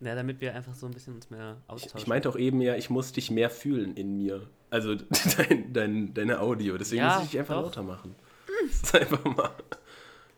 Ja, 0.00 0.16
damit 0.16 0.40
wir 0.40 0.52
einfach 0.56 0.74
so 0.74 0.86
ein 0.86 0.92
bisschen 0.92 1.14
uns 1.14 1.30
mehr 1.30 1.58
Ich, 1.66 1.70
austauschen. 1.70 1.98
ich 2.00 2.06
meinte 2.08 2.28
auch 2.28 2.36
eben 2.36 2.60
ja, 2.60 2.74
ich 2.74 2.90
muss 2.90 3.12
dich 3.12 3.30
mehr 3.30 3.50
fühlen 3.50 3.94
in 3.96 4.16
mir. 4.16 4.48
Also 4.68 4.96
dein, 5.36 5.72
dein, 5.72 6.12
deine 6.12 6.40
Audio. 6.40 6.76
Deswegen 6.76 7.02
Ja, 7.02 7.14
muss 7.14 7.24
ich 7.26 7.30
dich 7.30 7.38
einfach 7.40 7.54
doch. 7.54 7.62
lauter 7.64 7.82
machen. 7.84 8.14
Das 8.66 8.82
ist 8.82 8.94
einfach 8.94 9.24
mal. 9.24 9.50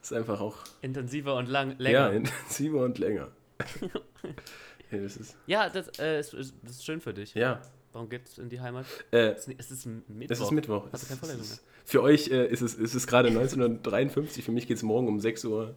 Ist 0.05 0.12
einfach 0.12 0.38
auch. 0.40 0.57
Intensiver 0.83 1.35
und 1.37 1.49
lang, 1.49 1.71
Ja, 1.73 1.77
länger. 1.79 2.12
intensiver 2.12 2.85
und 2.85 2.99
länger. 2.99 3.29
ja, 4.90 4.99
das 4.99 5.17
ist. 5.17 5.37
Ja, 5.47 5.69
das, 5.71 5.88
äh, 5.99 6.21
ist, 6.21 6.35
ist, 6.35 6.55
das 6.62 6.73
ist 6.73 6.85
schön 6.85 7.01
für 7.01 7.14
dich. 7.14 7.35
Ja. 7.35 7.61
Warum 7.93 8.09
geht's 8.09 8.37
in 8.38 8.49
die 8.49 8.61
Heimat? 8.61 8.85
Äh, 9.12 9.29
Es 9.33 9.47
ist, 9.49 9.61
es 9.61 9.71
ist 9.71 9.87
Mittwoch. 9.87 10.31
es 10.31 10.40
ist 10.40 10.51
Mittwoch. 10.51 10.87
Hast 10.93 11.05
du 11.05 11.07
keine 11.07 11.21
Es 11.21 11.27
Vorlesung 11.27 11.43
ist, 11.43 11.64
für 11.85 12.03
euch 12.03 12.29
äh, 12.31 12.47
ist 12.49 12.61
es, 12.61 12.75
ist 12.75 12.95
es 12.95 13.07
gerade 13.07 13.29
1953. 13.29 14.45
Für 14.45 14.53
mich 14.53 14.67
geht 14.67 14.77
es 14.77 14.83
morgen 14.83 15.09
um 15.09 15.21
6 15.21 15.45
Uhr. 15.47 15.75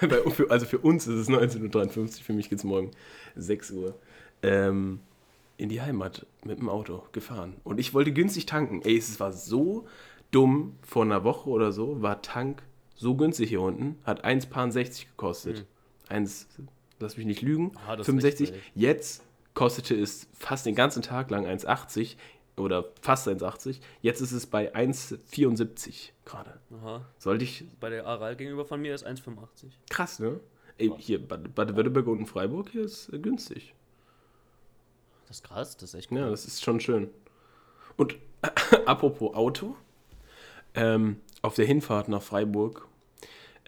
Also 0.48 0.64
für 0.64 0.78
uns 0.78 1.06
ist 1.06 1.14
es 1.18 1.28
1953. 1.28 2.22
Uhr. 2.22 2.24
Für 2.26 2.32
mich 2.32 2.48
geht 2.50 2.58
es 2.58 2.64
morgen 2.64 2.90
6 3.36 3.72
Uhr. 3.72 3.98
Ähm, 4.42 5.00
in 5.58 5.68
die 5.68 5.82
Heimat 5.82 6.24
mit 6.44 6.58
dem 6.58 6.68
Auto 6.70 7.02
gefahren. 7.12 7.54
Und 7.64 7.78
ich 7.80 7.92
wollte 7.94 8.12
günstig 8.12 8.46
tanken. 8.46 8.80
Ey, 8.82 8.96
es 8.96 9.18
war 9.20 9.32
so 9.32 9.86
dumm. 10.30 10.76
Vor 10.82 11.02
einer 11.02 11.24
Woche 11.24 11.50
oder 11.50 11.72
so 11.72 12.00
war 12.00 12.22
Tank 12.22 12.62
so 13.00 13.14
günstig 13.16 13.48
hier 13.48 13.62
unten. 13.62 13.98
Hat 14.04 14.24
1,60 14.24 15.06
gekostet. 15.06 15.58
Hm. 15.58 15.64
Eins, 16.08 16.46
lass 16.98 17.16
mich 17.16 17.26
nicht 17.26 17.40
lügen. 17.42 17.72
Ah, 17.86 17.96
das 17.96 18.00
ist 18.00 18.06
65. 18.06 18.52
richtig. 18.52 18.72
Jetzt 18.74 19.22
kostete 19.54 19.94
es 20.00 20.28
fast 20.38 20.66
den 20.66 20.74
ganzen 20.74 21.02
Tag 21.02 21.30
lang 21.30 21.46
1,80 21.46 22.16
oder 22.56 22.84
fast 23.00 23.26
1,80. 23.26 23.80
Jetzt 24.02 24.20
ist 24.20 24.32
es 24.32 24.46
bei 24.46 24.74
1,74 24.74 26.10
gerade. 26.24 26.60
Aha. 26.80 27.06
Sollte 27.18 27.44
ich. 27.44 27.64
Bei 27.80 27.88
der 27.90 28.06
Aral 28.06 28.36
gegenüber 28.36 28.64
von 28.66 28.80
mir 28.82 28.94
ist 28.94 29.06
1,85. 29.06 29.70
Krass, 29.88 30.18
ne? 30.18 30.40
Ey, 30.78 30.92
hier, 30.98 31.26
Bad- 31.26 31.54
Baden-Württemberg 31.54 32.06
und 32.06 32.26
Freiburg 32.26 32.70
hier 32.70 32.82
ist 32.84 33.12
äh, 33.12 33.18
günstig. 33.18 33.74
Das 35.26 35.38
ist 35.38 35.44
krass, 35.44 35.76
das 35.76 35.90
ist 35.90 35.94
echt 35.94 36.10
cool. 36.12 36.18
Ja, 36.18 36.28
das 36.30 36.44
ist 36.44 36.62
schon 36.62 36.80
schön. 36.80 37.08
Und 37.96 38.16
apropos 38.86 39.34
Auto, 39.34 39.76
ähm, 40.74 41.20
auf 41.42 41.54
der 41.54 41.66
Hinfahrt 41.66 42.08
nach 42.08 42.22
Freiburg 42.22 42.86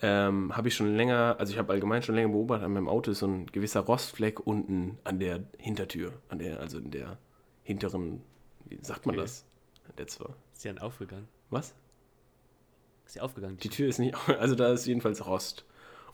ähm, 0.03 0.57
habe 0.57 0.69
ich 0.69 0.75
schon 0.75 0.95
länger, 0.97 1.37
also 1.39 1.53
ich 1.53 1.59
habe 1.59 1.73
allgemein 1.73 2.03
schon 2.03 2.15
länger 2.17 2.29
beobachtet, 2.31 2.65
an 2.67 2.73
meinem 2.73 2.89
Auto 2.89 3.13
ist 3.13 3.21
so 3.21 3.27
ein 3.27 3.47
gewisser 3.47 3.81
Rostfleck 3.81 4.45
unten 4.47 4.99
an 5.05 5.19
der 5.21 5.45
Hintertür, 5.59 6.13
an 6.29 6.39
der, 6.41 6.61
also 6.61 6.79
in 6.79 6.91
der 6.91 7.19
hinteren, 7.63 8.21
wie 8.67 8.79
sagt 8.83 9.07
man 9.07 9.15
Okay. 9.15 9.23
das? 9.25 9.45
Der 9.99 10.07
zwar. 10.09 10.35
Ist 10.53 10.65
ja 10.65 10.75
aufgegangen. 10.79 11.29
Was? 11.51 11.75
Ist 13.07 13.17
ja 13.17 13.23
aufgegangen. 13.23 13.59
Die 13.59 13.69
Tür 13.69 13.89
ist 13.89 13.99
nicht, 13.99 14.17
also 14.39 14.55
da 14.55 14.73
ist 14.73 14.87
jedenfalls 14.87 15.27
Rost. 15.27 15.65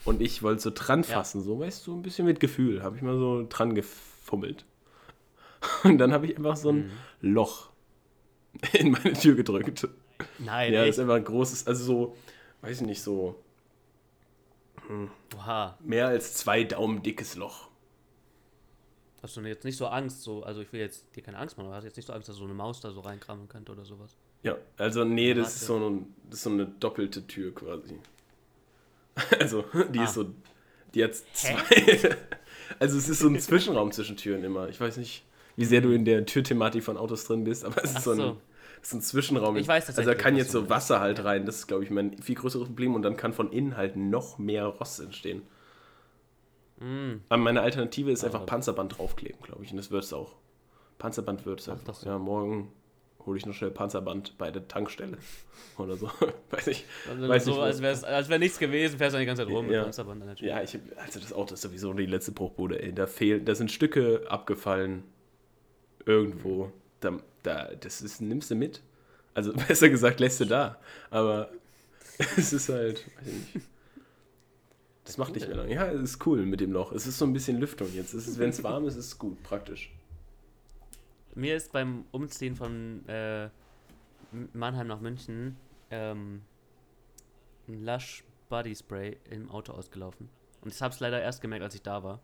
Und 0.05 0.21
ich 0.23 0.43
wollte 0.43 0.61
so 0.63 0.71
dran 0.73 1.03
fassen, 1.03 1.43
so, 1.43 1.59
weißt 1.59 1.87
du, 1.87 1.95
ein 1.97 2.03
bisschen 2.03 2.25
mit 2.27 2.39
Gefühl, 2.41 2.83
habe 2.83 2.97
ich 2.97 3.03
mal 3.03 3.17
so 3.19 3.45
dran 3.49 3.75
gefummelt. 3.75 4.65
Und 5.85 5.99
dann 5.99 6.13
habe 6.13 6.27
ich 6.27 6.37
einfach 6.37 6.57
so 6.57 6.71
ein 6.71 6.87
Mhm. 6.87 6.91
Loch 7.35 7.71
in 8.73 8.93
meine 8.93 9.13
Tür 9.15 9.35
gedrückt. 9.35 9.89
Nein, 10.39 10.73
Ja, 10.73 10.81
das 10.81 10.89
echt? 10.89 10.97
ist 10.99 11.01
einfach 11.01 11.15
ein 11.17 11.25
großes, 11.25 11.67
also 11.67 11.85
so, 11.85 12.17
weiß 12.63 12.81
ich 12.81 12.87
nicht, 12.87 13.03
so 13.03 13.37
Oha. 15.37 15.77
mehr 15.81 16.07
als 16.09 16.35
zwei 16.35 16.65
Daumen 16.65 17.03
dickes 17.03 17.37
Loch. 17.37 17.69
Hast 19.23 19.37
du 19.37 19.41
jetzt 19.41 19.65
nicht 19.65 19.77
so 19.77 19.87
Angst, 19.89 20.23
so, 20.23 20.43
also 20.45 20.61
ich 20.61 20.73
will 20.73 20.81
jetzt 20.81 21.05
dir 21.17 21.23
keine 21.23 21.39
Angst 21.39 21.57
machen, 21.59 21.67
aber 21.67 21.77
hast 21.77 21.85
jetzt 21.85 21.97
nicht 21.97 22.07
so 22.07 22.13
Angst, 22.13 22.29
dass 22.29 22.37
so 22.37 22.45
eine 22.45 22.55
Maus 22.55 22.81
da 22.81 22.91
so 22.93 23.01
reinkramen 23.01 23.49
könnte 23.49 23.73
oder 23.73 23.85
sowas. 23.85 24.17
Ja, 24.45 24.57
also 24.77 25.03
nee, 25.05 25.35
das 25.35 25.57
ist, 25.57 25.67
so 25.67 25.77
ein, 25.77 26.15
das 26.31 26.39
ist 26.39 26.45
so 26.45 26.51
eine 26.51 26.67
doppelte 26.67 27.27
Tür 27.27 27.55
quasi. 27.55 27.99
Also, 29.41 29.65
die 29.93 29.99
Ah. 29.99 30.05
ist 30.05 30.15
so, 30.15 30.27
die 30.95 31.03
hat 31.05 31.15
zwei. 31.33 31.57
Also 32.79 32.99
es 32.99 33.09
ist 33.09 33.19
so 33.21 33.29
ein 33.29 33.41
Zwischenraum 33.41 33.91
zwischen 33.93 34.17
Türen 34.17 34.45
immer. 34.45 34.69
Ich 34.69 34.79
weiß 34.81 34.99
nicht, 34.99 35.25
wie 35.57 35.65
sehr 35.65 35.81
du 35.81 35.91
in 35.91 36.05
der 36.05 36.25
Türthematik 36.27 36.85
von 36.85 36.97
Autos 36.99 37.25
drin 37.25 37.43
bist, 37.43 37.65
aber 37.65 37.83
es 37.83 37.91
ist 37.91 37.97
Ach 37.97 38.03
so 38.03 38.11
ein, 38.13 38.37
es 38.83 38.89
ist 38.89 38.95
ein 38.95 39.01
Zwischenraum. 39.01 39.57
Ich 39.57 39.69
weiß 39.69 39.89
Also 39.89 40.03
da 40.03 40.15
kann 40.15 40.37
jetzt 40.37 40.51
so. 40.51 40.69
Wasser 40.69 41.01
halt 41.01 41.25
rein. 41.25 41.47
Das 41.47 41.57
ist, 41.57 41.67
glaube 41.67 41.85
ich, 41.85 41.91
mein 41.91 42.19
viel 42.19 42.35
größeres 42.35 42.67
Problem. 42.69 42.95
Und 42.95 43.03
dann 43.03 43.17
kann 43.17 43.33
von 43.33 43.51
innen 43.53 43.77
halt 43.77 43.97
noch 43.97 44.39
mehr 44.39 44.67
Rost 44.67 45.01
entstehen. 45.01 45.43
Mm. 46.79 47.17
Aber 47.29 47.43
meine 47.43 47.61
Alternative 47.61 48.11
ist 48.11 48.25
einfach 48.25 48.47
Panzerband 48.47 48.99
draufkleben, 48.99 49.41
glaube 49.43 49.65
ich. 49.65 49.71
Und 49.71 49.79
das 49.79 49.91
wird 49.91 50.05
es 50.05 50.13
auch. 50.13 50.37
Panzerband 50.99 51.45
wird 51.47 51.61
es 51.61 51.69
einfach. 51.69 51.85
das 51.85 52.01
so. 52.03 52.09
Ja, 52.09 52.19
morgen 52.19 52.73
hole 53.27 53.37
ich 53.37 53.47
noch 53.47 53.55
schnell 53.55 53.71
Panzerband 53.71 54.39
bei 54.39 54.51
der 54.51 54.69
Tankstelle. 54.69 55.19
Oder 55.79 55.97
so. 55.97 56.11
weiß 56.51 56.69
ich. 56.69 56.87
Also 57.11 57.29
Weiß 57.29 57.45
so, 57.45 57.51
nicht, 57.53 57.61
als 57.61 57.83
wäre 57.83 58.07
als 58.07 58.29
wär 58.29 58.39
nichts 58.39 58.59
gewesen, 58.59 58.99
fährst 58.99 59.15
du 59.15 59.21
die 59.21 59.27
ganze 59.27 59.45
Zeit 59.45 59.53
rum 59.53 59.67
Ja. 59.67 59.79
mit 59.79 59.83
Panzerband 59.85 60.23
an 60.23 60.29
der 60.29 60.37
Tür. 60.37 60.49
Ja, 60.49 60.63
ich, 60.63 60.79
also 60.97 61.21
das 61.21 61.33
Auto 61.33 61.55
ist 61.55 61.63
sowieso 61.63 61.93
die 61.93 62.07
letzte 62.07 62.33
Bruchbude, 62.33 62.81
ey. 62.81 62.93
Da 62.93 63.07
fehlen, 63.07 63.45
da 63.45 63.55
sind 63.55 63.71
Stücke 63.71 64.23
abgefallen. 64.29 65.05
Irgendwo. 66.07 66.73
Da, 67.01 67.19
da, 67.43 67.75
das 67.75 68.03
ist, 68.03 68.21
nimmst 68.21 68.51
du 68.51 68.55
mit. 68.55 68.83
Also 69.35 69.53
besser 69.69 69.89
gesagt, 69.89 70.21
lässt 70.21 70.41
du 70.41 70.47
da. 70.47 70.79
Aber 71.11 71.51
es 72.37 72.53
ist 72.53 72.69
halt, 72.69 73.07
weiß 73.19 73.27
ich 73.27 73.55
nicht. 73.55 73.67
Das 75.05 75.17
macht 75.17 75.35
nicht 75.35 75.49
mehr 75.49 75.57
lange. 75.57 75.73
Ja, 75.73 75.87
es 75.87 76.03
ist 76.03 76.27
cool 76.27 76.45
mit 76.45 76.61
dem 76.61 76.73
Loch. 76.73 76.93
Es 76.93 77.07
ist 77.07 77.17
so 77.17 77.25
ein 77.25 77.33
bisschen 77.33 77.59
Lüftung 77.59 77.89
jetzt. 77.95 78.15
Wenn 78.39 78.51
es 78.51 78.63
warm 78.63 78.87
ist, 78.87 78.97
ist 78.97 79.07
es 79.07 79.19
gut, 79.19 79.43
praktisch. 79.43 79.91
Mir 81.35 81.57
ist 81.57 81.73
beim 81.73 82.05
Umziehen 82.11 82.57
von 82.57 83.09
äh, 83.09 83.49
Mannheim 84.53 84.87
nach 84.87 85.01
München 85.01 85.57
ähm, 85.91 86.43
ein 87.69 87.85
Lush 87.85 88.23
Body 88.49 88.75
Spray 88.75 89.17
im 89.31 89.51
Auto 89.51 89.73
ausgelaufen. 89.73 90.29
Und 90.61 90.75
ich 90.75 90.83
habe 90.83 90.93
es 90.93 91.01
leider 91.01 91.23
erst 91.23 91.41
gemerkt, 91.41 91.65
als 91.65 91.75
ich 91.75 91.83
da 91.83 92.03
war. 92.03 92.21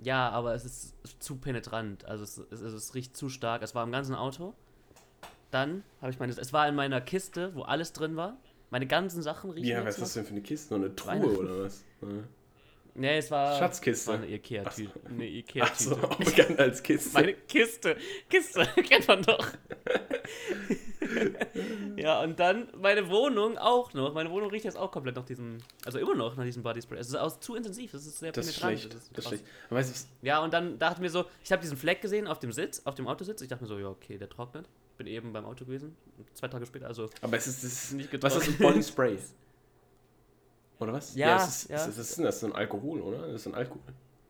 Ja, 0.00 0.30
aber 0.30 0.54
es 0.54 0.64
ist 0.64 0.94
zu 1.20 1.36
penetrant. 1.36 2.04
Also 2.04 2.24
es, 2.24 2.38
es, 2.50 2.60
es 2.60 2.94
riecht 2.94 3.16
zu 3.16 3.28
stark. 3.28 3.62
Es 3.62 3.74
war 3.74 3.84
im 3.84 3.92
ganzen 3.92 4.14
Auto. 4.14 4.54
Dann 5.50 5.84
habe 6.00 6.10
ich 6.10 6.18
meine, 6.18 6.32
es 6.32 6.52
war 6.52 6.68
in 6.68 6.74
meiner 6.74 7.00
Kiste, 7.00 7.54
wo 7.54 7.62
alles 7.62 7.92
drin 7.92 8.16
war. 8.16 8.36
Meine 8.70 8.86
ganzen 8.86 9.22
Sachen 9.22 9.50
riechen 9.50 9.68
Ja, 9.68 9.84
was 9.84 9.96
ist 9.96 10.02
das 10.02 10.14
denn 10.14 10.24
für 10.24 10.30
eine 10.32 10.40
Kiste? 10.40 10.74
Noch 10.74 10.84
eine 10.84 10.96
Truhe 10.96 11.38
oder 11.38 11.64
was? 11.64 11.84
Ja. 12.00 12.08
Nee, 12.94 13.18
es 13.18 13.30
war. 13.30 13.58
Schatzkiste. 13.58 14.08
War 14.08 14.14
eine 14.16 14.26
Ikea-Tüte. 14.28 14.92
Eine 15.06 15.24
Achso, 15.24 15.92
Ikea-Tüte. 15.92 16.04
auch 16.10 16.16
bekannt 16.16 16.58
als 16.60 16.82
Kiste. 16.82 17.10
Meine 17.14 17.34
Kiste. 17.34 17.96
Kiste, 18.28 18.66
kennt 18.88 19.08
man 19.08 19.22
doch. 19.22 19.46
ja, 21.96 22.20
und 22.22 22.38
dann 22.38 22.68
meine 22.80 23.08
Wohnung 23.08 23.58
auch 23.58 23.92
noch. 23.94 24.12
Meine 24.14 24.30
Wohnung 24.30 24.50
riecht 24.50 24.64
jetzt 24.64 24.76
auch 24.76 24.90
komplett 24.90 25.16
nach 25.16 25.24
diesem. 25.24 25.58
Also 25.84 25.98
immer 25.98 26.14
noch 26.14 26.36
nach 26.36 26.44
diesem 26.44 26.62
Body 26.62 26.82
Spray. 26.82 26.98
Es 26.98 27.08
ist 27.08 27.14
auch 27.16 27.38
zu 27.40 27.54
intensiv. 27.54 27.94
Es 27.94 28.06
ist 28.06 28.18
sehr 28.18 28.32
das 28.32 28.46
ist 28.46 28.60
penetrant. 28.60 28.80
schlecht. 28.80 28.94
Das 28.94 29.02
ist 29.04 29.16
Das 29.16 29.24
ist 29.24 29.28
schlecht. 29.28 29.44
Weißt 29.70 30.08
du, 30.22 30.26
Ja, 30.26 30.40
und 30.42 30.52
dann 30.52 30.78
dachte 30.78 30.96
ich 30.96 31.00
mir 31.02 31.10
so, 31.10 31.24
ich 31.44 31.50
habe 31.52 31.62
diesen 31.62 31.76
Fleck 31.76 32.00
gesehen 32.00 32.26
auf 32.26 32.38
dem 32.40 32.52
Sitz, 32.52 32.82
auf 32.84 32.94
dem 32.94 33.08
Autositz. 33.08 33.40
Ich 33.42 33.48
dachte 33.48 33.64
mir 33.64 33.68
so, 33.68 33.78
ja, 33.78 33.88
okay, 33.88 34.18
der 34.18 34.28
trocknet. 34.28 34.68
Bin 34.98 35.06
eben 35.06 35.32
beim 35.32 35.44
Auto 35.46 35.64
gewesen. 35.64 35.96
Zwei 36.34 36.48
Tage 36.48 36.66
später, 36.66 36.86
also. 36.86 37.08
aber 37.22 37.36
es 37.36 37.46
ist, 37.46 37.64
es 37.64 37.84
ist 37.84 37.92
Nicht 37.94 38.22
was 38.22 38.36
ist 38.36 38.40
das? 38.42 38.46
getrocknet. 38.58 38.74
Body 38.74 38.82
Spray? 38.82 39.18
Oder 40.82 40.92
was? 40.94 41.14
Ja, 41.14 41.36
es 41.36 41.48
ist, 41.64 41.70
ja. 41.70 41.76
Es 41.76 41.86
ist, 41.88 41.98
was 41.98 42.10
ist 42.10 42.18
das? 42.24 42.40
So 42.40 42.46
ein 42.46 42.52
Alkohol, 42.54 43.00
oder? 43.00 43.26
Das 43.28 43.42
ist 43.42 43.46
ein 43.46 43.54
Alkohol. 43.54 43.80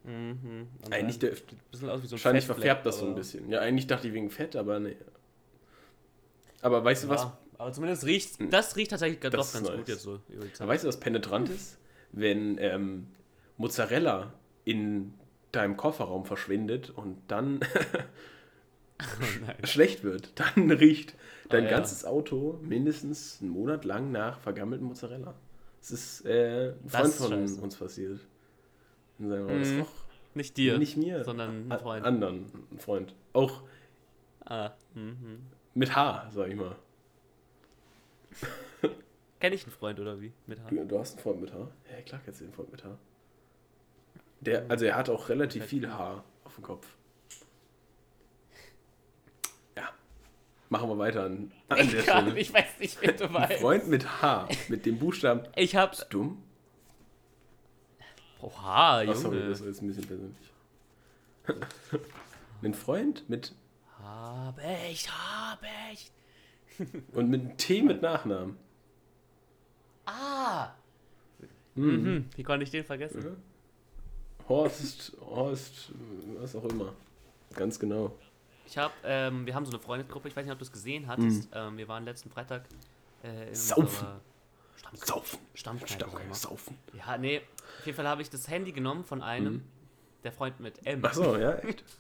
Mhm. 0.05 0.69
Und 0.85 0.93
Eigentlich 0.93 1.19
der, 1.19 1.33
bisschen 1.71 1.89
aus 1.89 2.03
wie 2.03 2.07
so 2.07 2.11
ein 2.11 2.19
wahrscheinlich 2.19 2.45
verfärbt 2.47 2.85
das 2.87 2.99
so 2.99 3.07
ein 3.07 3.15
bisschen. 3.15 3.49
Ja, 3.51 3.61
eigentlich 3.61 3.87
dachte 3.87 4.09
ich 4.09 4.15
wegen 4.15 4.31
Fett, 4.31 4.57
aber 4.57 4.81
nee. 4.81 4.97
Aber 6.61 6.85
weißt 6.85 7.05
du 7.05 7.09
was? 7.09 7.23
Ja, 7.23 7.39
aber 7.59 7.73
zumindest 7.73 8.05
riecht 8.05 8.53
das 8.53 8.77
riecht 8.77 8.91
tatsächlich 8.91 9.21
doch 9.21 9.31
Das 9.31 9.49
ist 9.49 9.53
ganz 9.55 9.69
nice. 9.69 9.77
gut 9.79 9.89
jetzt 9.89 10.03
so. 10.03 10.21
Aber 10.59 10.69
weißt 10.69 10.85
du, 10.85 10.89
was 10.89 10.99
penetrant 11.01 11.49
ist? 11.49 11.79
Wenn 12.13 12.59
ähm, 12.59 13.07
Mozzarella 13.57 14.33
in 14.65 15.15
deinem 15.53 15.77
Kofferraum 15.77 16.25
verschwindet 16.25 16.91
und 16.91 17.19
dann 17.29 17.61
Nein. 19.47 19.57
schlecht 19.65 20.03
wird, 20.05 20.33
dann 20.37 20.71
riecht 20.71 21.15
dein 21.49 21.65
Ah, 21.67 21.71
ja. 21.71 21.77
ganzes 21.77 22.05
Auto 22.05 22.59
mindestens 22.63 23.39
einen 23.41 23.51
Monat 23.51 23.85
lang 23.85 24.11
nach 24.13 24.41
vergammelten 24.41 24.87
Mozzarella. 24.87 25.35
Das 25.83 25.91
ist 25.91 26.25
äh, 26.25 26.73
ein 26.73 26.89
Freund 26.89 27.13
von 27.15 27.29
scheiße. 27.31 27.61
uns 27.61 27.77
passiert. 27.77 28.21
Wir, 29.19 29.47
das 29.47 29.69
Mhm. 29.69 29.85
Nicht 30.35 30.57
dir, 30.57 30.79
nicht 30.79 30.97
mir, 30.97 31.23
sondern 31.25 31.71
ein 31.71 31.79
Freund. 31.79 32.07
anderen 32.07 32.47
ein 32.71 32.79
Freund. 32.79 33.15
Auch 33.35 33.63
Ah, 34.45 34.71
mhm. 34.95 35.43
mit 35.75 35.95
H, 35.95 36.31
sag 36.33 36.49
ich 36.49 36.57
mal. 36.57 36.75
Kenn 39.41 39.53
ich 39.53 39.65
einen 39.65 39.73
Freund 39.73 40.01
oder 40.01 40.21
wie? 40.21 40.33
Mit 40.47 40.61
Haar? 40.61 40.71
Du, 40.71 40.85
du 40.85 40.99
hast 40.99 41.13
einen 41.15 41.23
Freund 41.23 41.41
mit 41.43 41.53
Haar? 41.53 41.71
Ja, 41.91 42.01
klar 42.03 42.21
kennst 42.25 42.41
du 42.41 42.45
den 42.47 42.53
Freund 42.55 42.73
mit 42.73 42.83
Haar. 42.85 42.99
Der, 44.41 44.65
also 44.71 44.85
er 44.87 44.97
hat 44.97 45.09
auch 45.11 45.29
relativ 45.29 45.65
viel 45.67 45.89
Haar 45.89 46.25
auf 46.45 46.55
dem 46.57 46.65
Kopf. 46.65 46.87
Machen 50.73 50.89
wir 50.89 50.97
weiter 50.97 51.25
an, 51.27 51.53
an 51.69 51.77
der 51.91 52.01
Ich, 52.01 52.07
kann, 52.07 52.25
Stelle. 52.25 52.41
ich 52.41 52.55
weiß 52.55 52.79
nicht, 52.81 52.97
wer 53.03 53.13
du 53.13 53.25
Ein 53.27 53.33
meinst. 53.33 53.61
Freund 53.61 53.89
mit 53.89 54.23
H, 54.23 54.49
mit 54.69 54.87
dem 54.87 54.99
Buchstaben 54.99 55.43
Ich 55.55 55.77
hab. 55.77 56.09
dumm. 56.09 56.43
Oha, 58.41 59.03
Ach, 59.07 59.15
sorry, 59.15 59.37
Junge. 59.37 59.51
das 59.51 59.61
war 59.61 59.69
jetzt 59.69 59.83
ein 59.83 59.89
bisschen 59.89 60.07
persönlich. 60.07 60.51
Ein 62.63 62.73
Freund 62.73 63.29
mit 63.29 63.53
Hab 64.03 64.59
ich, 64.91 65.11
hab 65.11 65.61
ich. 65.93 66.11
und 67.13 67.29
mit 67.29 67.59
T 67.59 67.83
mit 67.83 68.01
Nachnamen. 68.01 68.57
Ah! 70.07 70.71
Hm. 71.75 72.03
Mhm. 72.03 72.29
Wie 72.35 72.43
konnte 72.45 72.65
ich 72.65 72.71
den 72.71 72.85
vergessen? 72.87 73.23
Ja. 73.23 74.49
Horst, 74.49 75.13
Horst, 75.21 75.93
was 76.41 76.57
auch 76.57 76.65
immer. 76.65 76.95
Ganz 77.55 77.79
genau. 77.79 78.17
Ich 78.67 78.79
hab, 78.79 78.93
ähm, 79.05 79.45
wir 79.47 79.55
haben 79.55 79.67
so 79.67 79.73
eine 79.73 79.81
Freundesgruppe, 79.81 80.29
ich 80.29 80.37
weiß 80.37 80.45
nicht, 80.45 80.53
ob 80.53 80.59
du 80.59 80.65
es 80.65 80.73
gesehen 80.73 81.07
hattest. 81.09 81.49
Ähm, 81.53 81.77
wir 81.77 81.89
waren 81.89 82.05
letzten 82.05 82.31
Freitag 82.31 82.65
äh, 83.23 83.43
in 83.45 83.49
Mhm. 83.51 83.55
Saufen. 83.55 84.07
Stammkneipe. 84.77 85.07
Saufen. 85.07 85.39
Stammkneipe, 85.55 85.93
Stamm, 85.93 86.11
sag 86.13 86.29
mal. 86.29 86.35
saufen. 86.35 86.79
Ja, 86.95 87.19
nee, 87.19 87.41
auf 87.81 87.87
jeden 87.87 87.97
Fall 87.97 88.09
habe 88.09 88.23
ich 88.23 88.31
das 88.31 88.49
Handy 88.49 88.73
genommen 88.73 89.05
von 89.05 89.23
einem, 89.23 89.63
der 90.25 90.33
Freund 90.33 90.61
mit 90.61 90.87
M. 90.87 91.01
Mhm. 91.01 91.05
Ach 91.07 91.13
so, 91.15 91.37
ja, 91.37 91.53
echt. 91.57 91.85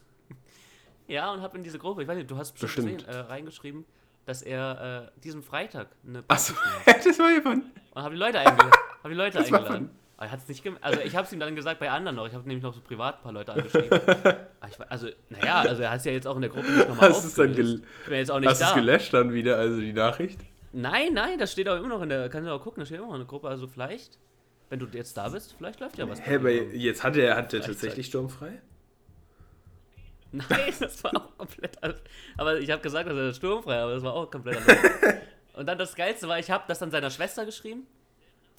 Ja, 1.08 1.32
und 1.32 1.42
habe 1.42 1.58
in 1.58 1.64
diese 1.64 1.78
Gruppe, 1.78 2.02
ich 2.02 2.08
weiß 2.08 2.16
nicht, 2.16 2.30
du 2.30 2.36
hast 2.38 2.52
bestimmt, 2.52 2.86
Bestimmt. 2.86 3.06
gesehen, 3.06 3.14
äh, 3.22 3.26
reingeschrieben, 3.26 3.84
dass 4.24 4.40
er 4.40 5.10
äh, 5.16 5.20
diesen 5.20 5.42
Freitag 5.42 5.88
eine 6.06 6.22
Ach 6.28 6.38
so, 6.38 6.54
das 6.86 7.18
war 7.18 7.30
jemand. 7.32 7.64
und 7.92 8.02
habe 8.02 8.14
die 8.14 8.20
Leute, 8.20 8.38
eingel 8.38 8.70
hab 9.02 9.10
die 9.10 9.14
Leute 9.14 9.38
eingeladen. 9.40 9.90
Aber 10.22 10.28
er 10.28 10.32
hat 10.32 10.38
es 10.38 10.46
nicht 10.48 10.62
gem 10.62 10.78
Also 10.80 11.00
ich 11.00 11.16
habe 11.16 11.26
es 11.26 11.32
ihm 11.32 11.40
dann 11.40 11.56
gesagt 11.56 11.80
bei 11.80 11.90
anderen 11.90 12.14
noch. 12.14 12.28
Ich 12.28 12.32
habe 12.32 12.46
nämlich 12.46 12.62
noch 12.62 12.72
so 12.72 12.80
privat 12.80 13.16
ein 13.16 13.22
paar 13.24 13.32
Leute 13.32 13.52
angeschrieben. 13.54 13.90
Ich, 14.70 14.78
we- 14.78 14.88
also, 14.88 15.08
naja, 15.30 15.60
also 15.62 15.82
er 15.82 15.90
hat 15.90 15.98
es 15.98 16.04
ja 16.04 16.12
jetzt 16.12 16.26
auch 16.28 16.36
in 16.36 16.42
der 16.42 16.50
Gruppe 16.50 16.70
nicht 16.70 16.88
nochmal 16.88 17.10
Hast 17.10 17.24
du 17.24 17.28
es 17.28 17.34
dann 17.34 17.52
gel 17.52 17.82
jetzt 18.10 18.30
auch 18.30 18.38
nicht 18.38 18.48
Hast 18.48 18.60
du 18.60 18.64
es 18.66 18.70
da. 18.70 18.76
gelöscht 18.76 19.12
dann 19.12 19.32
wieder, 19.32 19.56
also 19.58 19.80
die 19.80 19.92
Nachricht? 19.92 20.38
Nein, 20.72 21.12
nein, 21.14 21.38
das 21.40 21.50
steht 21.50 21.68
auch 21.68 21.76
immer 21.76 21.88
noch 21.88 22.00
in 22.02 22.08
der, 22.08 22.28
kannst 22.28 22.48
du 22.48 22.52
auch 22.52 22.62
gucken, 22.62 22.80
da 22.80 22.86
steht 22.86 22.98
immer 22.98 23.08
noch 23.08 23.14
in 23.14 23.20
der 23.22 23.26
Gruppe. 23.26 23.48
Also 23.48 23.66
vielleicht, 23.66 24.18
wenn 24.70 24.78
du 24.78 24.86
jetzt 24.92 25.16
da 25.16 25.28
bist, 25.28 25.56
vielleicht 25.58 25.80
läuft 25.80 25.98
ja 25.98 26.08
was. 26.08 26.24
Hä, 26.24 26.36
aber 26.36 26.50
jetzt 26.52 27.02
hat 27.02 27.16
er, 27.16 27.36
hat 27.36 27.52
er 27.52 27.60
tatsächlich 27.62 28.06
sturmfrei? 28.06 28.62
Nein, 30.32 30.48
das 30.78 31.02
war 31.02 31.14
auch 31.16 31.36
komplett 31.36 31.82
alles. 31.82 31.96
Aber 32.38 32.58
ich 32.60 32.70
habe 32.70 32.80
gesagt, 32.80 33.08
dass 33.10 33.16
er 33.16 33.34
sturmfrei, 33.34 33.80
aber 33.80 33.94
das 33.94 34.02
war 34.04 34.14
auch 34.14 34.30
komplett 34.30 34.58
anders. 34.58 34.78
Und 35.54 35.66
dann 35.66 35.76
das 35.76 35.94
Geilste 35.96 36.28
war, 36.28 36.38
ich 36.38 36.50
habe 36.52 36.64
das 36.68 36.78
dann 36.78 36.90
seiner 36.92 37.10
Schwester 37.10 37.44
geschrieben, 37.44 37.86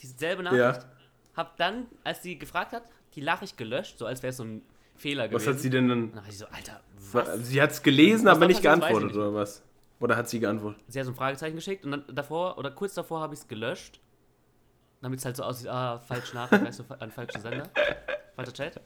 dieselbe 0.02 0.44
Nachricht. 0.44 0.60
Ja. 0.84 0.92
Hab 1.36 1.58
dann, 1.58 1.88
als 2.04 2.22
sie 2.24 2.38
gefragt 2.38 2.72
hat, 2.74 2.84
die 3.16 3.22
Nachricht 3.22 3.58
gelöscht, 3.58 3.98
so 3.98 4.06
als 4.06 4.22
wäre 4.24 4.32
es 4.32 4.38
so 4.38 4.44
ein 4.44 4.62
Fehler 4.96 5.28
gewesen. 5.28 5.48
Was 5.48 5.54
hat 5.54 5.60
sie 5.60 5.70
denn 5.70 5.88
dann? 5.90 6.04
Und 6.04 6.16
dann 6.16 6.24
war 6.24 6.30
ich 6.30 6.38
so, 6.38 6.46
Alter, 6.48 6.82
was? 7.12 7.48
Sie 7.48 7.62
hat 7.62 7.72
es 7.72 7.82
gelesen, 7.82 8.26
Was 8.26 8.38
aber 8.38 8.48
nicht 8.48 8.62
geantwortet, 8.62 9.08
nicht. 9.08 9.16
oder 9.16 9.34
was? 9.34 9.64
Oder 10.00 10.16
hat 10.16 10.30
sie 10.30 10.40
geantwortet? 10.40 10.82
Sie 10.88 11.00
hat 11.00 11.06
so 11.06 11.12
ein 11.12 11.16
Fragezeichen 11.16 11.56
geschickt 11.56 11.86
und 11.86 11.92
dann 11.92 12.04
davor, 12.14 12.58
oder 12.58 12.72
kurz 12.72 12.94
davor 12.94 13.22
habe 13.22 13.34
ich 13.34 13.40
es 13.42 13.48
gelöscht. 13.48 14.00
Damit 15.02 15.20
es 15.20 15.26
halt 15.26 15.36
so 15.36 15.44
aussieht, 15.44 15.68
ah, 15.68 16.00
falsch 16.00 16.34
Nachricht, 16.34 16.64
weißt 16.66 16.80
du, 16.80 16.84
an 17.00 17.12
falschen 17.12 17.42
Sender. 17.42 17.70
Falscher 18.36 18.54
Chat. 18.54 18.82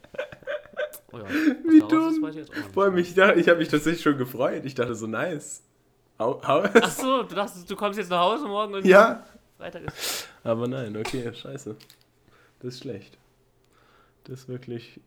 Oh 1.12 1.18
ja. 1.18 1.28
Wie 1.28 1.78
ist, 1.78 1.90
dumm. 1.90 2.22
weiß 2.22 2.36
ich 2.36 2.48
nicht. 2.48 2.72
Vor 2.74 2.84
allem, 2.84 2.96
ich, 2.98 3.18
habe 3.18 3.56
mich 3.56 3.68
tatsächlich 3.68 4.02
schon 4.02 4.18
gefreut. 4.18 4.64
Ich 4.64 4.74
dachte 4.74 4.94
so, 4.94 5.06
nice. 5.06 5.62
Hau, 6.18 6.40
hau 6.46 6.64
Ach 6.82 6.90
so, 6.90 7.22
du 7.22 7.34
dachtest, 7.34 7.70
du 7.70 7.76
kommst 7.76 7.98
jetzt 7.98 8.10
nach 8.10 8.20
Hause 8.20 8.46
morgen 8.46 8.74
und 8.74 8.84
Ja, 8.84 9.24
Freitag 9.56 9.84
ist. 9.84 10.28
aber 10.44 10.66
nein, 10.66 10.96
okay, 10.96 11.32
scheiße. 11.32 11.76
Das 12.60 12.74
ist 12.74 12.80
schlecht. 12.80 13.18
Das 14.24 14.40
ist 14.40 14.48
wirklich. 14.48 15.00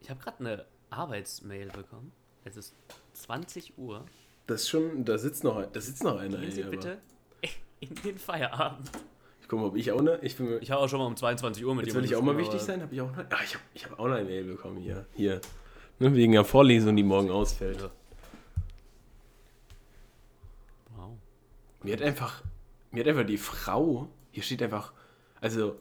Ich 0.00 0.10
habe 0.10 0.20
gerade 0.20 0.40
eine 0.40 0.64
Arbeitsmail 0.90 1.68
bekommen. 1.68 2.12
Es 2.44 2.56
ist 2.56 2.74
20 3.14 3.78
Uhr. 3.78 4.04
Das 4.46 4.62
ist 4.62 4.68
schon. 4.68 5.04
Da 5.04 5.16
sitzt 5.18 5.44
noch, 5.44 5.64
da 5.70 5.80
sitzt 5.80 6.02
noch 6.04 6.18
einer 6.18 6.38
Gehen 6.38 6.50
Sie 6.50 6.56
hier. 6.56 6.66
aber- 6.66 6.70
bitte 6.76 6.98
in 7.80 7.94
den 7.96 8.18
Feierabend. 8.18 8.90
Ich 9.42 9.48
guck 9.48 9.60
mal, 9.60 9.66
ob 9.66 9.76
ich 9.76 9.92
auch 9.92 10.00
ne. 10.00 10.18
Ich 10.22 10.36
bin 10.36 10.46
mir, 10.46 10.58
Ich 10.62 10.70
habe 10.70 10.80
auch 10.82 10.88
schon 10.88 10.98
mal 10.98 11.06
um 11.06 11.16
22 11.16 11.64
Uhr 11.66 11.74
mit 11.74 11.86
Jetzt 11.86 11.94
will 11.94 12.04
ich 12.04 12.14
auch 12.14 12.20
jemandem 12.20 12.44
mal 12.46 12.50
wichtig 12.52 12.62
sein, 12.66 12.80
habe 12.80 12.94
ich 12.94 13.00
auch 13.02 13.10
noch. 13.14 13.18
Ah, 13.18 13.40
ich 13.44 13.54
habe 13.54 13.64
ich 13.74 13.84
hab 13.84 13.98
auch 13.98 14.08
noch 14.08 14.14
eine 14.14 14.24
Mail 14.24 14.44
bekommen 14.44 14.78
hier. 14.78 15.06
Hier. 15.14 15.40
Ne, 15.98 16.14
wegen 16.14 16.32
der 16.32 16.44
Vorlesung, 16.44 16.96
die 16.96 17.02
morgen 17.02 17.30
ausfällt. 17.30 17.80
Ja. 17.82 17.90
Wow. 20.96 21.10
Mir 21.82 21.92
hat 21.94 22.02
einfach. 22.02 22.42
Mir 22.90 23.00
hat 23.00 23.08
einfach 23.08 23.26
die 23.26 23.36
Frau. 23.38 24.08
Hier 24.32 24.42
steht 24.42 24.62
einfach. 24.62 24.92
Also. 25.40 25.76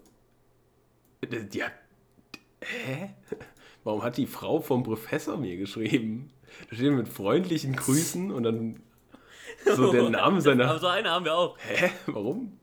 Die 1.27 1.49
die 1.49 1.63
hat. 1.63 1.73
Hä? 2.61 3.13
Warum 3.83 4.03
hat 4.03 4.17
die 4.17 4.27
Frau 4.27 4.61
vom 4.61 4.83
Professor 4.83 5.37
mir 5.37 5.57
geschrieben? 5.57 6.31
Da 6.69 6.75
steht 6.75 6.93
mit 6.93 7.09
freundlichen 7.09 7.75
Grüßen 7.75 8.31
und 8.31 8.43
dann 8.43 8.81
so 9.65 9.91
der 9.91 10.03
Name 10.09 10.23
Aber 10.37 10.41
seiner. 10.41 10.79
so 10.79 10.87
eine 10.87 11.09
haben 11.09 11.25
wir 11.25 11.35
auch. 11.35 11.57
Hä? 11.59 11.91
Warum? 12.07 12.57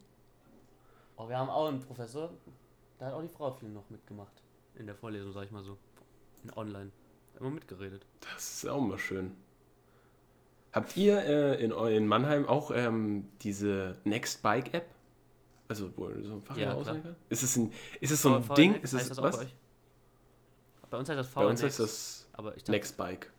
Oh, 1.17 1.29
wir 1.29 1.37
haben 1.37 1.51
auch 1.51 1.69
einen 1.69 1.81
Professor, 1.81 2.31
da 2.99 3.07
hat 3.07 3.15
auch 3.15 3.23
die 3.23 3.29
Frau 3.29 3.51
viel 3.53 3.69
noch 3.69 3.89
mitgemacht. 3.91 4.33
In 4.77 4.87
der 4.87 4.95
Vorlesung, 4.95 5.33
sag 5.33 5.45
ich 5.45 5.51
mal 5.51 5.63
so. 5.63 5.77
In 6.45 6.53
online. 6.55 6.91
Immer 7.39 7.51
mitgeredet. 7.51 8.07
Das 8.21 8.55
ist 8.55 8.69
auch 8.69 8.81
mal 8.81 8.99
schön. 8.99 9.33
Habt 10.73 10.97
ihr 10.97 11.19
äh, 11.19 11.63
in, 11.63 11.73
in 11.73 12.07
Mannheim 12.07 12.47
auch 12.47 12.71
ähm, 12.71 13.29
diese 13.43 13.97
Next 14.05 14.43
Bike 14.43 14.73
App? 14.73 14.87
Also, 15.71 15.91
wo 15.97 16.11
so 16.23 16.35
ein 16.35 16.43
Ja, 16.59 16.75
kann? 16.83 17.17
Ist 17.29 17.43
es 17.43 17.57
ein, 17.57 17.73
ist 18.01 18.11
es 18.11 18.21
so 18.23 18.35
ein 18.35 18.43
V- 18.45 18.55
Ding? 18.55 18.75
VNX 18.75 18.93
Ist 18.93 19.01
heißt 19.01 19.11
es 19.13 19.23
was? 19.23 19.37
bei? 19.39 19.47
Bei 20.91 20.99
uns 20.99 21.09
heißt 21.09 21.19
das 21.19 21.29
Bei 21.31 21.47
uns 21.47 21.61
VNX, 21.61 21.79
ist 21.79 21.81
das 21.81 22.29
aber 22.33 22.51
ich 22.57 22.63
dachte, 22.63 22.73
Next 22.73 22.97
Bike. 22.97 23.31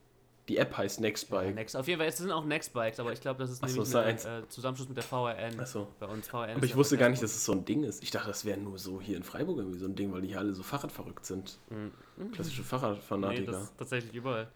Die 0.48 0.58
App 0.58 0.76
heißt 0.76 1.00
Nextbike. 1.00 1.54
Next, 1.56 1.78
auf 1.78 1.88
jeden 1.88 2.00
Fall, 2.00 2.08
es 2.10 2.18
sind 2.18 2.32
auch 2.32 2.44
Nextbikes, 2.44 3.00
aber 3.00 3.14
ich 3.14 3.22
glaube, 3.22 3.40
das 3.40 3.52
ist 3.52 3.64
Ach 3.64 3.70
so, 3.70 3.76
nämlich 3.84 3.96
ein 3.96 4.04
eins? 4.04 4.26
äh, 4.26 4.48
Zusammenschluss 4.50 4.88
mit 4.90 4.98
der 4.98 5.04
VRN. 5.04 5.58
Ach 5.62 5.66
so. 5.68 5.88
Bei 6.00 6.08
uns 6.08 6.28
VRN. 6.28 6.56
Aber 6.58 6.64
ich 6.66 6.72
ja 6.72 6.78
wusste 6.78 6.98
gar 6.98 7.10
nicht, 7.10 7.22
dass 7.22 7.32
es 7.32 7.46
so 7.46 7.52
ein 7.54 7.64
Ding 7.64 7.84
ist. 7.84 8.02
Ich 8.04 8.12
dachte, 8.12 8.28
das 8.28 8.44
wäre 8.44 8.60
nur 8.60 8.78
so 8.80 9.00
hier 9.00 9.16
in 9.18 9.24
Freiburg 9.24 9.60
irgendwie 9.60 9.78
so 9.80 9.86
ein 9.86 9.96
Ding, 9.96 10.12
weil 10.12 10.22
die 10.22 10.30
hier 10.30 10.40
alle 10.40 10.54
so 10.54 10.64
Fahrradverrückt 10.64 11.26
sind. 11.26 11.58
Mhm. 11.70 12.32
Klassische 12.32 12.62
Nee, 12.62 12.68
Fahrradfanatiker. 12.68 13.52
das 13.52 13.64
ist 13.64 13.78
tatsächlich 13.78 14.14
überall. 14.14 14.50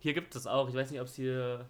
Hier 0.00 0.14
gibt 0.14 0.34
es 0.34 0.46
auch, 0.46 0.68
ich 0.68 0.74
weiß 0.74 0.90
nicht, 0.90 1.00
ob 1.00 1.06
es 1.06 1.14
hier. 1.14 1.64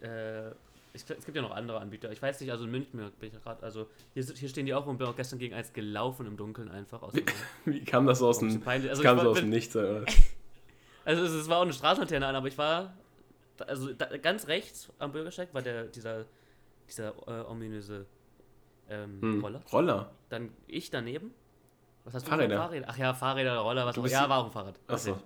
Äh, 0.00 0.50
ich, 0.94 1.02
es 1.08 1.24
gibt 1.24 1.36
ja 1.36 1.42
noch 1.42 1.52
andere 1.52 1.80
Anbieter. 1.80 2.10
Ich 2.12 2.20
weiß 2.20 2.40
nicht, 2.40 2.50
also 2.50 2.64
in 2.64 2.70
München 2.70 2.98
bin 3.18 3.30
ich 3.32 3.42
gerade. 3.42 3.62
Also 3.62 3.88
hier, 4.14 4.24
hier 4.24 4.48
stehen 4.48 4.66
die 4.66 4.74
auch 4.74 4.86
und 4.86 4.98
bin 4.98 5.06
auch 5.06 5.16
gestern 5.16 5.38
gegen 5.38 5.54
eins 5.54 5.72
gelaufen 5.72 6.26
im 6.26 6.36
Dunkeln 6.36 6.70
einfach. 6.70 7.02
Aus 7.02 7.14
Wie 7.64 7.84
kam 7.84 8.06
das 8.06 8.18
so 8.18 8.28
aus 8.28 8.42
ein 8.42 8.48
bisschen 8.48 8.62
dem, 8.62 8.90
Also, 8.90 9.02
kam 9.02 9.18
so 9.20 9.30
aus 9.30 9.38
dem 9.38 9.50
Nichts? 9.50 9.76
Also 11.04 11.24
es, 11.24 11.32
es 11.32 11.48
war 11.48 11.58
auch 11.58 11.62
eine 11.62 11.72
Straßenlaterne 11.72 12.24
an, 12.24 12.36
aber 12.36 12.46
ich 12.46 12.56
war. 12.56 12.94
Also 13.66 13.92
da, 13.92 14.16
ganz 14.18 14.46
rechts 14.46 14.88
am 15.00 15.10
Bürgersteig 15.10 15.52
war 15.52 15.60
der, 15.60 15.84
dieser, 15.84 16.26
dieser 16.88 17.12
äh, 17.26 17.44
ominöse 17.50 18.06
ähm, 18.88 19.20
Hm. 19.20 19.40
Roller. 19.40 19.62
Roller. 19.72 20.10
Dann 20.28 20.50
ich 20.68 20.90
daneben. 20.90 21.32
Was 22.04 22.14
hast 22.14 22.26
du 22.26 22.30
Fahrräder. 22.30 22.56
Fahrräder. 22.56 22.86
Ach 22.88 22.96
ja, 22.98 23.14
Fahrräder, 23.14 23.58
Roller, 23.58 23.84
was 23.86 23.98
auch 23.98 24.06
Ja, 24.06 24.28
war 24.28 24.38
auch 24.38 24.46
ein 24.46 24.52
Fahrrad. 24.52 24.78
Achso. 24.86 25.18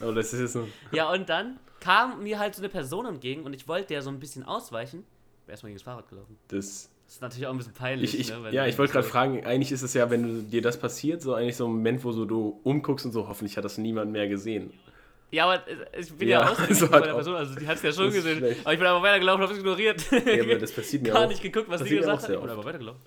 Aber 0.00 0.12
das 0.14 0.32
ist 0.32 0.54
nur. 0.54 0.68
Ja, 0.92 1.10
und 1.12 1.28
dann 1.28 1.58
kam 1.80 2.22
mir 2.22 2.38
halt 2.38 2.54
so 2.54 2.62
eine 2.62 2.68
Person 2.68 3.06
entgegen 3.06 3.42
und 3.44 3.52
ich 3.54 3.68
wollte 3.68 3.88
der 3.88 4.02
so 4.02 4.10
ein 4.10 4.18
bisschen 4.18 4.42
ausweichen. 4.42 5.04
Bin 5.46 5.52
erstmal 5.52 5.68
gegen 5.70 5.78
das 5.78 5.82
Fahrrad 5.84 6.08
gelaufen. 6.08 6.38
Das, 6.48 6.88
Das 7.06 7.14
ist 7.16 7.20
natürlich 7.22 7.46
auch 7.46 7.50
ein 7.52 7.58
bisschen 7.58 7.74
peinlich. 7.74 8.14
ich, 8.18 8.30
ich, 8.30 8.36
ne, 8.36 8.50
ja, 8.50 8.66
ich 8.66 8.78
wollte 8.78 8.92
gerade 8.94 9.06
fragen, 9.06 9.44
eigentlich 9.44 9.72
ist 9.72 9.82
es 9.82 9.92
ja, 9.94 10.08
wenn 10.10 10.22
du, 10.22 10.42
dir 10.42 10.62
das 10.62 10.78
passiert, 10.78 11.20
so 11.20 11.34
eigentlich 11.34 11.56
so 11.56 11.66
ein 11.66 11.72
Moment, 11.72 12.02
wo 12.04 12.12
so 12.12 12.24
du 12.24 12.58
umguckst 12.64 13.04
und 13.04 13.12
so, 13.12 13.28
hoffentlich 13.28 13.56
hat 13.58 13.64
das 13.64 13.76
niemand 13.78 14.10
mehr 14.12 14.26
gesehen. 14.28 14.72
Ja, 15.30 15.46
aber 15.46 15.62
ich 15.98 16.12
bin 16.14 16.28
ja, 16.28 16.40
Ja, 16.42 16.50
ausgewichen 16.50 16.74
so 16.80 16.88
bei 16.88 16.96
hat 16.98 17.06
der 17.06 17.12
Person, 17.14 17.34
also 17.34 17.54
die 17.56 17.66
hat 17.66 17.76
es 17.76 17.82
ja 17.82 17.92
schon 17.92 18.10
gesehen. 18.12 18.38
schlecht. 18.38 18.60
Aber 18.64 18.72
ich 18.72 18.78
bin 18.78 18.86
einfach 18.88 19.02
weitergelaufen, 19.02 19.42
habe 19.42 19.52
es 19.52 19.58
ignoriert. 19.58 20.10
Ja, 20.12 20.42
aber 20.44 20.54
das 20.56 20.72
passiert 20.72 21.02
mir 21.02 21.08
Gar 21.12 21.24
auch. 21.24 21.28
nicht 21.28 21.42
geguckt, 21.42 21.68
was 21.68 21.82
die 21.82 21.90
gesagt 21.96 22.22
hat. 22.22 22.30
Ich 22.30 22.40
bin 22.40 22.48
aber 22.50 22.64
weitergelaufen. 22.64 23.00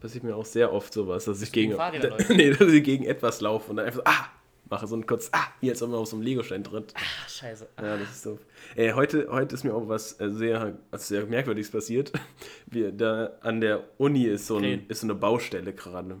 Passiert 0.00 0.24
mir 0.24 0.34
auch 0.36 0.44
sehr 0.44 0.72
oft 0.72 0.92
sowas, 0.92 1.24
dass 1.26 1.40
ich 1.42 1.52
gegen 1.52 1.74
Fahrräder 1.74 2.16
nee, 2.30 2.50
dass 2.50 2.68
ich 2.72 2.82
gegen 2.82 3.04
etwas 3.04 3.40
laufe 3.40 3.70
und 3.70 3.76
dann 3.76 3.86
einfach 3.86 4.00
so, 4.00 4.04
ah, 4.06 4.26
mache 4.68 4.86
so 4.86 4.96
ein 4.96 5.06
kurz, 5.06 5.28
ah, 5.32 5.46
hier 5.60 5.70
jetzt 5.70 5.82
immer 5.82 5.98
auf 5.98 6.08
so 6.08 6.16
einem 6.16 6.24
Legostein 6.24 6.64
tritt. 6.64 6.92
Ach, 6.96 7.28
scheiße. 7.28 7.68
Ja, 7.80 7.96
das 7.96 8.10
ist 8.10 8.26
doof. 8.26 8.40
Äh, 8.74 8.92
heute, 8.94 9.28
heute 9.30 9.54
ist 9.54 9.64
mir 9.64 9.74
auch 9.74 9.88
was 9.88 10.20
äh, 10.20 10.30
sehr, 10.30 10.78
was 10.90 11.08
sehr 11.08 11.26
Merkwürdiges 11.26 11.70
passiert. 11.70 12.12
Wir, 12.66 12.92
da 12.92 13.32
an 13.42 13.60
der 13.60 13.84
Uni 13.98 14.24
ist 14.24 14.46
so, 14.46 14.56
ein, 14.56 14.62
Krähen. 14.62 14.86
ist 14.88 15.00
so 15.00 15.06
eine 15.06 15.14
Baustelle 15.14 15.72
gerade. 15.72 16.20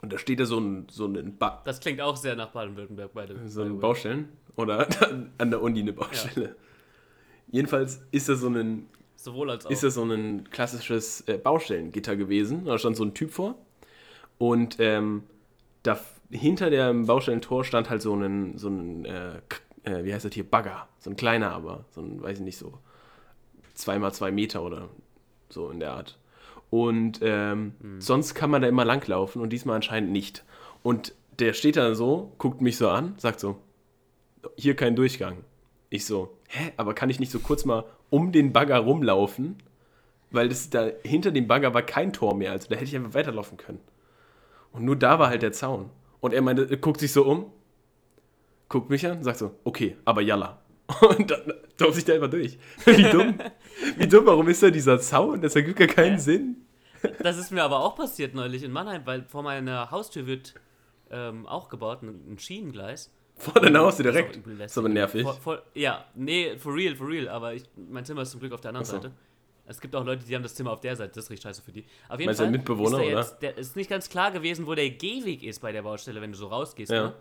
Und 0.00 0.12
da 0.12 0.18
steht 0.18 0.40
da 0.40 0.46
so 0.46 0.58
ein, 0.58 0.86
so 0.90 1.06
ein, 1.06 1.36
ba 1.36 1.62
Das 1.64 1.80
klingt 1.80 2.00
auch 2.00 2.16
sehr 2.16 2.34
nach 2.34 2.50
Baden-Württemberg 2.50 3.12
beide. 3.14 3.48
so 3.48 3.62
ein 3.62 3.78
Baustellen. 3.78 4.28
Oder 4.56 4.86
an 5.38 5.50
der 5.50 5.62
Uni 5.62 5.80
eine 5.80 5.92
Baustelle. 5.92 6.56
Jedenfalls 7.50 8.02
ist 8.10 8.28
da 8.28 8.34
so 8.34 8.48
ein, 8.48 8.88
Sowohl 9.16 9.50
als 9.50 9.66
auch. 9.66 9.70
ist 9.70 9.82
das 9.82 9.94
so 9.94 10.04
ein 10.04 10.48
klassisches 10.50 11.22
äh, 11.22 11.38
Baustellengitter 11.38 12.16
gewesen. 12.16 12.64
Da 12.64 12.78
stand 12.78 12.96
so 12.96 13.04
ein 13.04 13.14
Typ 13.14 13.30
vor. 13.30 13.56
Und 14.38 14.76
ähm, 14.80 15.22
da 15.84 16.00
hinter 16.32 16.70
dem 16.70 17.06
Baustellentor 17.06 17.64
stand 17.64 17.90
halt 17.90 18.02
so 18.02 18.14
ein, 18.14 18.58
so 18.58 18.68
ein 18.68 19.04
äh, 19.04 19.40
äh, 19.84 20.04
wie 20.04 20.14
heißt 20.14 20.24
das 20.24 20.32
hier, 20.32 20.48
Bagger. 20.48 20.88
So 20.98 21.10
ein 21.10 21.16
kleiner 21.16 21.52
aber. 21.52 21.84
So 21.90 22.00
ein, 22.00 22.22
weiß 22.22 22.38
ich 22.38 22.44
nicht, 22.44 22.58
so 22.58 22.78
zweimal 23.74 24.12
zwei 24.12 24.30
Meter 24.30 24.62
oder 24.62 24.88
so 25.48 25.70
in 25.70 25.80
der 25.80 25.92
Art. 25.92 26.18
Und 26.70 27.20
ähm, 27.22 27.74
sonst 27.98 28.34
kann 28.34 28.50
man 28.50 28.62
da 28.62 28.68
immer 28.68 28.84
langlaufen 28.84 29.42
und 29.42 29.50
diesmal 29.50 29.76
anscheinend 29.76 30.10
nicht. 30.10 30.44
Und 30.82 31.14
der 31.38 31.52
steht 31.52 31.76
da 31.76 31.94
so, 31.94 32.32
guckt 32.38 32.60
mich 32.60 32.76
so 32.76 32.88
an, 32.88 33.14
sagt 33.18 33.40
so, 33.40 33.56
hier 34.56 34.74
kein 34.74 34.96
Durchgang. 34.96 35.44
Ich 35.90 36.06
so, 36.06 36.36
hä, 36.48 36.72
aber 36.76 36.94
kann 36.94 37.10
ich 37.10 37.20
nicht 37.20 37.30
so 37.30 37.40
kurz 37.40 37.64
mal 37.64 37.84
um 38.10 38.32
den 38.32 38.52
Bagger 38.52 38.78
rumlaufen? 38.78 39.56
Weil 40.30 40.48
das 40.48 40.70
da 40.70 40.88
hinter 41.02 41.30
dem 41.30 41.46
Bagger 41.46 41.74
war 41.74 41.82
kein 41.82 42.14
Tor 42.14 42.34
mehr, 42.34 42.52
also 42.52 42.68
da 42.68 42.76
hätte 42.76 42.86
ich 42.86 42.96
einfach 42.96 43.12
weiterlaufen 43.12 43.58
können. 43.58 43.80
Und 44.72 44.84
nur 44.84 44.96
da 44.96 45.18
war 45.18 45.28
halt 45.28 45.42
der 45.42 45.52
Zaun. 45.52 45.90
Und 46.22 46.32
er 46.32 46.40
meinte, 46.40 46.78
guckt 46.78 47.00
sich 47.00 47.12
so 47.12 47.24
um, 47.24 47.52
guckt 48.68 48.88
mich 48.88 49.04
an, 49.06 49.22
sagt 49.24 49.38
so, 49.38 49.58
okay, 49.64 49.96
aber 50.04 50.22
yalla. 50.22 50.62
Und 51.00 51.30
dann 51.30 51.52
laufe 51.78 51.98
ich 51.98 52.04
da 52.04 52.14
einfach 52.14 52.30
durch. 52.30 52.58
Wie 52.86 53.02
dumm. 53.10 53.38
Wie 53.96 54.06
dumm, 54.06 54.24
warum 54.26 54.48
ist 54.48 54.62
da 54.62 54.70
dieser 54.70 55.00
Zaun? 55.00 55.42
Das 55.42 55.56
ergibt 55.56 55.78
gar 55.78 55.88
keinen 55.88 56.14
Hä? 56.14 56.20
Sinn. 56.20 56.56
Das 57.18 57.36
ist 57.38 57.50
mir 57.50 57.64
aber 57.64 57.80
auch 57.80 57.96
passiert 57.96 58.34
neulich 58.34 58.62
in 58.62 58.70
Mannheim, 58.70 59.02
weil 59.04 59.24
vor 59.24 59.42
meiner 59.42 59.90
Haustür 59.90 60.26
wird 60.28 60.54
ähm, 61.10 61.44
auch 61.46 61.68
gebaut, 61.68 62.02
ein, 62.02 62.38
Schienengleis. 62.38 63.12
Vor 63.36 63.60
deiner 63.60 63.80
Haustür 63.80 64.04
Das 64.04 64.14
direkt. 64.14 64.36
lästig. 64.46 64.64
Ist 64.66 64.78
aber 64.78 64.88
nervig. 64.88 65.22
Vor, 65.22 65.34
vor, 65.34 65.62
ja, 65.74 66.04
nee, 66.14 66.56
for 66.56 66.72
real, 66.72 66.94
for 66.94 67.08
real. 67.08 67.28
Aber 67.28 67.54
ich, 67.54 67.64
mein 67.90 68.04
Zimmer 68.04 68.22
ist 68.22 68.30
zum 68.30 68.38
Glück 68.38 68.52
auf 68.52 68.60
der 68.60 68.68
anderen 68.68 68.86
so. 68.86 68.92
Seite. 68.92 69.10
Es 69.64 69.80
gibt 69.80 69.94
auch 69.94 70.04
Leute, 70.04 70.24
die 70.24 70.34
haben 70.34 70.42
das 70.42 70.54
Zimmer 70.54 70.72
auf 70.72 70.80
der 70.80 70.96
Seite. 70.96 71.12
Das 71.14 71.24
ist 71.24 71.30
richtig 71.30 71.44
scheiße 71.44 71.62
für 71.62 71.72
die. 71.72 71.84
Auf 72.08 72.18
jeden 72.18 72.26
Meinst 72.26 72.40
Fall 72.40 72.46
ein 72.46 72.52
Mitbewohner, 72.52 72.98
ist 72.98 73.04
der 73.04 73.12
oder? 73.12 73.20
Jetzt, 73.20 73.42
der 73.42 73.58
ist 73.58 73.76
nicht 73.76 73.90
ganz 73.90 74.08
klar 74.08 74.30
gewesen, 74.32 74.66
wo 74.66 74.74
der 74.74 74.90
Gehweg 74.90 75.42
ist 75.42 75.60
bei 75.60 75.72
der 75.72 75.82
Baustelle, 75.82 76.20
wenn 76.20 76.32
du 76.32 76.38
so 76.38 76.48
rausgehst. 76.48 76.90
Ja. 76.90 77.08
Ne? 77.08 77.14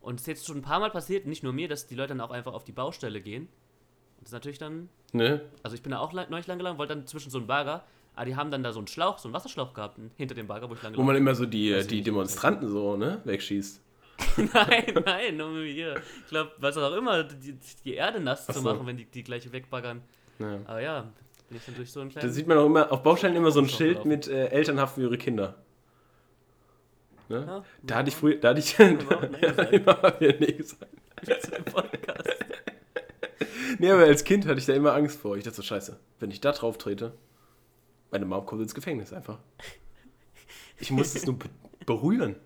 Und 0.00 0.16
es 0.16 0.22
ist 0.22 0.26
jetzt 0.26 0.46
schon 0.46 0.58
ein 0.58 0.62
paar 0.62 0.78
Mal 0.78 0.90
passiert, 0.90 1.26
nicht 1.26 1.42
nur 1.42 1.52
mir, 1.52 1.68
dass 1.68 1.86
die 1.86 1.94
Leute 1.94 2.08
dann 2.08 2.20
auch 2.20 2.30
einfach 2.30 2.52
auf 2.52 2.64
die 2.64 2.72
Baustelle 2.72 3.20
gehen. 3.20 3.44
Und 3.44 4.22
das 4.22 4.28
ist 4.28 4.32
natürlich 4.32 4.58
dann 4.58 4.88
Ne? 5.16 5.40
also 5.62 5.74
ich 5.74 5.82
bin 5.82 5.92
da 5.92 5.98
auch 5.98 6.12
lang, 6.12 6.26
neulich 6.30 6.46
lang 6.46 6.58
gelaufen, 6.58 6.78
wollte 6.78 6.94
dann 6.94 7.06
zwischen 7.06 7.30
so 7.30 7.38
einen 7.38 7.46
Bagger, 7.46 7.84
aber 8.14 8.26
die 8.26 8.36
haben 8.36 8.50
dann 8.50 8.62
da 8.62 8.72
so 8.72 8.80
einen 8.80 8.86
Schlauch, 8.86 9.18
so 9.18 9.28
einen 9.28 9.34
Wasserschlauch 9.34 9.72
gehabt 9.72 9.98
hinter 10.16 10.34
dem 10.34 10.46
Bagger, 10.46 10.68
wo 10.68 10.74
ich 10.74 10.82
lang 10.82 10.92
Wo 10.92 10.96
gelaufen 10.96 11.06
man 11.06 11.16
immer 11.16 11.34
so 11.34 11.46
die, 11.46 11.72
ich 11.72 11.86
die. 11.86 12.02
Demonstranten 12.02 12.68
so, 12.68 12.96
ne, 12.96 13.20
wegschießt. 13.24 13.80
bin. 14.36 14.48
Nein, 14.54 15.02
nein, 15.04 15.36
nur 15.36 15.62
hier. 15.62 16.00
Ich 16.24 16.30
glaube, 16.30 16.52
was 16.56 16.78
auch 16.78 16.94
immer, 16.96 17.24
die, 17.24 17.58
die 17.84 17.94
Erde 17.94 18.18
nass 18.18 18.46
Ach 18.48 18.54
zu 18.54 18.62
machen, 18.62 18.86
wenn 18.86 18.96
die, 18.96 19.04
die 19.04 19.22
gleich 19.22 19.50
wegbaggern. 19.52 20.00
Ja. 20.38 20.60
Aber 20.64 20.80
ja, 20.80 21.12
bin 21.48 21.58
ich 21.58 21.64
dann 21.64 21.74
durch 21.76 21.90
so 21.92 22.00
einen 22.00 22.10
Da 22.10 22.20
kleinen... 22.20 22.32
sieht 22.34 22.46
man 22.46 22.58
auch 22.58 22.66
immer, 22.66 22.90
auf 22.92 23.02
Baustellen 23.02 23.36
immer 23.36 23.50
so 23.50 23.60
ein 23.60 23.68
Schild 23.68 24.04
mit 24.04 24.28
äh, 24.28 24.48
Elternhaft 24.48 24.94
für 24.96 25.02
ihre 25.02 25.18
Kinder. 25.18 25.56
Ne? 27.28 27.44
Ja, 27.46 27.64
Da 27.82 27.94
hatte 27.96 28.08
ich 28.10 28.16
früher, 28.16 28.36
da 28.36 28.50
hatte 28.50 28.60
ich 28.60 28.78
immer 28.78 30.14
nee 30.20 30.52
gesagt. 30.52 30.86
zu 31.42 31.50
dem 31.50 31.64
Podcast. 31.64 32.30
Nee, 33.78 33.90
aber 33.90 34.04
als 34.04 34.24
Kind 34.24 34.46
hatte 34.46 34.58
ich 34.58 34.66
da 34.66 34.74
immer 34.74 34.94
Angst 34.94 35.18
vor. 35.20 35.36
Ich 35.36 35.44
dachte 35.44 35.56
so, 35.56 35.62
scheiße, 35.62 35.98
wenn 36.20 36.30
ich 36.30 36.40
da 36.40 36.52
drauf 36.52 36.78
trete, 36.78 37.12
meine 38.10 38.24
Mom 38.24 38.46
kommt 38.46 38.62
ins 38.62 38.74
Gefängnis 38.74 39.12
einfach. 39.12 39.38
Ich 40.78 40.90
muss 40.90 41.14
es 41.14 41.26
nur 41.26 41.38
be 41.38 41.48
berühren. 41.84 42.36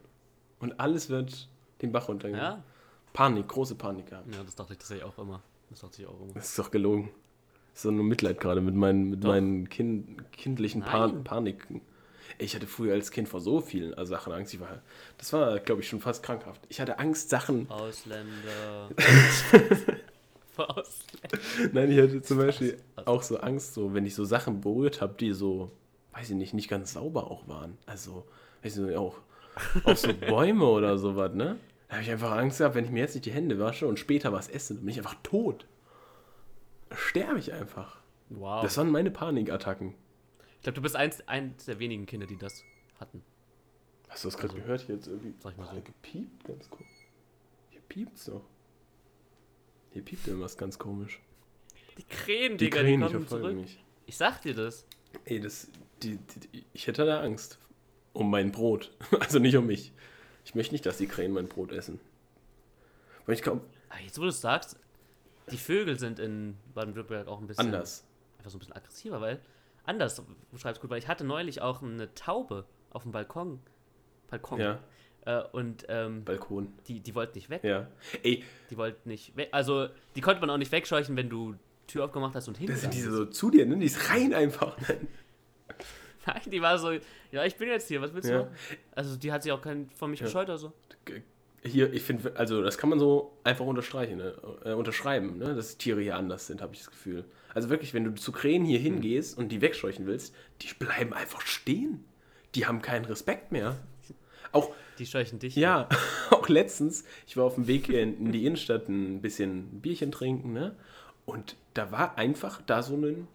Und 0.60 0.78
alles 0.80 1.08
wird 1.08 1.48
den 1.82 1.92
Bach 1.92 2.08
runtergehen. 2.08 2.38
Ja? 2.38 2.62
Panik, 3.12 3.48
große 3.48 3.74
Panik 3.74 4.06
gehabt. 4.06 4.34
ja, 4.34 4.42
das 4.44 4.54
dachte 4.54 4.72
ich 4.74 4.78
tatsächlich 4.78 5.04
auch 5.04 5.18
immer. 5.18 5.42
Das 5.70 5.80
dachte 5.80 6.02
ich 6.02 6.08
auch 6.08 6.20
immer. 6.20 6.32
Das 6.34 6.50
ist 6.50 6.58
doch 6.58 6.70
gelogen. 6.70 7.10
Doch 7.74 7.90
nur 7.90 8.04
Mitleid 8.04 8.40
gerade 8.40 8.60
mit 8.60 8.74
meinen, 8.74 9.10
mit 9.10 9.24
Doch. 9.24 9.28
meinen 9.28 9.68
kind, 9.68 10.32
kindlichen 10.32 10.82
pa 10.82 11.06
Nein. 11.06 11.24
Paniken. 11.24 11.80
Ich 12.38 12.54
hatte 12.54 12.66
früher 12.66 12.94
als 12.94 13.10
Kind 13.10 13.28
vor 13.28 13.40
so 13.40 13.60
vielen 13.60 13.94
Sachen 14.06 14.32
Angst. 14.32 14.54
Ich 14.54 14.60
war, 14.60 14.80
das 15.18 15.32
war, 15.32 15.58
glaube 15.60 15.82
ich, 15.82 15.88
schon 15.88 16.00
fast 16.00 16.22
krankhaft. 16.22 16.62
Ich 16.68 16.80
hatte 16.80 16.98
Angst, 16.98 17.28
Sachen. 17.28 17.70
Ausländer. 17.70 18.88
Vor 20.52 20.78
Ausländer. 20.78 21.70
Nein, 21.72 21.90
ich 21.90 21.98
hatte 22.00 22.22
zum 22.22 22.38
Beispiel 22.38 22.78
auch 23.04 23.22
so 23.22 23.38
Angst, 23.38 23.74
so 23.74 23.94
wenn 23.94 24.06
ich 24.06 24.14
so 24.14 24.24
Sachen 24.24 24.60
berührt 24.60 25.00
habe, 25.00 25.14
die 25.18 25.32
so, 25.32 25.70
weiß 26.12 26.30
ich 26.30 26.36
nicht, 26.36 26.54
nicht 26.54 26.68
ganz 26.68 26.94
sauber 26.94 27.30
auch 27.30 27.46
waren. 27.46 27.76
Also, 27.86 28.24
weiß 28.62 28.76
ich 28.78 28.82
nicht, 28.84 28.96
auch, 28.96 29.18
auch 29.84 29.96
so 29.96 30.12
Bäume 30.28 30.64
oder 30.64 30.98
sowas, 30.98 31.34
ne? 31.34 31.56
Da 31.88 31.96
habe 31.96 32.04
ich 32.04 32.10
einfach 32.10 32.32
Angst 32.32 32.58
gehabt, 32.58 32.74
wenn 32.74 32.84
ich 32.84 32.90
mir 32.90 33.00
jetzt 33.00 33.14
nicht 33.14 33.26
die 33.26 33.32
Hände 33.32 33.58
wasche 33.58 33.86
und 33.86 33.98
später 33.98 34.32
was 34.32 34.48
esse, 34.48 34.74
dann 34.74 34.84
bin 34.84 34.92
ich 34.92 34.98
einfach 34.98 35.16
tot. 35.22 35.66
Sterbe 36.94 37.38
ich 37.38 37.52
einfach. 37.52 38.00
Wow. 38.30 38.62
Das 38.62 38.76
waren 38.76 38.90
meine 38.90 39.10
Panikattacken. 39.10 39.94
ich 40.56 40.62
glaube, 40.62 40.76
du 40.76 40.82
bist 40.82 40.96
eins, 40.96 41.20
eins 41.28 41.64
der 41.64 41.78
wenigen 41.78 42.06
Kinder, 42.06 42.26
die 42.26 42.36
das 42.36 42.64
hatten. 42.98 43.22
Hast 44.08 44.24
du 44.24 44.28
das 44.28 44.36
gerade 44.36 44.52
Also, 44.54 44.62
gehört? 44.62 44.80
Hier 44.82 44.94
jetzt 44.96 45.06
irgendwie 45.06 45.34
sag 45.38 45.52
ich 45.52 45.58
mal 45.58 45.64
so. 45.64 45.70
gerade 45.70 45.82
gepiept? 45.82 46.44
Ganz 46.44 46.68
komisch. 46.70 47.06
Hier 47.70 47.80
piept's 47.88 48.24
doch. 48.26 48.42
Hier 49.92 50.02
piept 50.02 50.26
irgendwas 50.26 50.56
ganz 50.56 50.78
komisch. 50.78 51.20
Die 51.98 52.04
Krähen, 52.04 52.52
Die 52.56 52.64
Digga, 52.66 52.80
Krähen, 52.80 53.00
die 53.00 53.06
kommen 53.12 53.28
zurück. 53.28 53.54
mich. 53.56 53.82
Ich 54.06 54.16
sag 54.16 54.42
dir 54.42 54.54
das. 54.54 54.84
Ey, 55.24 55.40
das, 55.40 55.68
die, 56.02 56.16
die, 56.16 56.40
die, 56.40 56.64
ich 56.72 56.86
hätte 56.86 57.04
da 57.04 57.20
Angst. 57.20 57.58
Um 58.12 58.30
mein 58.30 58.50
Brot. 58.52 58.92
Also 59.20 59.38
nicht 59.38 59.56
um 59.56 59.66
mich. 59.66 59.92
Ich 60.44 60.54
möchte 60.54 60.74
nicht, 60.74 60.86
dass 60.86 60.98
die 60.98 61.06
Krähen 61.06 61.32
mein 61.32 61.48
Brot 61.48 61.70
essen. 61.72 62.00
Weil 63.26 63.34
ich 63.36 63.42
kaum 63.42 63.60
Ah, 63.88 63.98
Jetzt, 64.04 64.18
wo 64.18 64.22
du 64.22 64.28
es 64.28 64.40
sagst, 64.40 64.78
die 65.50 65.56
Vögel 65.58 65.98
sind 65.98 66.18
in 66.18 66.56
Baden-Württemberg 66.74 67.28
auch 67.28 67.40
ein 67.40 67.46
bisschen 67.46 67.66
anders. 67.66 68.04
einfach 68.38 68.50
so 68.50 68.56
ein 68.56 68.60
bisschen 68.60 68.74
aggressiver, 68.76 69.20
weil 69.20 69.40
anders, 69.84 70.16
du 70.50 70.58
schreibst 70.58 70.80
gut, 70.80 70.90
weil 70.90 70.98
ich 70.98 71.08
hatte 71.08 71.24
neulich 71.24 71.60
auch 71.62 71.82
eine 71.82 72.12
Taube 72.14 72.64
auf 72.90 73.02
dem 73.02 73.12
Balkon. 73.12 73.60
Balkon. 74.28 74.60
Ja, 74.60 74.80
Äh, 75.26 75.42
und 75.52 75.84
ähm, 75.88 76.24
Balkon. 76.24 76.72
die, 76.88 77.00
die 77.00 77.14
wollten 77.14 77.36
nicht 77.36 77.50
weg. 77.50 77.62
Ja. 77.64 77.88
Ey, 78.22 78.42
Die 78.70 78.76
wollten 78.78 79.08
nicht 79.08 79.36
weg. 79.36 79.48
Also, 79.52 79.88
die 80.16 80.20
konnte 80.22 80.40
man 80.40 80.48
auch 80.50 80.56
nicht 80.56 80.72
wegscheuchen, 80.72 81.14
wenn 81.16 81.28
du 81.28 81.56
Tür 81.86 82.04
aufgemacht 82.06 82.34
hast 82.34 82.48
und 82.48 82.54
das 82.54 82.58
hingegangen 82.60 82.80
sind 82.80 82.94
diese 82.94 83.10
so 83.12 83.24
zu 83.26 83.50
dir, 83.50 83.66
ne? 83.66 83.76
Die 83.76 83.84
ist 83.86 84.08
rein 84.10 84.32
einfach. 84.32 84.78
Nein, 86.26 86.40
die 86.46 86.60
war 86.62 86.78
so, 86.78 86.92
ja, 87.32 87.44
ich 87.44 87.56
bin 87.56 87.68
jetzt 87.68 87.88
hier, 87.88 88.00
was 88.00 88.12
willst 88.14 88.28
du 88.28 88.34
Ja. 88.34 88.38
machen? 88.44 88.54
Also, 88.92 89.16
die 89.16 89.32
hat 89.32 89.42
sich 89.42 89.52
auch 89.52 89.60
kein, 89.62 89.90
von 89.90 90.10
mich 90.10 90.20
Ja. 90.20 90.26
gescheut 90.26 90.48
oder 90.48 90.58
so. 90.58 90.72
Hier, 91.62 91.92
ich 91.92 92.02
finde, 92.02 92.36
also 92.36 92.62
das 92.62 92.78
kann 92.78 92.90
man 92.90 92.98
so 92.98 93.36
einfach 93.44 93.66
unterstreichen, 93.66 94.18
ne? 94.18 94.34
äh, 94.64 94.72
unterschreiben, 94.72 95.38
ne? 95.38 95.54
dass 95.54 95.76
Tiere 95.76 96.00
hier 96.00 96.16
anders 96.16 96.46
sind, 96.46 96.62
habe 96.62 96.72
ich 96.74 96.80
das 96.80 96.90
Gefühl. 96.90 97.24
Also 97.52 97.68
wirklich, 97.68 97.92
wenn 97.94 98.04
du 98.04 98.14
zu 98.14 98.32
Krähen 98.32 98.64
hier 98.64 98.78
hingehst 98.78 99.36
und 99.36 99.50
die 99.50 99.60
wegscheuchen 99.60 100.06
willst, 100.06 100.34
die 100.62 100.72
bleiben 100.78 101.12
einfach 101.12 101.42
stehen. 101.42 102.04
Die 102.54 102.66
haben 102.66 102.80
keinen 102.82 103.04
Respekt 103.04 103.52
mehr. 103.52 103.76
Auch, 104.52 104.74
Die 104.98 105.06
scheuchen 105.06 105.38
dich. 105.38 105.54
ja, 105.56 105.88
auch 106.30 106.48
letztens, 106.48 107.04
ich 107.26 107.36
war 107.36 107.44
auf 107.44 107.54
dem 107.54 107.66
Weg 107.66 107.88
in, 107.88 108.18
in 108.18 108.32
die 108.32 108.46
Innenstadt 108.46 108.88
ein 108.88 109.20
bisschen 109.20 109.80
Bierchen 109.80 110.10
trinken, 110.12 110.52
ne? 110.52 110.74
Und 111.26 111.56
da 111.74 111.92
war 111.92 112.18
einfach 112.18 112.60
da 112.62 112.82
so 112.82 112.96
ein. 112.96 113.28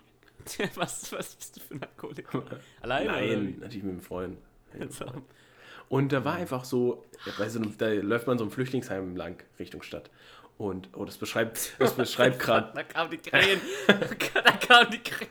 was, 0.75 1.11
was 1.13 1.35
bist 1.35 1.55
du 1.55 1.61
für 1.61 1.75
ein 1.75 1.83
Alkoholiker? 1.83 2.43
Alleine? 2.81 3.11
Nein, 3.11 3.55
natürlich 3.61 3.83
mit 3.83 3.93
einem 3.93 4.01
Freund. 4.01 4.37
Also, 4.77 5.05
Und 5.89 6.11
da 6.11 6.25
war 6.25 6.35
einfach 6.35 6.65
so, 6.65 7.05
ja, 7.25 7.33
bei 7.37 7.49
so 7.49 7.59
einem, 7.59 7.77
da 7.77 7.89
läuft 7.89 8.27
man 8.27 8.37
so 8.37 8.45
ein 8.45 8.51
Flüchtlingsheim 8.51 9.15
lang 9.15 9.41
Richtung 9.59 9.81
Stadt. 9.81 10.09
Und, 10.57 10.89
oh, 10.93 11.05
das 11.05 11.17
beschreibt, 11.17 11.75
das 11.79 11.93
beschreibt 11.93 12.39
gerade. 12.39 12.71
da 12.73 12.83
kamen 12.83 13.11
die 13.11 13.17
Krähen. 13.17 13.61
da 13.87 14.51
kamen 14.51 14.91
die 14.91 14.99
Krähen. 14.99 15.29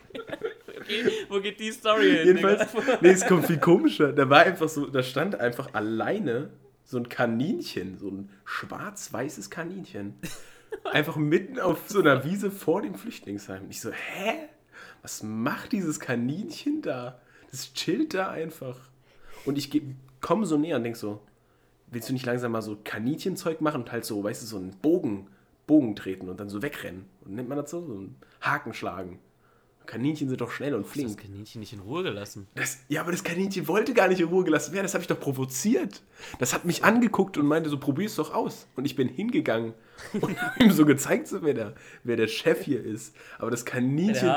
Okay, 0.77 1.11
wo 1.29 1.39
geht 1.39 1.59
die 1.59 1.71
Story 1.71 2.11
hin? 2.11 2.27
Jedenfalls, 2.27 2.71
Digga? 2.71 2.97
nee, 3.01 3.09
es 3.09 3.25
kommt 3.25 3.47
viel 3.47 3.57
komischer. 3.57 4.13
Da 4.13 4.29
war 4.29 4.41
einfach 4.41 4.69
so, 4.69 4.85
da 4.85 5.01
stand 5.01 5.35
einfach 5.39 5.73
alleine 5.73 6.51
so 6.83 6.97
ein 6.97 7.09
Kaninchen, 7.09 7.97
so 7.97 8.09
ein 8.09 8.29
schwarz-weißes 8.45 9.49
Kaninchen. 9.49 10.15
Einfach 10.83 11.15
mitten 11.15 11.59
auf 11.59 11.79
so 11.87 11.99
einer 11.99 12.23
Wiese 12.23 12.51
vor 12.51 12.83
dem 12.83 12.93
Flüchtlingsheim. 12.93 13.63
Und 13.63 13.71
ich 13.71 13.81
so, 13.81 13.91
hä? 13.91 14.49
Was 15.01 15.23
macht 15.23 15.71
dieses 15.71 15.99
Kaninchen 15.99 16.81
da? 16.81 17.19
Das 17.49 17.73
chillt 17.73 18.13
da 18.13 18.29
einfach. 18.29 18.77
Und 19.45 19.57
ich 19.57 19.71
komme 20.25 20.47
so 20.47 20.57
näher 20.57 20.77
und 20.77 20.83
denk 20.83 20.95
so, 20.95 21.21
willst 21.91 22.09
du 22.09 22.13
nicht 22.13 22.25
langsam 22.25 22.51
mal 22.51 22.63
so 22.63 22.79
Kaninchenzeug 22.83 23.61
machen 23.61 23.83
und 23.83 23.91
halt 23.91 24.05
so, 24.05 24.23
weißt 24.23 24.41
du, 24.41 24.47
so 24.47 24.57
einen 24.57 24.71
Bogen, 24.71 25.27
Bogen 25.67 25.95
treten 25.95 26.29
und 26.29 26.39
dann 26.39 26.49
so 26.49 26.63
wegrennen? 26.63 27.05
Und 27.23 27.35
nennt 27.35 27.47
man 27.47 27.59
das 27.59 27.69
so? 27.69 27.85
So 27.85 27.93
einen 27.93 28.15
Haken 28.41 28.73
schlagen. 28.73 29.19
Kaninchen 29.85 30.29
sind 30.29 30.41
doch 30.41 30.51
schnell 30.51 30.73
und 30.73 30.83
Hast 30.83 30.91
flink. 30.91 31.07
das 31.07 31.17
Kaninchen 31.17 31.59
nicht 31.59 31.73
in 31.73 31.79
Ruhe 31.79 32.03
gelassen? 32.03 32.47
Das, 32.55 32.79
ja, 32.89 33.01
aber 33.01 33.11
das 33.11 33.23
Kaninchen 33.23 33.67
wollte 33.67 33.93
gar 33.93 34.07
nicht 34.07 34.19
in 34.19 34.27
Ruhe 34.27 34.43
gelassen 34.43 34.73
werden. 34.73 34.83
Das 34.83 34.93
habe 34.93 35.01
ich 35.01 35.07
doch 35.07 35.19
provoziert. 35.19 36.01
Das 36.39 36.53
hat 36.53 36.65
mich 36.65 36.83
angeguckt 36.83 37.37
und 37.37 37.45
meinte 37.45 37.69
so, 37.69 37.77
probier's 37.77 38.15
doch 38.15 38.33
aus. 38.33 38.67
Und 38.75 38.85
ich 38.85 38.95
bin 38.95 39.07
hingegangen 39.07 39.73
und 40.13 40.41
habe 40.41 40.63
ihm 40.63 40.71
so 40.71 40.85
gezeigt, 40.85 41.27
so, 41.27 41.41
wer, 41.41 41.53
der, 41.53 41.73
wer 42.03 42.17
der 42.17 42.27
Chef 42.27 42.63
hier 42.63 42.83
ist. 42.83 43.15
Aber 43.39 43.51
das 43.51 43.65
Kaninchen. 43.65 44.29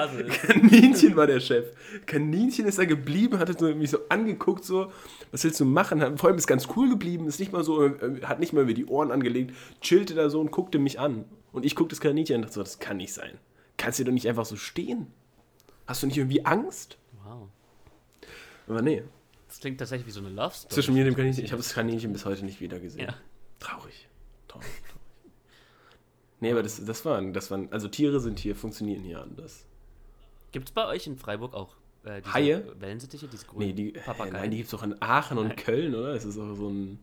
Kaninchen 0.47 1.17
war 1.17 1.27
der 1.27 1.41
Chef. 1.41 1.67
Kaninchen 2.07 2.67
ist 2.67 2.79
da 2.79 2.85
geblieben, 2.85 3.39
hat 3.39 3.61
mich 3.61 3.91
so 3.91 3.99
angeguckt, 4.09 4.65
so, 4.65 4.93
was 5.31 5.45
willst 5.45 5.61
du 5.61 5.65
machen? 5.65 6.19
Vor 6.19 6.29
allem 6.29 6.39
ist 6.39 6.47
ganz 6.47 6.69
cool 6.77 6.89
geblieben, 6.89 7.27
ist 7.27 7.41
nicht 7.41 7.53
mal 7.53 7.65
so, 7.65 7.87
äh, 7.87 8.21
hat 8.23 8.41
nicht 8.41 8.53
mal 8.53 8.65
mir 8.65 8.75
die 8.75 8.87
Ohren 8.87 9.11
angelegt, 9.11 9.55
chillte 9.81 10.15
da 10.15 10.31
so 10.31 10.41
und 10.41 10.51
guckte 10.51 10.79
mich 10.79 11.01
an. 11.01 11.25
Und 11.53 11.65
ich 11.65 11.75
guckte 11.75 11.95
das 11.95 12.01
Kaninchen 12.01 12.37
an 12.37 12.41
und 12.41 12.45
dachte 12.45 12.55
so, 12.55 12.63
das 12.63 12.79
kann 12.79 12.99
nicht 12.99 13.13
sein. 13.13 13.39
Kannst 13.77 14.01
du 14.01 14.05
doch 14.05 14.13
nicht 14.13 14.29
einfach 14.29 14.45
so 14.45 14.57
stehen? 14.57 15.07
Hast 15.89 16.03
du 16.03 16.07
nicht 16.07 16.19
irgendwie 16.19 16.45
Angst? 16.45 16.97
Wow. 17.25 17.49
Aber 18.69 18.83
nee, 18.83 19.03
Das 19.49 19.59
klingt 19.59 19.79
tatsächlich 19.79 20.07
wie 20.07 20.11
so 20.13 20.21
eine 20.21 20.29
Love 20.29 20.55
Story. 20.55 20.75
zwischen 20.75 20.95
mir 20.95 21.01
und 21.01 21.07
dem 21.07 21.17
Kaninchen, 21.17 21.43
ich 21.45 21.51
habe 21.53 21.63
das 21.63 21.73
Kaninchen 21.73 22.13
bis 22.13 22.25
heute 22.27 22.45
nicht 22.45 22.61
wieder 22.61 22.79
gesehen. 22.79 23.07
Ja. 23.07 23.15
Traurig. 23.59 24.07
Traurig, 24.47 24.67
traurig. 24.87 25.03
Nee, 26.41 26.53
aber 26.53 26.63
das, 26.63 26.85
das 26.85 27.05
waren, 27.05 27.33
das 27.33 27.51
waren, 27.51 27.73
also 27.73 27.89
Tiere 27.89 28.21
sind 28.21 28.39
hier, 28.39 28.55
funktionieren 28.55 29.03
hier 29.03 29.21
anders. 29.23 29.65
Gibt 30.53 30.69
es 30.69 30.73
bei 30.75 30.87
euch 30.87 31.07
in 31.07 31.17
Freiburg 31.17 31.55
auch 31.55 31.75
äh, 32.05 32.21
diese 32.21 32.33
Haie? 32.35 32.81
Wellensittiche, 32.81 33.27
diese 33.27 33.47
grünen 33.47 33.67
Nee, 33.69 33.73
die, 33.73 33.91
Papageien? 33.93 34.35
nein, 34.35 34.51
die 34.51 34.59
gibt 34.59 34.69
es 34.69 34.75
auch 34.75 34.83
in 34.85 34.95
Aachen 35.03 35.39
und 35.39 35.49
Nein. 35.49 35.57
Köln, 35.57 35.95
oder? 35.95 36.13
Es 36.15 36.25
ist 36.25 36.39
auch 36.39 36.55
so 36.55 36.69
ein, 36.69 37.01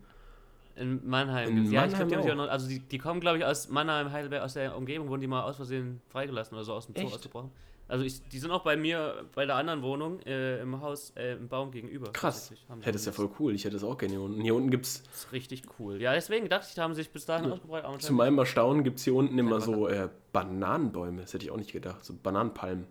in 0.75 1.07
Mannheim. 1.07 1.49
In 1.49 1.55
gibt's- 1.55 1.71
ja, 1.71 1.85
ich 1.85 1.91
Mannheim 1.91 2.07
glaub, 2.07 2.09
die 2.09 2.15
hab 2.29 2.35
ich 2.35 2.39
auch. 2.41 2.45
noch, 2.45 2.51
also 2.51 2.67
die, 2.67 2.79
die 2.79 2.97
kommen, 2.97 3.19
glaube 3.21 3.37
ich, 3.39 3.45
aus 3.45 3.69
Mannheim, 3.69 4.11
Heidelberg, 4.11 4.43
aus 4.43 4.53
der 4.53 4.75
Umgebung, 4.77 5.07
wurden 5.09 5.21
die 5.21 5.27
mal 5.27 5.43
aus 5.43 5.55
Versehen 5.55 6.01
freigelassen 6.09 6.55
oder 6.55 6.63
so 6.65 6.73
aus 6.73 6.85
dem 6.87 6.95
Zoo 6.95 7.03
Echt? 7.03 7.15
ausgebrochen. 7.15 7.51
Also 7.87 8.03
ich, 8.03 8.19
die 8.29 8.39
sind 8.39 8.49
auch 8.49 8.63
bei 8.63 8.75
mir, 8.75 9.25
bei 9.35 9.45
der 9.45 9.57
anderen 9.57 9.83
Wohnung, 9.83 10.19
äh, 10.21 10.59
im 10.59 10.81
Haus, 10.81 11.11
äh, 11.15 11.33
im 11.33 11.47
Baum 11.47 11.69
gegenüber. 11.69 12.11
krass. 12.13 12.49
die 12.49 12.55
Ja, 12.83 12.91
das 12.91 12.95
ist 13.01 13.05
ja 13.05 13.11
voll 13.11 13.29
cool. 13.39 13.53
Ich 13.53 13.63
hätte 13.63 13.75
das 13.75 13.83
auch 13.83 13.95
gerne 13.97 14.15
hier 14.15 14.23
unten. 14.23 14.41
Hier 14.41 14.55
unten 14.55 14.71
gibt 14.71 14.87
es, 14.87 15.03
Das 15.03 15.15
ist 15.25 15.31
richtig 15.31 15.61
cool. 15.79 16.01
Ja, 16.01 16.13
deswegen 16.13 16.49
dachte 16.49 16.65
ich, 16.67 16.73
die 16.73 16.81
haben 16.81 16.95
sich 16.95 17.11
bis 17.11 17.27
dahin 17.27 17.51
ausgebreitet. 17.51 17.85
aber 17.87 17.99
zu 17.99 18.11
meinem 18.13 18.39
Erstaunen 18.39 18.83
gibt 18.83 18.97
es 18.97 19.03
hier 19.03 19.13
unten 19.13 19.37
immer 19.37 19.59
Ja, 19.59 19.61
so 19.61 19.87
äh, 19.87 20.09
Bananenbäume. 20.33 21.21
Das 21.21 21.33
hätte 21.35 21.45
ich 21.45 21.51
auch 21.51 21.57
nicht 21.57 21.73
gedacht. 21.73 22.03
So 22.03 22.15
Bananenpalmen. 22.21 22.87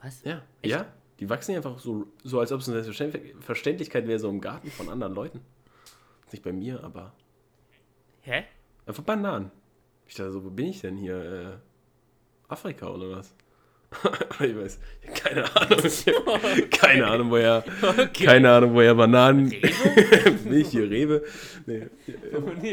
Was? 0.00 0.22
Ja. 0.22 0.42
Echt? 0.62 0.72
Ja. 0.72 0.86
Die 1.18 1.28
wachsen 1.28 1.56
einfach 1.56 1.78
so, 1.78 2.06
so 2.22 2.38
als 2.40 2.52
ob 2.52 2.60
es 2.60 2.68
eine 2.68 2.82
Selbstverständlichkeit 2.82 4.06
wäre, 4.06 4.18
so 4.20 4.28
im 4.30 4.40
Garten 4.40 4.70
von 4.70 4.88
anderen 4.88 5.14
Leuten. 5.14 5.40
Nicht 6.32 6.42
bei 6.42 6.52
mir, 6.52 6.82
aber 6.82 7.12
Hä? 8.22 8.44
Einfach 8.86 9.02
Bananen. 9.02 9.50
Ich 10.06 10.14
dachte 10.14 10.32
so, 10.32 10.44
wo 10.44 10.50
bin 10.50 10.66
ich 10.66 10.80
denn 10.80 10.96
hier? 10.96 11.16
Äh, 11.16 12.52
Afrika 12.52 12.88
oder 12.88 13.10
was? 13.10 13.34
ich 14.40 14.56
weiß, 14.56 14.80
keine 15.14 15.44
Ahnung. 15.56 15.78
keine 16.70 17.06
Ahnung, 17.06 17.30
woher, 17.30 17.62
Okay. 17.82 18.24
keine 18.24 18.50
Ahnung, 18.50 18.74
woher 18.74 18.94
Bananen. 18.94 19.50
bin 19.50 20.52
ich 20.52 20.68
hier 20.68 20.90
Rewe? 20.90 21.22
Nee, 21.66 21.88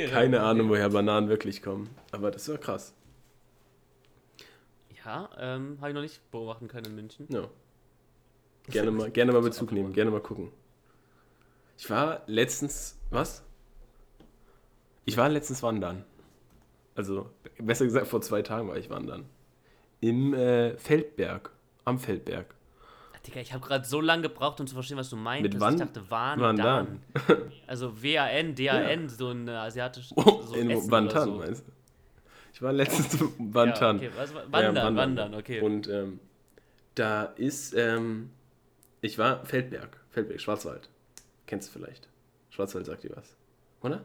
keine. 0.08 0.42
Ahnung, 0.42 0.70
woher 0.70 0.90
Bananen 0.90 1.30
wirklich 1.30 1.62
kommen. 1.62 1.90
Aber 2.12 2.32
das 2.32 2.50
war 2.50 2.58
krass. 2.58 2.94
Ja, 5.06 5.30
ähm, 5.38 5.78
habe 5.80 5.90
ich 5.90 5.96
noch 5.96 6.02
nicht 6.02 6.32
beobachten 6.32 6.68
können 6.68 6.86
in 6.88 6.96
München. 6.96 7.28
Ja. 7.30 7.48
Gerne 8.70 8.92
mal, 8.92 9.10
gerne 9.12 9.32
mal 9.32 9.42
Bezug 9.42 9.72
nehmen, 9.72 9.94
gerne 9.94 10.12
mal 10.12 10.22
gucken. 10.22 10.52
Ich 11.82 11.90
war 11.90 12.22
letztens, 12.28 12.96
was? 13.10 13.42
Ich 15.06 15.18
war 15.18 15.30
letztens 15.30 15.64
wandern. 15.64 16.06
Also, 16.94 17.28
besser 17.58 17.86
gesagt, 17.86 18.06
vor 18.06 18.22
zwei 18.22 18.44
Tagen 18.44 18.68
war 18.68 18.78
ich 18.78 18.92
wandern. 18.92 19.26
Im 20.00 20.36
äh, 20.36 20.78
Feldberg. 20.78 21.50
Am 21.84 21.98
Feldberg. 21.98 22.54
Digga, 23.26 23.40
ich 23.40 23.52
habe 23.52 23.66
gerade 23.66 23.84
so 23.84 24.00
lange 24.00 24.22
gebraucht, 24.22 24.60
um 24.60 24.68
zu 24.68 24.76
verstehen, 24.76 24.98
was 24.98 25.10
du 25.10 25.16
meinst. 25.16 25.42
Mit 25.42 25.56
Ich 25.56 25.60
Wan- 25.60 25.78
dachte, 25.78 26.04
Wandan. 26.12 26.58
Wandan. 26.60 27.02
Also 27.66 28.00
W-A-N, 28.04 28.54
D-A-N, 28.54 29.10
so 29.10 29.30
ein 29.30 29.48
äh, 29.48 29.52
asiatisches 29.52 30.14
Oh, 30.16 30.44
so 30.44 30.54
in 30.54 30.70
Essen 30.70 30.92
Wantan, 30.92 31.26
so. 31.26 31.38
meinst 31.40 31.68
du? 31.68 31.72
Ich 32.54 32.62
war 32.62 32.74
letztens 32.74 33.20
im 33.40 33.54
Wantan. 33.56 34.00
Ja, 34.00 34.08
okay, 34.10 34.16
was, 34.18 34.36
war- 34.36 34.44
Ja, 34.44 34.52
wandern, 34.68 34.96
wandern, 34.98 35.34
okay. 35.34 35.62
Und 35.62 35.88
ähm, 35.88 36.20
da 36.94 37.24
ist, 37.24 37.74
ähm, 37.74 38.30
ich 39.02 39.18
war 39.18 39.44
Feldberg, 39.46 40.00
Feldberg, 40.12 40.40
Schwarzwald. 40.40 40.91
Kennst 41.52 41.68
du 41.68 41.80
vielleicht? 41.80 42.08
Schwarzwald 42.50 42.86
sagt 42.86 43.04
dir 43.04 43.12
was, 43.14 43.36
oder? 43.82 44.04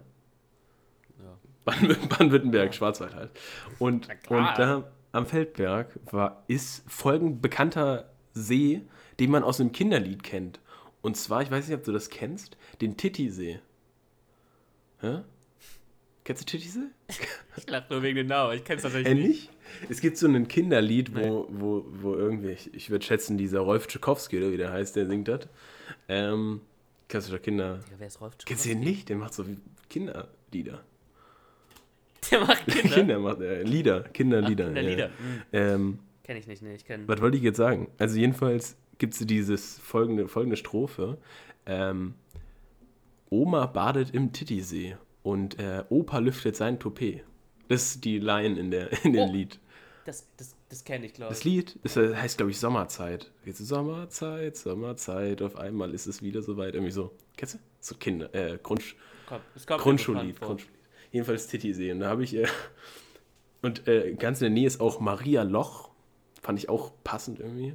Ja. 1.21 1.39
Baden- 1.65 2.09
Baden-Württemberg, 2.09 2.75
Schwarzwald 2.75 3.15
halt. 3.15 3.31
Und, 3.79 4.09
und 4.29 4.45
da 4.59 4.91
am 5.13 5.27
Feldberg 5.27 5.97
war, 6.11 6.43
ist 6.49 6.83
folgend 6.91 7.41
bekannter 7.43 8.11
See, 8.33 8.83
den 9.21 9.31
man 9.31 9.45
aus 9.45 9.61
einem 9.61 9.71
Kinderlied 9.71 10.25
kennt. 10.25 10.59
Und 11.03 11.17
zwar, 11.17 11.41
ich 11.43 11.51
weiß 11.53 11.69
nicht, 11.69 11.77
ob 11.79 11.85
du 11.85 11.93
das 11.93 12.11
kennst, 12.11 12.57
den 12.81 12.97
Titisee. 12.97 13.61
Hä? 15.01 15.21
Kennst 16.25 16.43
du 16.43 16.47
Titisee? 16.47 16.89
Ich 17.59 17.71
lach 17.71 17.89
nur 17.89 18.03
wegen 18.03 18.17
den 18.17 18.27
Namen, 18.27 18.55
ich 18.57 18.65
kenn's 18.65 18.83
tatsächlich 18.83 19.09
Äh, 19.11 19.15
nicht. 19.15 19.29
nicht? 19.29 19.91
Es 19.91 20.01
gibt 20.01 20.17
so 20.19 20.27
ein 20.27 20.49
Kinderlied, 20.49 21.15
wo, 21.15 21.47
wo, 21.49 21.87
wo 21.89 22.15
irgendwie, 22.15 22.49
ich, 22.51 22.75
ich 22.75 22.91
würde 22.91 23.05
schätzen, 23.07 23.39
dieser 23.39 23.61
Rolf 23.61 23.87
Tschukowski, 23.87 24.37
oder 24.37 24.51
wie 24.51 24.57
der 24.57 24.73
heißt, 24.73 24.97
der 24.97 25.07
singt 25.07 25.29
das. 25.29 25.49
Ähm, 26.09 26.61
klassischer 27.09 27.39
Kinder. 27.39 27.79
Digga, 27.87 27.97
wer 27.99 28.07
ist 28.07 28.21
Rolf 28.21 28.37
Kennst 28.45 28.65
du 28.65 28.69
den 28.71 28.81
nicht? 28.81 29.09
Der 29.09 29.17
macht 29.17 29.35
so 29.35 29.45
Kinderlieder. 29.89 30.83
Der 32.31 32.41
macht 32.41 32.67
Kinder. 32.67 32.95
Kinder 32.95 33.19
macht 33.19 33.41
er. 33.41 33.63
Lieder, 33.65 34.01
Kinderlieder. 34.03 34.65
Ach, 34.65 34.75
Kinderlieder. 34.75 35.07
Ja. 35.07 35.13
Hm, 35.19 35.43
Ähm, 35.53 35.99
kenn 36.25 36.37
ich 36.37 36.47
nicht, 36.47 36.63
nee, 36.63 36.75
ich 36.75 36.85
kenn. 36.85 37.07
was 37.07 37.21
wollte 37.21 37.37
ich 37.37 37.43
jetzt 37.43 37.57
sagen? 37.59 37.89
Also 37.99 38.19
jedenfalls 38.19 38.77
gibt 38.99 39.15
es 39.15 39.21
dieses 39.27 39.79
folgende, 39.79 40.27
folgende 40.29 40.57
Strophe. 40.57 41.19
Ähm, 41.67 42.15
Oma 43.31 43.67
badet 43.67 44.11
im 44.15 44.33
Titisee 44.33 44.97
und 45.23 45.59
äh, 45.59 45.85
Opa 45.89 46.19
lüftet 46.19 46.57
sein 46.57 46.79
Toupet. 46.79 47.23
Das 47.69 47.83
ist 47.83 48.05
die 48.05 48.19
Line 48.19 48.59
in, 48.59 48.71
der, 48.71 49.05
in 49.05 49.13
dem 49.13 49.29
Oh. 49.29 49.33
Lied. 49.33 49.59
Das, 50.05 50.27
das, 50.37 50.56
das 50.69 50.85
kenne 50.85 51.07
ich, 51.07 51.15
glaube 51.15 51.31
Das 51.31 51.41
ich. 51.41 51.45
Lied 51.45 51.79
das 51.83 51.97
heißt, 51.97 52.37
glaube 52.39 52.51
ich, 52.51 52.59
Sommerzeit. 52.59 53.31
Jetzt 53.45 53.59
Sommerzeit, 53.59 54.57
Sommerzeit, 54.57 55.43
auf 55.43 55.57
einmal 55.57 55.95
ist 55.95 56.07
es 56.07 56.23
wieder 56.23 56.43
soweit. 56.43 56.75
Irgendwie 56.75 56.93
so. 56.93 57.13
Kennst 57.37 57.55
du? 57.55 57.59
So 57.81 57.95
Kinder, 57.97 58.35
äh, 58.35 58.59
Grundsch 58.63 58.97
das 59.55 59.69
mir 59.69 59.77
Grundschullied. 59.77 60.41
Grundschullied. 60.41 60.77
Jedenfalls 61.13 61.47
Titisee. 61.47 61.93
Und 61.93 62.01
da 62.01 62.09
habe 62.09 62.25
ich, 62.25 62.35
äh, 62.35 62.47
und 63.63 63.87
äh, 63.89 64.15
ganz 64.15 64.41
in 64.41 64.47
der 64.47 64.51
Nähe 64.51 64.67
ist 64.67 64.81
auch 64.81 65.01
Maria 65.01 65.43
Loch. 65.43 65.91
Fand 66.43 66.59
ich 66.59 66.69
auch 66.69 66.93
passend 67.05 67.41
irgendwie. 67.41 67.75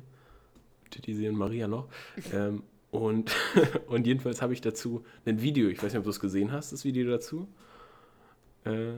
Titisee 0.89 1.29
und 1.29 1.35
Maria 1.35 1.67
Loch. 1.67 1.87
ähm, 2.33 2.63
und, 2.91 3.33
und 3.87 4.05
jedenfalls 4.05 4.41
habe 4.41 4.53
ich 4.53 4.61
dazu 4.61 5.05
ein 5.25 5.41
Video, 5.41 5.69
ich 5.69 5.77
weiß 5.77 5.93
nicht, 5.93 5.99
ob 5.99 6.03
du 6.03 6.09
es 6.09 6.19
gesehen 6.19 6.51
hast, 6.51 6.73
das 6.73 6.83
Video 6.83 7.09
dazu. 7.09 7.47
Äh, 8.65 8.95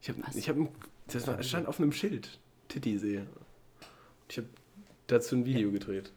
ich 0.00 0.08
habe, 0.08 0.22
ich 0.34 0.48
habe, 0.48 0.68
das 1.06 1.26
war, 1.26 1.42
stand 1.42 1.68
auf 1.68 1.78
einem 1.78 1.92
Schild, 1.92 2.40
Titisee. 2.70 3.22
Ich 4.28 4.38
habe 4.38 4.48
dazu 5.06 5.36
ein 5.36 5.44
Video 5.44 5.70
gedreht. 5.70 6.12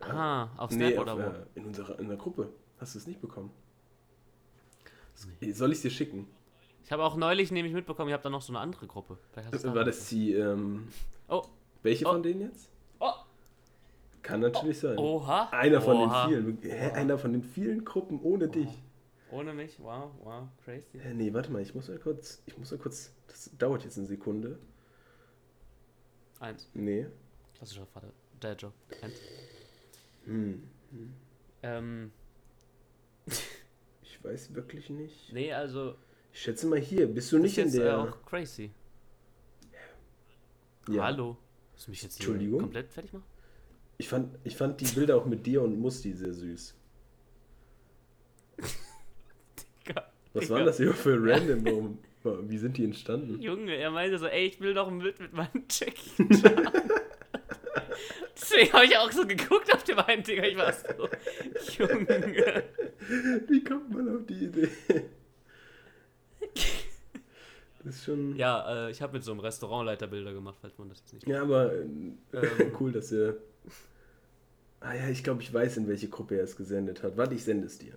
Aha, 0.00 0.50
auf 0.56 0.72
Snap 0.72 0.88
Nee, 0.90 0.98
oder 0.98 1.12
auf, 1.14 1.18
wo? 1.20 1.22
äh, 1.24 1.44
in, 1.54 1.66
unserer, 1.66 1.98
in 2.00 2.08
der 2.08 2.16
Gruppe. 2.16 2.48
Hast 2.78 2.94
du 2.94 2.98
es 2.98 3.06
nicht 3.06 3.20
bekommen? 3.20 3.50
Soll 5.52 5.72
ich 5.72 5.80
dir 5.82 5.90
schicken? 5.90 6.26
Ich 6.84 6.90
habe 6.90 7.04
auch 7.04 7.16
neulich 7.16 7.52
nämlich 7.52 7.72
mitbekommen, 7.72 8.08
ihr 8.08 8.14
habt 8.14 8.24
da 8.24 8.30
noch 8.30 8.42
so 8.42 8.52
eine 8.52 8.58
andere 8.58 8.86
Gruppe. 8.88 9.18
Du 9.34 9.58
da 9.58 9.74
War 9.74 9.84
das 9.84 10.08
die, 10.08 10.32
ähm, 10.34 10.88
Oh, 11.28 11.42
welche 11.82 12.06
Oh. 12.06 12.12
von 12.12 12.22
denen 12.24 12.40
jetzt? 12.40 12.68
oh, 12.98 13.12
Kann 14.22 14.40
natürlich 14.40 14.80
sein. 14.80 14.98
oha. 14.98 15.48
Einer 15.50 15.80
von 15.80 15.96
oha. 15.98 16.26
den 16.26 16.58
vielen. 16.58 16.72
Hä, 16.72 16.90
einer 16.92 17.18
von 17.18 17.32
den 17.32 17.44
vielen 17.44 17.84
Gruppen 17.84 18.18
ohne 18.22 18.48
dich. 18.48 18.68
Ohne 19.30 19.54
mich, 19.54 19.78
wow, 19.78 20.10
wow, 20.24 20.48
crazy. 20.64 20.98
Hä, 20.98 21.14
nee, 21.14 21.32
warte 21.32 21.52
mal, 21.52 21.62
ich 21.62 21.74
muss 21.74 21.88
mal 21.88 21.98
kurz, 21.98 22.42
ich 22.46 22.58
muss 22.58 22.70
mal 22.72 22.78
kurz, 22.78 23.12
das 23.28 23.50
dauert 23.58 23.84
jetzt 23.84 23.96
eine 23.96 24.06
Sekunde. 24.06 24.58
Eins. 26.42 26.68
Nee. 26.74 27.06
Klassischer 27.54 27.86
Vater. 27.86 28.12
Der 28.42 28.54
Job. 28.56 28.72
Eins. 29.00 29.14
Hm. 30.24 30.62
Ähm, 31.62 32.10
Ich 34.02 34.22
weiß 34.24 34.54
wirklich 34.54 34.90
nicht. 34.90 35.32
nee, 35.32 35.52
also. 35.52 35.94
Ich 36.32 36.40
schätze 36.40 36.66
mal 36.66 36.78
hier, 36.80 37.06
bist 37.06 37.30
du 37.32 37.36
das 37.36 37.42
nicht 37.44 37.58
in 37.58 37.68
äh, 37.68 37.72
der. 37.72 37.98
auch 37.98 38.22
crazy. 38.24 38.70
ja. 40.88 41.04
Hallo. 41.04 41.36
Willst 41.72 41.86
du 41.86 41.90
mich 41.90 42.02
jetzt 42.02 42.16
Entschuldigung? 42.16 42.60
komplett 42.60 42.90
fertig 42.92 43.12
machen? 43.12 43.24
Ich 43.98 44.08
fand, 44.08 44.36
ich 44.44 44.56
fand 44.56 44.80
die 44.80 44.86
Bilder 44.86 45.16
auch 45.16 45.26
mit 45.26 45.46
dir 45.46 45.62
und 45.62 45.78
Musti 45.78 46.12
sehr 46.12 46.32
süß. 46.32 46.74
Was 50.32 50.50
waren 50.50 50.66
das 50.66 50.78
hier 50.78 50.92
für 50.94 51.18
random 51.20 51.62
Moment? 51.62 51.98
Wie 52.24 52.58
sind 52.58 52.76
die 52.78 52.84
entstanden? 52.84 53.40
Junge, 53.40 53.74
er 53.74 53.90
meinte 53.90 54.18
so, 54.18 54.26
ey, 54.26 54.46
ich 54.46 54.60
will 54.60 54.74
doch 54.74 54.88
ein 54.88 54.98
Bild 55.00 55.18
mit 55.20 55.32
meinem 55.32 55.64
Jackie 55.70 56.10
Chan. 56.40 56.70
Deswegen 58.34 58.72
habe 58.72 58.84
ich 58.84 58.96
auch 58.96 59.10
so 59.12 59.26
geguckt 59.26 59.72
auf 59.74 59.84
dem 59.84 59.98
einen 59.98 60.22
Digga. 60.22 60.44
Ich 60.44 60.56
war 60.56 60.72
so, 60.72 61.08
Junge. 61.78 62.64
Wie 63.48 63.62
kommt 63.64 63.90
man 63.92 64.16
auf 64.16 64.26
die 64.26 64.44
Idee? 64.44 64.68
Das 67.84 67.96
ist 67.96 68.04
schon. 68.04 68.36
Ja, 68.36 68.64
Ja, 68.70 68.86
äh, 68.86 68.90
ich 68.90 69.02
habe 69.02 69.12
mit 69.14 69.24
so 69.24 69.32
einem 69.32 69.40
Restaurantleiter 69.40 70.06
Bilder 70.06 70.32
gemacht, 70.32 70.58
falls 70.60 70.78
man 70.78 70.88
das 70.88 70.98
jetzt 71.00 71.12
nicht 71.26 71.36
aber 71.36 71.72
äh, 71.72 71.78
Ähm. 71.82 72.18
cool, 72.80 72.92
dass 72.92 73.10
er. 73.12 73.34
Ah 74.80 74.94
ja, 74.94 75.08
ich 75.08 75.22
glaube, 75.22 75.42
ich 75.42 75.52
weiß, 75.52 75.76
in 75.76 75.88
welche 75.88 76.08
Gruppe 76.08 76.36
er 76.36 76.44
es 76.44 76.56
gesendet 76.56 77.02
hat. 77.02 77.16
Warte, 77.16 77.34
ich 77.34 77.44
sende 77.44 77.66
es 77.66 77.78
dir. 77.78 77.94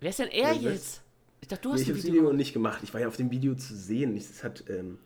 Wer 0.00 0.10
ist 0.10 0.18
denn 0.20 0.28
er 0.28 0.52
weiß- 0.54 0.60
jetzt? 0.62 1.02
Ich 1.40 1.48
dachte, 1.48 1.62
du 1.62 1.68
Nee, 1.68 1.74
hast 1.74 1.80
ich 1.82 1.88
habe 1.88 1.98
das 1.98 2.06
Video. 2.06 2.22
Video 2.22 2.32
nicht 2.34 2.52
gemacht. 2.52 2.80
Ich 2.82 2.92
war 2.92 3.00
ja 3.00 3.08
auf 3.08 3.16
dem 3.16 3.30
Video 3.30 3.54
zu 3.54 3.74
sehen. 3.74 4.16
Ich, 4.16 4.26
das 4.28 4.42
hat 4.44 4.64
ähm, 4.68 4.98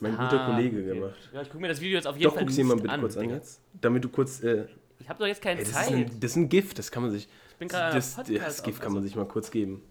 mein 0.00 0.12
guter 0.12 0.40
Ah, 0.40 0.50
Kollege 0.52 0.78
okay. 0.80 0.94
gemacht. 0.94 1.30
Ja, 1.32 1.42
ich 1.42 1.48
gucke 1.48 1.60
mir 1.60 1.68
das 1.68 1.80
Video 1.80 1.96
jetzt 1.96 2.06
auf 2.06 2.16
jeden 2.16 2.24
Doch, 2.28 2.34
Fall 2.34 2.44
guck's 2.44 2.56
dir 2.56 2.64
mal 2.64 2.76
bitte 2.76 2.90
an, 2.90 3.00
kurz 3.00 3.16
an 3.16 3.30
jetzt. 3.30 3.60
Damit 3.80 4.04
du 4.04 4.08
kurz. 4.08 4.42
Äh, 4.42 4.66
Ich 5.00 5.08
habe 5.08 5.18
doch 5.18 5.26
jetzt 5.26 5.42
keine 5.42 5.60
ey, 5.60 5.64
das, 5.64 5.70
ist 5.70 5.74
Zeit. 5.86 5.92
ein, 5.94 6.20
das 6.20 6.30
ist 6.32 6.36
ein 6.36 6.48
Gift, 6.48 6.78
das 6.78 6.90
kann 6.90 7.02
man 7.02 7.10
sich. 7.12 7.28
ich 7.50 7.56
bin 7.56 7.68
gerade 7.68 7.94
Das, 7.96 8.16
das, 8.16 8.26
das 8.28 8.62
Gift 8.62 8.80
kann 8.80 8.92
man 8.92 8.98
also, 8.98 9.08
sich 9.08 9.16
mal 9.16 9.26
kurz 9.26 9.50
geben. 9.50 9.82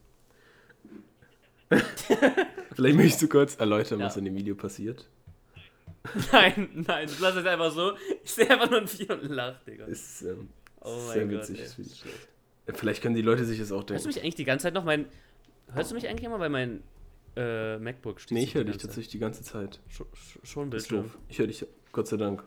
Vielleicht 2.74 2.96
möchtest 2.96 3.22
du 3.24 3.28
kurz 3.28 3.56
erläutern, 3.56 4.00
was 4.00 4.16
Ja. 4.16 4.20
in 4.20 4.26
dem 4.26 4.36
Video 4.36 4.56
passiert. 4.56 5.08
Nein, 6.32 6.70
nein, 6.88 7.10
lass 7.20 7.36
es 7.36 7.46
einfach 7.46 7.70
so. 7.72 7.92
Ich 8.24 8.32
sehe 8.32 8.50
einfach 8.50 8.70
nur 8.70 8.80
ein 8.80 8.88
Vier 8.88 9.10
und 9.12 9.24
lach, 9.30 9.62
Digga. 9.66 9.86
Ist 9.86 10.22
ähm, 10.22 10.48
Oh 10.80 10.98
sehr 11.12 11.26
mein 11.26 11.32
Gott, 11.40 11.50
witzig. 11.50 11.58
Video. 11.78 11.82
ist 11.92 12.00
schlecht. 12.00 12.28
Vielleicht 12.76 13.02
können 13.02 13.16
die 13.16 13.22
Leute 13.22 13.44
sich 13.44 13.60
das 13.60 13.74
auch 13.74 13.78
Hörst 13.80 13.90
du 13.90 13.94
denken. 13.96 14.08
mich 14.08 14.22
eigentlich 14.22 14.36
die 14.36 14.46
ganze 14.46 14.64
Zeit 14.64 14.74
noch 14.74 14.86
mein. 14.86 15.06
Hörst 15.74 15.92
du 15.92 15.96
mich 15.96 16.08
eigentlich 16.08 16.24
immer, 16.26 16.40
weil 16.40 16.50
mein 16.50 16.84
äh, 17.36 17.78
MacBook 17.78 18.20
steht? 18.22 18.38
Nee, 18.38 18.44
ich 18.44 18.56
höre 18.56 18.64
dich 18.64 18.78
tatsächlich 18.78 19.10
die 19.10 19.20
ganze 19.20 19.44
Zeit. 19.44 19.80
Schon, 19.90 20.08
schon 20.44 20.72
Das 20.72 20.84
ist 20.84 20.90
Bildschirm. 20.90 21.12
Ich 21.30 21.40
höre 21.40 21.48
dich, 21.48 21.66
Gott 21.92 22.08
sei 22.08 22.18
Dank. 22.18 22.44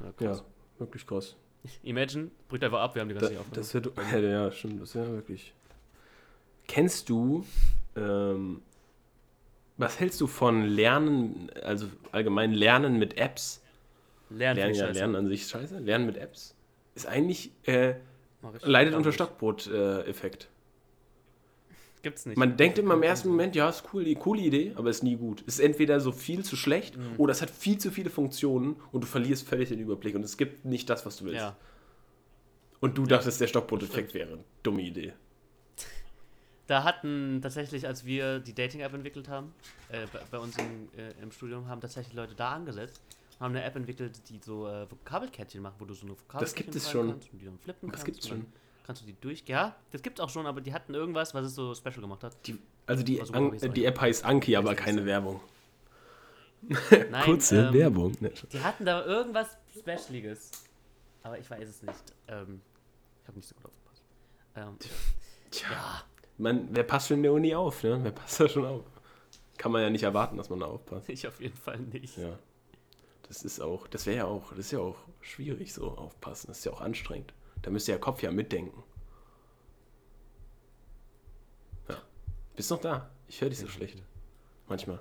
Ja, 0.00 0.06
Ja, 0.06 0.12
krass. 0.12 0.44
wirklich 0.78 1.06
krass. 1.06 1.36
Imagine, 1.82 2.30
bricht 2.48 2.64
einfach 2.64 2.80
ab, 2.80 2.94
wir 2.94 3.00
haben 3.02 3.08
die 3.08 3.14
ganze 3.14 3.28
Da, 3.28 3.32
Zeit 3.34 3.40
aufgenommen. 3.40 3.62
das 3.62 3.74
wird, 3.74 3.92
ja, 4.12 4.18
ja, 4.44 4.52
stimmt, 4.52 4.80
das 4.82 4.94
ja 4.94 5.06
wirklich. 5.08 5.52
Kennst 6.68 7.08
du, 7.08 7.44
ähm, 7.96 8.60
was 9.76 10.00
hältst 10.00 10.20
du 10.20 10.26
von 10.26 10.62
Lernen, 10.64 11.50
also 11.62 11.86
allgemein 12.12 12.52
Lernen 12.52 12.98
mit 12.98 13.16
Apps? 13.18 13.62
Lernen, 14.30 14.56
Lernen, 14.58 14.74
ja. 14.74 14.90
Lernen 14.90 15.14
an 15.16 15.28
sich 15.28 15.46
scheiße. 15.46 15.78
Lernen 15.78 16.06
mit 16.06 16.16
Apps 16.16 16.54
ist 16.96 17.06
eigentlich, 17.06 17.52
äh, 17.66 17.94
leidet 18.62 18.94
unter 18.94 19.08
nicht. 19.10 19.14
Stockbrot-Effekt. 19.14 20.48
Gibt's 22.02 22.24
nicht. 22.26 22.36
Man 22.38 22.56
denkt 22.56 22.78
immer 22.78 22.94
im 22.94 23.02
ersten 23.02 23.28
Moment, 23.28 23.56
ja, 23.56 23.68
ist 23.68 23.84
cool, 23.92 24.04
die 24.04 24.14
coole 24.14 24.40
Idee, 24.42 24.72
aber 24.76 24.90
ist 24.90 25.02
nie 25.02 25.16
gut. 25.16 25.42
Es 25.46 25.54
ist 25.54 25.60
entweder 25.60 25.98
so 26.00 26.12
viel 26.12 26.44
zu 26.44 26.54
schlecht 26.56 26.96
Mhm. 26.96 27.14
oder 27.18 27.32
es 27.32 27.42
hat 27.42 27.50
viel 27.50 27.78
zu 27.78 27.90
viele 27.90 28.10
Funktionen 28.10 28.76
und 28.92 29.02
du 29.02 29.06
verlierst 29.08 29.48
völlig 29.48 29.68
den 29.70 29.80
Überblick 29.80 30.14
und 30.14 30.22
es 30.24 30.36
gibt 30.36 30.64
nicht 30.64 30.88
das, 30.88 31.04
was 31.06 31.16
du 31.16 31.24
willst. 31.24 31.38
Ja. 31.40 31.56
Und 32.80 32.96
du 32.98 33.06
dachtest, 33.06 33.40
der 33.40 33.46
Stockbrot-Effekt 33.48 34.14
wäre. 34.14 34.38
Dumme 34.62 34.82
Idee. 34.82 35.14
Da 36.66 36.82
hatten 36.82 37.40
tatsächlich, 37.42 37.86
als 37.86 38.04
wir 38.04 38.40
die 38.40 38.52
Dating-App 38.54 38.92
entwickelt 38.92 39.28
haben, 39.28 39.54
äh, 39.88 40.06
bei, 40.12 40.20
bei 40.32 40.38
uns 40.38 40.56
im, 40.58 40.88
äh, 40.98 41.12
im 41.22 41.30
Studium, 41.30 41.68
haben 41.68 41.80
tatsächlich 41.80 42.14
Leute 42.14 42.34
da 42.34 42.50
angesetzt 42.52 43.00
und 43.38 43.40
haben 43.44 43.54
eine 43.54 43.62
App 43.64 43.76
entwickelt, 43.76 44.20
die 44.28 44.40
so 44.44 44.66
äh, 44.68 44.90
Vokabelkettchen 44.90 45.62
macht, 45.62 45.76
wo 45.80 45.84
du 45.84 45.94
so 45.94 46.06
eine 46.06 46.16
Vokabelkettchen 46.18 46.64
gibt 46.64 46.74
es 46.76 46.90
schon. 46.90 47.10
kannst 47.10 47.32
und 47.32 47.40
die 47.40 47.44
dann 47.46 47.58
flippen 47.58 47.90
Das 47.90 48.00
kannst. 48.00 48.04
gibt's 48.06 48.26
und 48.26 48.32
dann 48.32 48.40
schon. 48.42 48.52
Kannst 48.86 49.02
du 49.02 49.06
die 49.06 49.16
durch... 49.20 49.42
Ja, 49.46 49.74
das 49.90 50.00
gibt's 50.00 50.20
auch 50.20 50.30
schon, 50.30 50.46
aber 50.46 50.60
die 50.60 50.72
hatten 50.72 50.94
irgendwas, 50.94 51.34
was 51.34 51.46
es 51.46 51.54
so 51.56 51.74
special 51.74 52.02
gemacht 52.02 52.22
hat. 52.22 52.36
Die, 52.46 52.56
also 52.86 53.02
die, 53.02 53.20
Also, 53.20 53.34
An 53.34 53.58
die 53.74 53.84
App 53.84 54.00
heißt 54.00 54.24
Anki, 54.24 54.54
aber 54.54 54.76
keine. 54.76 55.04
Werbung. 55.04 55.40
Nein, 57.10 57.24
Kurze 57.24 57.66
ähm, 57.66 57.74
Werbung. 57.74 58.16
Die 58.52 58.60
hatten 58.60 58.84
da 58.84 59.04
irgendwas 59.04 59.56
Specialiges. 59.76 60.52
Aber 61.24 61.36
ich 61.36 61.50
weiß 61.50 61.68
es 61.68 61.82
nicht. 61.82 61.98
Ähm, 62.28 62.60
ich 63.22 63.28
habe 63.28 63.38
nicht 63.38 63.48
so 63.48 63.56
gut 63.56 63.64
aufgepasst. 63.64 64.02
Ähm, 64.54 64.78
Tja, 65.50 65.68
ja, 65.72 66.02
man, 66.38 66.68
wer 66.70 66.84
passt 66.84 67.08
schon 67.08 67.18
in 67.18 67.22
der 67.24 67.32
Uni 67.32 67.54
auf? 67.56 67.82
Ne? 67.82 67.98
Wer 68.02 68.12
passt 68.12 68.38
da 68.38 68.48
schon 68.48 68.64
auf? 68.64 68.84
Kann 69.58 69.72
man 69.72 69.82
ja 69.82 69.90
nicht 69.90 70.04
erwarten, 70.04 70.36
dass 70.36 70.48
man 70.48 70.60
da 70.60 70.66
aufpasst. 70.66 71.08
ich 71.08 71.26
auf 71.26 71.40
jeden 71.40 71.56
Fall 71.56 71.78
nicht. 71.78 72.18
Ja. 72.18 72.38
Das 73.26 73.42
ist 73.42 73.60
auch, 73.60 73.88
das 73.88 74.06
wäre 74.06 74.18
ja 74.18 74.24
auch, 74.26 74.50
das 74.50 74.58
ist 74.60 74.70
ja 74.70 74.78
auch 74.78 74.96
schwierig 75.20 75.74
so 75.74 75.88
aufpassen. 75.88 76.46
Das 76.48 76.58
ist 76.58 76.64
ja 76.64 76.72
auch 76.72 76.80
anstrengend. 76.80 77.32
Da 77.66 77.72
müsste 77.72 77.90
der 77.90 78.00
Kopf 78.00 78.22
ja 78.22 78.30
mitdenken. 78.30 78.80
Ja. 81.88 81.96
Bist 82.54 82.70
noch 82.70 82.80
da? 82.80 83.10
Ich 83.26 83.40
höre 83.40 83.48
dich 83.50 83.58
so 83.58 83.66
schlecht. 83.66 84.00
Manchmal. 84.68 85.00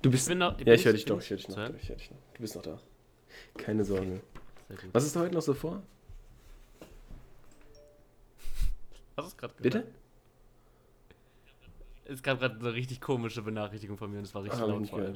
Du 0.00 0.10
bist. 0.10 0.24
Ich 0.24 0.30
bin 0.30 0.38
noch, 0.38 0.58
ja, 0.58 0.72
ich 0.72 0.86
höre 0.86 0.94
dich 0.94 1.04
doch, 1.04 1.20
ich 1.20 1.28
höre 1.28 1.36
dich 1.36 1.48
noch. 1.48 1.58
Ich 1.74 1.88
höre 1.90 1.96
dich 1.96 2.10
noch. 2.10 2.16
Du 2.32 2.40
bist 2.40 2.54
noch 2.54 2.62
da. 2.62 2.78
Keine 3.58 3.84
Sorge. 3.84 4.22
Was 4.94 5.04
ist 5.04 5.14
da 5.16 5.20
heute 5.20 5.34
noch 5.34 5.42
so 5.42 5.52
vor? 5.52 5.82
Was 9.16 9.26
ist 9.26 9.36
gerade 9.36 9.52
Bitte? 9.60 9.86
Es 12.06 12.22
gab 12.22 12.38
gerade 12.40 12.58
eine 12.58 12.72
richtig 12.72 13.02
komische 13.02 13.42
Benachrichtigung 13.42 13.98
von 13.98 14.10
mir 14.10 14.16
und 14.18 14.24
es 14.24 14.34
war 14.34 14.42
richtig 14.44 14.62
Ah, 14.62 14.64
laut. 14.64 14.80
nicht 14.80 14.90
vor. 14.90 15.12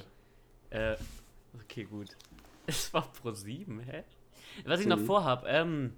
Äh, 0.68 0.96
okay, 1.54 1.84
gut. 1.84 2.14
Es 2.66 2.92
war 2.92 3.10
Pro 3.10 3.32
7, 3.32 3.80
hä? 3.80 4.04
Was 4.66 4.80
ich 4.80 4.86
noch 4.86 4.98
Mhm. 4.98 5.06
vorhab, 5.06 5.44
ähm. 5.46 5.96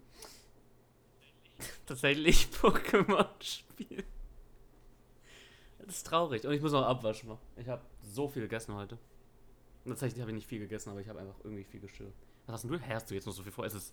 Tatsächlich 1.87 2.49
Pokémon 2.61 3.27
spielen. 3.41 4.05
Das 5.87 5.97
ist 5.97 6.07
traurig. 6.07 6.45
Und 6.47 6.53
ich 6.53 6.61
muss 6.63 6.73
noch 6.73 6.87
Abwasch 6.87 7.25
machen. 7.25 7.41
Ich 7.57 7.69
habe 7.69 7.83
so 8.03 8.29
viel 8.29 8.43
gegessen 8.43 8.75
heute. 8.75 8.97
Und 9.85 9.91
Tatsächlich 9.91 10.21
habe 10.21 10.31
ich 10.31 10.37
nicht 10.37 10.47
viel 10.49 10.61
gegessen, 10.61 10.91
aber 10.91 11.01
ich 11.01 11.09
habe 11.09 11.19
einfach 11.19 11.35
irgendwie 11.43 11.65
viel 11.65 11.81
gestört. 11.81 12.13
Was 12.47 12.55
hast 12.55 12.63
denn 12.65 12.73
du? 12.73 12.79
Hä, 12.79 12.95
hast 12.95 13.11
du 13.11 13.15
jetzt 13.15 13.27
noch 13.27 13.33
so 13.33 13.43
viel 13.43 13.51
vor? 13.53 13.65
Es 13.65 13.75
ist, 13.75 13.93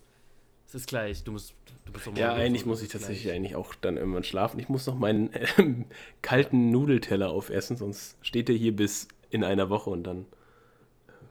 es 0.68 0.74
ist 0.76 0.86
gleich. 0.88 1.24
Du 1.24 1.32
musst. 1.32 1.54
Du 1.84 1.92
bist 1.92 2.06
Ja, 2.16 2.32
eigentlich 2.34 2.64
muss 2.64 2.80
ich 2.82 2.88
tatsächlich 2.90 3.22
gleich. 3.24 3.34
eigentlich 3.34 3.56
auch 3.56 3.74
dann 3.74 3.96
irgendwann 3.96 4.22
schlafen. 4.24 4.60
Ich 4.60 4.68
muss 4.68 4.86
noch 4.86 4.94
meinen 4.94 5.30
ähm, 5.58 5.86
kalten 6.22 6.70
Nudelteller 6.70 7.30
aufessen, 7.30 7.76
sonst 7.76 8.16
steht 8.22 8.48
der 8.48 8.56
hier 8.56 8.74
bis 8.74 9.08
in 9.30 9.42
einer 9.44 9.68
Woche 9.68 9.90
und 9.90 10.04
dann 10.04 10.26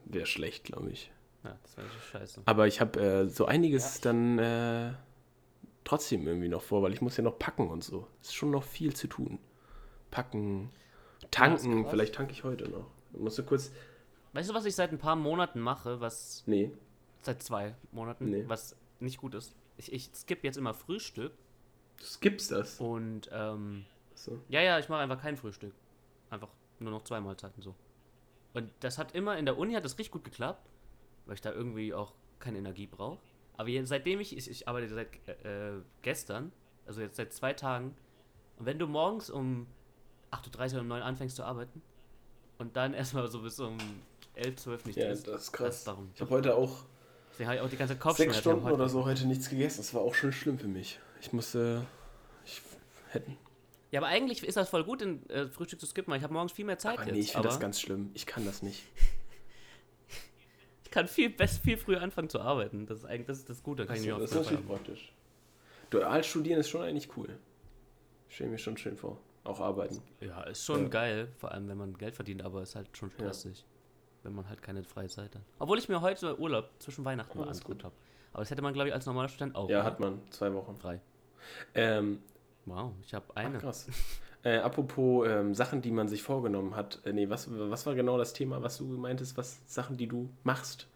wäre 0.06 0.26
schlecht, 0.26 0.66
glaube 0.66 0.90
ich. 0.92 1.12
Ja, 1.44 1.58
das 1.64 1.78
wäre 1.78 1.88
scheiße. 2.12 2.42
Aber 2.46 2.68
ich 2.68 2.82
habe 2.82 3.00
äh, 3.00 3.30
so 3.30 3.46
einiges 3.46 4.02
dann 4.02 4.40
äh, 4.40 4.92
trotzdem 5.84 6.28
irgendwie 6.28 6.48
noch 6.50 6.62
vor, 6.62 6.82
weil 6.82 6.94
ich 6.94 7.02
muss 7.02 7.18
ja 7.18 7.24
noch 7.24 7.38
packen 7.40 7.70
und 7.70 7.84
so. 7.84 8.08
Es 8.22 8.30
ist 8.30 8.36
schon 8.36 8.52
noch 8.52 8.64
viel 8.64 8.96
zu 8.96 9.08
tun. 9.08 9.40
Packen, 10.12 10.70
tanken, 11.32 11.82
krass. 11.84 11.92
vielleicht 11.92 12.16
tanke 12.16 12.32
ich 12.34 12.44
heute 12.44 12.70
noch. 12.70 12.86
Ich 13.14 13.34
so 13.34 13.44
kurz. 13.44 13.72
Weißt 14.34 14.50
du, 14.50 14.54
was 14.54 14.66
ich 14.66 14.76
seit 14.76 14.92
ein 14.92 15.00
paar 15.00 15.16
Monaten 15.16 15.60
mache, 15.60 16.00
was 16.00 16.44
Nee, 16.46 16.72
seit 17.22 17.42
zwei 17.42 17.76
Monaten, 17.92 18.30
Nee. 18.30 18.44
was 18.48 18.76
nicht 19.00 19.18
gut 19.20 19.34
ist? 19.36 19.56
Ich, 19.78 19.92
ich 19.92 20.10
skippe 20.14 20.46
jetzt 20.46 20.58
immer 20.58 20.74
Frühstück 20.74 21.32
du 21.98 22.06
skippst 22.06 22.52
das. 22.52 22.80
und 22.80 23.30
ähm, 23.32 23.86
So. 24.16 24.40
ja, 24.50 24.62
ja, 24.62 24.80
ich 24.80 24.88
mache 24.90 25.02
einfach 25.02 25.22
kein 25.22 25.36
Frühstück. 25.38 25.74
Einfach 26.30 26.50
nur 26.80 26.92
noch 26.92 27.04
zwei 27.04 27.20
Mahlzeiten 27.20 27.62
so. 27.62 27.76
Und 28.54 28.70
das 28.80 28.98
hat 28.98 29.14
immer, 29.16 29.38
in 29.38 29.46
der 29.46 29.58
Uni 29.58 29.74
hat 29.74 29.84
das 29.86 29.94
richtig 29.98 30.12
gut 30.12 30.24
geklappt, 30.24 30.68
weil 31.26 31.36
ich 31.36 31.42
da 31.42 31.52
irgendwie 31.52 31.94
auch 31.94 32.14
keine 32.40 32.58
Energie 32.60 32.88
brauche. 32.88 33.20
Aber 33.60 33.70
seitdem 33.84 34.22
ich, 34.22 34.38
ich, 34.38 34.50
ich 34.50 34.68
arbeite 34.70 34.88
seit 34.88 35.08
äh, 35.44 35.74
gestern, 36.02 36.54
also 36.86 37.02
jetzt 37.02 37.18
seit 37.18 37.34
zwei 37.34 37.52
Tagen, 37.52 37.94
und 38.58 38.66
wenn 38.66 38.80
du 38.80 38.88
morgens 38.88 39.30
um 39.30 39.68
8.30 40.32 40.76
Uhr 40.76 40.82
um 40.82 40.88
9 40.88 41.02
Uhr 41.02 41.06
anfängst 41.06 41.36
zu 41.36 41.44
arbeiten 41.44 41.82
und 42.58 42.78
dann 42.78 42.94
erstmal 42.96 43.28
so 43.28 43.42
bis 43.42 43.60
um 43.60 43.78
11, 44.36 44.56
12 44.56 44.86
nicht 44.86 44.96
Ja, 44.98 45.10
isst, 45.10 45.28
das 45.28 45.44
ist 45.44 45.52
krass. 45.52 45.84
darum. 45.84 46.10
Ich 46.16 46.22
habe 46.22 46.32
heute 46.32 46.56
auch 46.56 46.86
ich 47.38 47.48
auch 47.48 47.70
die 47.70 47.76
ganze 47.76 47.98
Kopfschmerzen. 47.98 48.34
sechs 48.34 48.38
Stunden 48.40 48.70
oder 48.70 48.88
so 48.88 49.04
heute 49.04 49.28
nichts 49.28 49.50
gegessen. 49.50 49.80
Das 49.80 49.94
war 49.94 50.02
auch 50.04 50.14
schon 50.14 50.32
schlimm 50.32 50.58
für 50.58 50.68
mich. 50.68 51.00
Ich 51.22 51.34
musste. 51.34 51.86
Ich 52.46 52.62
hätte. 53.10 53.30
Ja, 53.92 54.00
aber 54.00 54.08
eigentlich 54.08 54.42
ist 54.44 54.56
das 54.56 54.70
voll 54.70 54.86
gut, 54.86 55.02
den 55.02 55.30
äh, 55.30 55.48
Frühstück 55.48 55.82
zu 55.82 55.86
skippen, 55.86 56.12
weil 56.12 56.18
ich 56.20 56.24
habe 56.24 56.34
morgens 56.34 56.52
viel 56.54 56.66
mehr 56.66 56.78
Zeit 56.78 56.98
Aber 57.00 57.08
jetzt. 57.08 57.14
nee, 57.16 57.20
ich 57.22 57.32
finde 57.34 57.48
das 57.50 57.60
ganz 57.60 57.82
schlimm. 57.82 58.12
Ich 58.14 58.26
kann 58.26 58.46
das 58.46 58.62
nicht. 58.62 58.84
Ich 60.90 60.92
kann 60.92 61.08
viel, 61.08 61.30
best, 61.30 61.62
viel 61.62 61.78
früher 61.78 62.02
anfangen 62.02 62.30
zu 62.30 62.42
arbeiten. 62.42 62.88
Das 62.88 62.98
ist 63.00 63.06
eigentlich 63.06 63.28
das, 63.28 63.38
ist 63.38 63.50
das 63.50 63.62
Gute. 63.62 63.86
Kann 63.86 64.02
mich 64.02 64.10
das 64.10 64.24
ist 64.24 64.34
natürlich 64.34 64.66
praktisch. 64.68 65.14
Dual 65.92 66.24
studieren 66.24 66.60
ist 66.62 66.70
schon 66.70 66.82
eigentlich 66.82 67.16
cool. 67.16 67.38
Stell 68.28 68.48
mir 68.48 68.58
schon 68.58 68.76
schön 68.76 68.98
vor. 68.98 69.20
Auch 69.44 69.60
arbeiten. 69.60 70.02
Ja, 70.20 70.42
ist 70.44 70.66
schon 70.66 70.84
Ja. 70.84 70.90
geil, 70.90 71.28
vor 71.38 71.52
allem 71.52 71.68
wenn 71.70 71.78
man 71.78 71.96
Geld 71.96 72.16
verdient, 72.16 72.42
aber 72.42 72.64
ist 72.64 72.76
halt 72.76 72.88
schon 72.98 73.12
stressig, 73.12 73.64
wenn 74.24 74.34
man 74.34 74.50
halt 74.50 74.64
keine 74.64 74.84
freie 74.84 75.10
Zeit 75.10 75.36
hat. 75.36 75.44
Obwohl 75.60 75.78
ich 75.78 75.88
mir 75.90 76.02
heute 76.02 76.40
Urlaub 76.40 76.72
zwischen 76.80 77.06
Weihnachten 77.06 77.38
Ja, 77.38 77.46
ist 77.46 77.58
angeguckt 77.60 77.84
habe. 77.84 77.94
Aber 78.34 78.42
das 78.42 78.50
hätte 78.50 78.64
man, 78.64 78.74
glaube 78.74 78.90
ich, 78.90 78.96
als 78.96 79.06
normaler 79.06 79.30
Student 79.30 79.56
auch. 79.56 79.70
Ja, 79.70 79.78
oder? 79.82 79.86
hat 79.86 80.00
man. 80.00 80.22
Zwei 80.32 80.52
Wochen. 80.56 80.76
Frei. 80.80 81.00
Ähm, 81.76 82.24
Wow, 82.66 82.94
ich 83.04 83.14
habe 83.14 83.26
ach, 83.30 83.36
eine. 83.36 83.60
krass. 83.60 83.88
Äh, 84.44 84.58
apropos 84.58 85.28
ähm, 85.28 85.54
Sachen, 85.54 85.82
die 85.82 85.92
man 85.92 86.08
sich 86.08 86.24
vorgenommen 86.24 86.76
hat. 86.76 87.00
Äh, 87.06 87.12
nee, 87.14 87.30
was, 87.30 87.48
was 87.52 87.86
war 87.86 87.94
genau 87.96 88.18
das 88.18 88.32
Thema, 88.34 88.62
was 88.64 88.78
du 88.78 88.86
meintest? 88.86 89.36
Was 89.38 89.60
Sachen, 89.66 89.98
die 89.98 90.08
du 90.08 90.30
machst? 90.44 90.88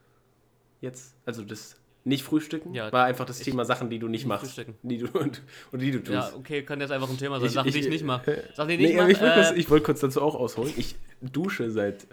Jetzt? 0.81 1.15
Also 1.25 1.43
das 1.43 1.75
nicht 2.05 2.23
frühstücken? 2.23 2.73
Ja, 2.73 2.91
war 2.91 3.05
einfach 3.05 3.25
das 3.25 3.39
ich- 3.39 3.45
Thema 3.45 3.63
Sachen, 3.65 3.89
die 3.89 3.97
du 3.99 4.07
nicht 4.07 4.21
nicht 4.21 4.27
machst. 4.27 4.45
frühstücken. 4.45 4.75
Die 4.81 4.97
du, 4.97 5.07
und, 5.19 5.41
und 5.71 5.79
die 5.81 5.91
du 5.91 5.99
tust. 5.99 6.11
Ja, 6.11 6.31
okay, 6.37 6.63
könnte 6.63 6.83
jetzt 6.83 6.91
einfach 6.91 7.09
ein 7.09 7.17
Thema 7.17 7.39
sein. 7.39 7.47
Ich- 7.47 7.53
Sachen, 7.53 7.71
die 7.71 7.79
ich- 7.79 7.85
ich 7.85 7.91
nicht 7.91 8.03
mache. 8.05 8.43
Sachen, 8.55 8.67
die 8.69 8.73
ich 8.75 8.79
Nee, 8.81 8.87
nicht 8.87 8.99
aber 9.01 9.09
ich 9.09 9.19
wollte 9.21 9.35
mache. 9.39 9.47
kurz, 9.47 9.57
ich 9.59 9.69
wollte 9.69 9.85
kurz 9.85 9.99
dazu 10.01 10.21
auch 10.21 10.35
ausholen. 10.35 10.73
Ich 10.77 10.95
dusche 11.21 11.69
seit 11.71 12.07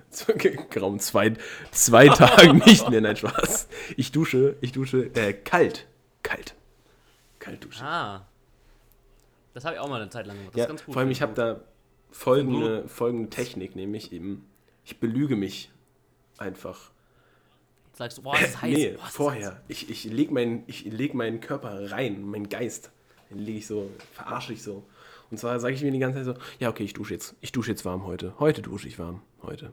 grauen 0.70 0.98
zwei, 1.00 1.34
zwei 1.72 2.08
Tagen 2.08 2.58
nicht 2.66 2.88
mehr. 2.90 3.00
Nein, 3.00 3.16
Spaß. 3.16 3.68
Ich 3.96 4.12
dusche, 4.12 4.56
ich 4.60 4.72
dusche 4.72 5.10
äh, 5.14 5.32
kalt. 5.32 5.86
Kalt. 6.22 6.54
Kalt 7.40 7.56
äh, 7.56 7.66
duschen. 7.66 7.84
ah. 7.84 8.26
Das 9.54 9.64
habe 9.64 9.74
ich 9.74 9.80
auch 9.80 9.88
mal 9.88 10.00
eine 10.00 10.10
Zeit 10.10 10.26
lang 10.26 10.36
gemacht. 10.36 10.54
Das 10.54 10.58
ja, 10.58 10.64
ist 10.64 10.68
ganz 10.68 10.84
gut. 10.84 10.94
vor 10.94 11.00
allem, 11.00 11.10
ich 11.10 11.22
habe 11.22 11.34
da 11.34 11.60
folgende, 12.10 12.88
folgende 12.88 13.30
Technik, 13.30 13.76
nämlich 13.76 14.12
eben, 14.12 14.46
ich 14.84 15.00
belüge 15.00 15.36
mich 15.36 15.70
einfach. 16.38 16.90
Sagst 17.92 18.18
du, 18.18 18.22
boah, 18.22 18.34
das 18.34 18.50
ist 18.50 18.62
heiß. 18.62 18.76
nee, 18.76 18.88
boah, 18.88 18.94
ist 18.94 19.04
heiß. 19.04 19.12
vorher. 19.14 19.60
Ich, 19.68 19.90
ich 19.90 20.04
lege 20.04 20.32
meinen 20.32 20.64
ich 20.66 20.84
leg 20.84 21.14
meinen 21.14 21.40
Körper 21.40 21.90
rein, 21.90 22.22
meinen 22.22 22.48
Geist. 22.48 22.90
Den 23.30 23.38
lege 23.38 23.58
ich 23.58 23.66
so, 23.66 23.90
verarsche 24.12 24.52
ich 24.52 24.62
so. 24.62 24.84
Und 25.30 25.38
zwar 25.38 25.60
sage 25.60 25.74
ich 25.74 25.82
mir 25.82 25.92
die 25.92 25.98
ganze 25.98 26.24
Zeit 26.24 26.36
so, 26.36 26.42
ja, 26.58 26.68
okay, 26.68 26.82
ich 26.82 26.92
dusche 26.92 27.14
jetzt. 27.14 27.36
Ich 27.40 27.52
dusche 27.52 27.70
jetzt 27.70 27.84
warm 27.84 28.04
heute. 28.04 28.34
Heute 28.40 28.62
dusche 28.62 28.88
ich 28.88 28.98
warm. 28.98 29.22
Heute. 29.42 29.70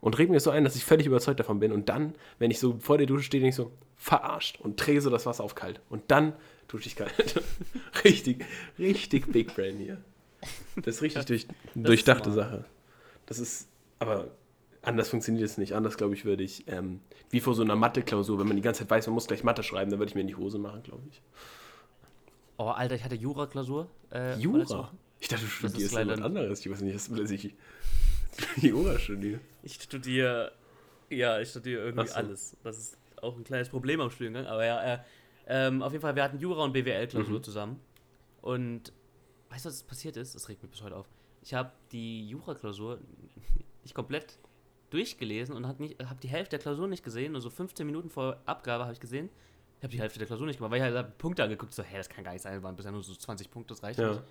Und 0.00 0.18
rede 0.18 0.32
mir 0.32 0.40
so 0.40 0.50
ein, 0.50 0.64
dass 0.64 0.76
ich 0.76 0.84
völlig 0.84 1.06
überzeugt 1.06 1.40
davon 1.40 1.60
bin. 1.60 1.72
Und 1.72 1.88
dann, 1.88 2.14
wenn 2.38 2.50
ich 2.50 2.58
so 2.58 2.76
vor 2.80 2.98
der 2.98 3.06
Dusche 3.06 3.22
stehe, 3.22 3.40
denke 3.40 3.50
ich 3.50 3.56
so, 3.56 3.72
verarscht. 3.96 4.60
Und 4.60 4.84
drehe 4.84 5.00
so 5.00 5.08
das 5.08 5.24
Wasser 5.24 5.44
auf 5.44 5.54
kalt. 5.54 5.80
Und 5.88 6.02
dann 6.10 6.34
kalt. 6.68 7.42
richtig, 8.04 8.44
richtig 8.78 9.30
Big 9.32 9.54
Brain 9.54 9.76
hier. 9.78 9.98
Das 10.76 10.96
ist 10.96 11.02
richtig 11.02 11.26
durch, 11.26 11.46
durchdachte 11.74 12.32
smart. 12.32 12.50
Sache. 12.50 12.64
Das 13.26 13.38
ist, 13.38 13.68
aber 13.98 14.30
anders 14.82 15.08
funktioniert 15.08 15.44
es 15.44 15.58
nicht. 15.58 15.74
Anders, 15.74 15.96
glaube 15.96 16.14
ich, 16.14 16.24
würde 16.24 16.42
ich, 16.42 16.66
ähm, 16.68 17.00
wie 17.30 17.40
vor 17.40 17.54
so 17.54 17.62
einer 17.62 17.76
Mathe-Klausur, 17.76 18.38
wenn 18.38 18.46
man 18.48 18.56
die 18.56 18.62
ganze 18.62 18.80
Zeit 18.80 18.90
weiß, 18.90 19.06
man 19.06 19.14
muss 19.14 19.26
gleich 19.26 19.44
Mathe 19.44 19.62
schreiben, 19.62 19.90
dann 19.90 20.00
würde 20.00 20.10
ich 20.10 20.14
mir 20.14 20.22
in 20.22 20.26
die 20.26 20.34
Hose 20.36 20.58
machen, 20.58 20.82
glaube 20.82 21.02
ich. 21.10 21.20
Oh, 22.56 22.68
Alter, 22.68 22.94
ich 22.94 23.04
hatte 23.04 23.14
Jura-Klausur. 23.14 23.88
Äh, 24.12 24.36
Jura? 24.38 24.90
Ich 25.20 25.28
dachte, 25.28 25.42
du 25.42 25.46
ist 25.48 25.52
studierst 25.54 25.94
leider- 25.94 26.12
was 26.12 26.20
anderes. 26.22 26.60
Ich 26.60 26.70
weiß 26.70 26.80
nicht, 26.80 26.94
dass 26.96 27.30
ich 27.30 27.54
Jura 28.56 28.98
studiere. 28.98 29.40
Ich 29.62 29.74
studiere, 29.74 30.52
ja, 31.10 31.38
ich 31.40 31.50
studiere 31.50 31.84
irgendwie 31.84 32.08
so. 32.08 32.14
alles. 32.14 32.56
Das 32.64 32.76
ist 32.78 32.98
auch 33.20 33.36
ein 33.36 33.44
kleines 33.44 33.68
Problem 33.68 34.00
am 34.00 34.10
Studiengang, 34.10 34.46
aber 34.46 34.64
ja, 34.64 34.94
äh, 34.94 34.98
ähm, 35.46 35.82
auf 35.82 35.92
jeden 35.92 36.02
Fall, 36.02 36.14
wir 36.16 36.22
hatten 36.24 36.38
Jura 36.38 36.64
und 36.64 36.72
BWL-Klausur 36.72 37.38
Mhm. 37.38 37.42
zusammen. 37.42 37.80
Und 38.40 38.92
weißt 39.50 39.64
du, 39.64 39.68
was 39.68 39.82
passiert 39.82 40.16
ist? 40.16 40.34
Das 40.34 40.48
regt 40.48 40.62
mich 40.62 40.70
bis 40.70 40.82
heute 40.82 40.96
auf. 40.96 41.06
Ich 41.42 41.54
habe 41.54 41.72
die 41.92 42.28
Jura-Klausur 42.28 42.98
nicht 43.82 43.94
komplett 43.94 44.38
durchgelesen 44.90 45.54
und 45.56 45.66
habe 45.66 45.84
hab 46.08 46.20
die 46.20 46.28
Hälfte 46.28 46.50
der 46.56 46.58
Klausur 46.60 46.86
nicht 46.86 47.02
gesehen. 47.04 47.32
Nur 47.32 47.40
so 47.40 47.50
15 47.50 47.86
Minuten 47.86 48.10
vor 48.10 48.38
Abgabe 48.46 48.84
habe 48.84 48.92
ich 48.92 49.00
gesehen. 49.00 49.30
Ich 49.78 49.84
habe 49.84 49.90
die 49.92 50.00
Hälfte 50.00 50.18
der 50.18 50.26
Klausur 50.28 50.46
nicht 50.46 50.58
gemacht, 50.58 50.70
weil 50.70 50.78
ich 50.86 50.94
halt 50.94 51.18
Punkte 51.18 51.42
angeguckt, 51.42 51.72
so, 51.72 51.82
hey, 51.82 51.98
das 51.98 52.08
kann 52.08 52.22
gar 52.22 52.32
nicht 52.32 52.42
sein, 52.42 52.62
waren 52.62 52.76
bisher 52.76 52.92
nur 52.92 53.02
so 53.02 53.14
20 53.14 53.50
Punkte, 53.50 53.74
das 53.74 53.82
reicht 53.82 53.98
Ja. 53.98 54.10
nicht. 54.10 54.22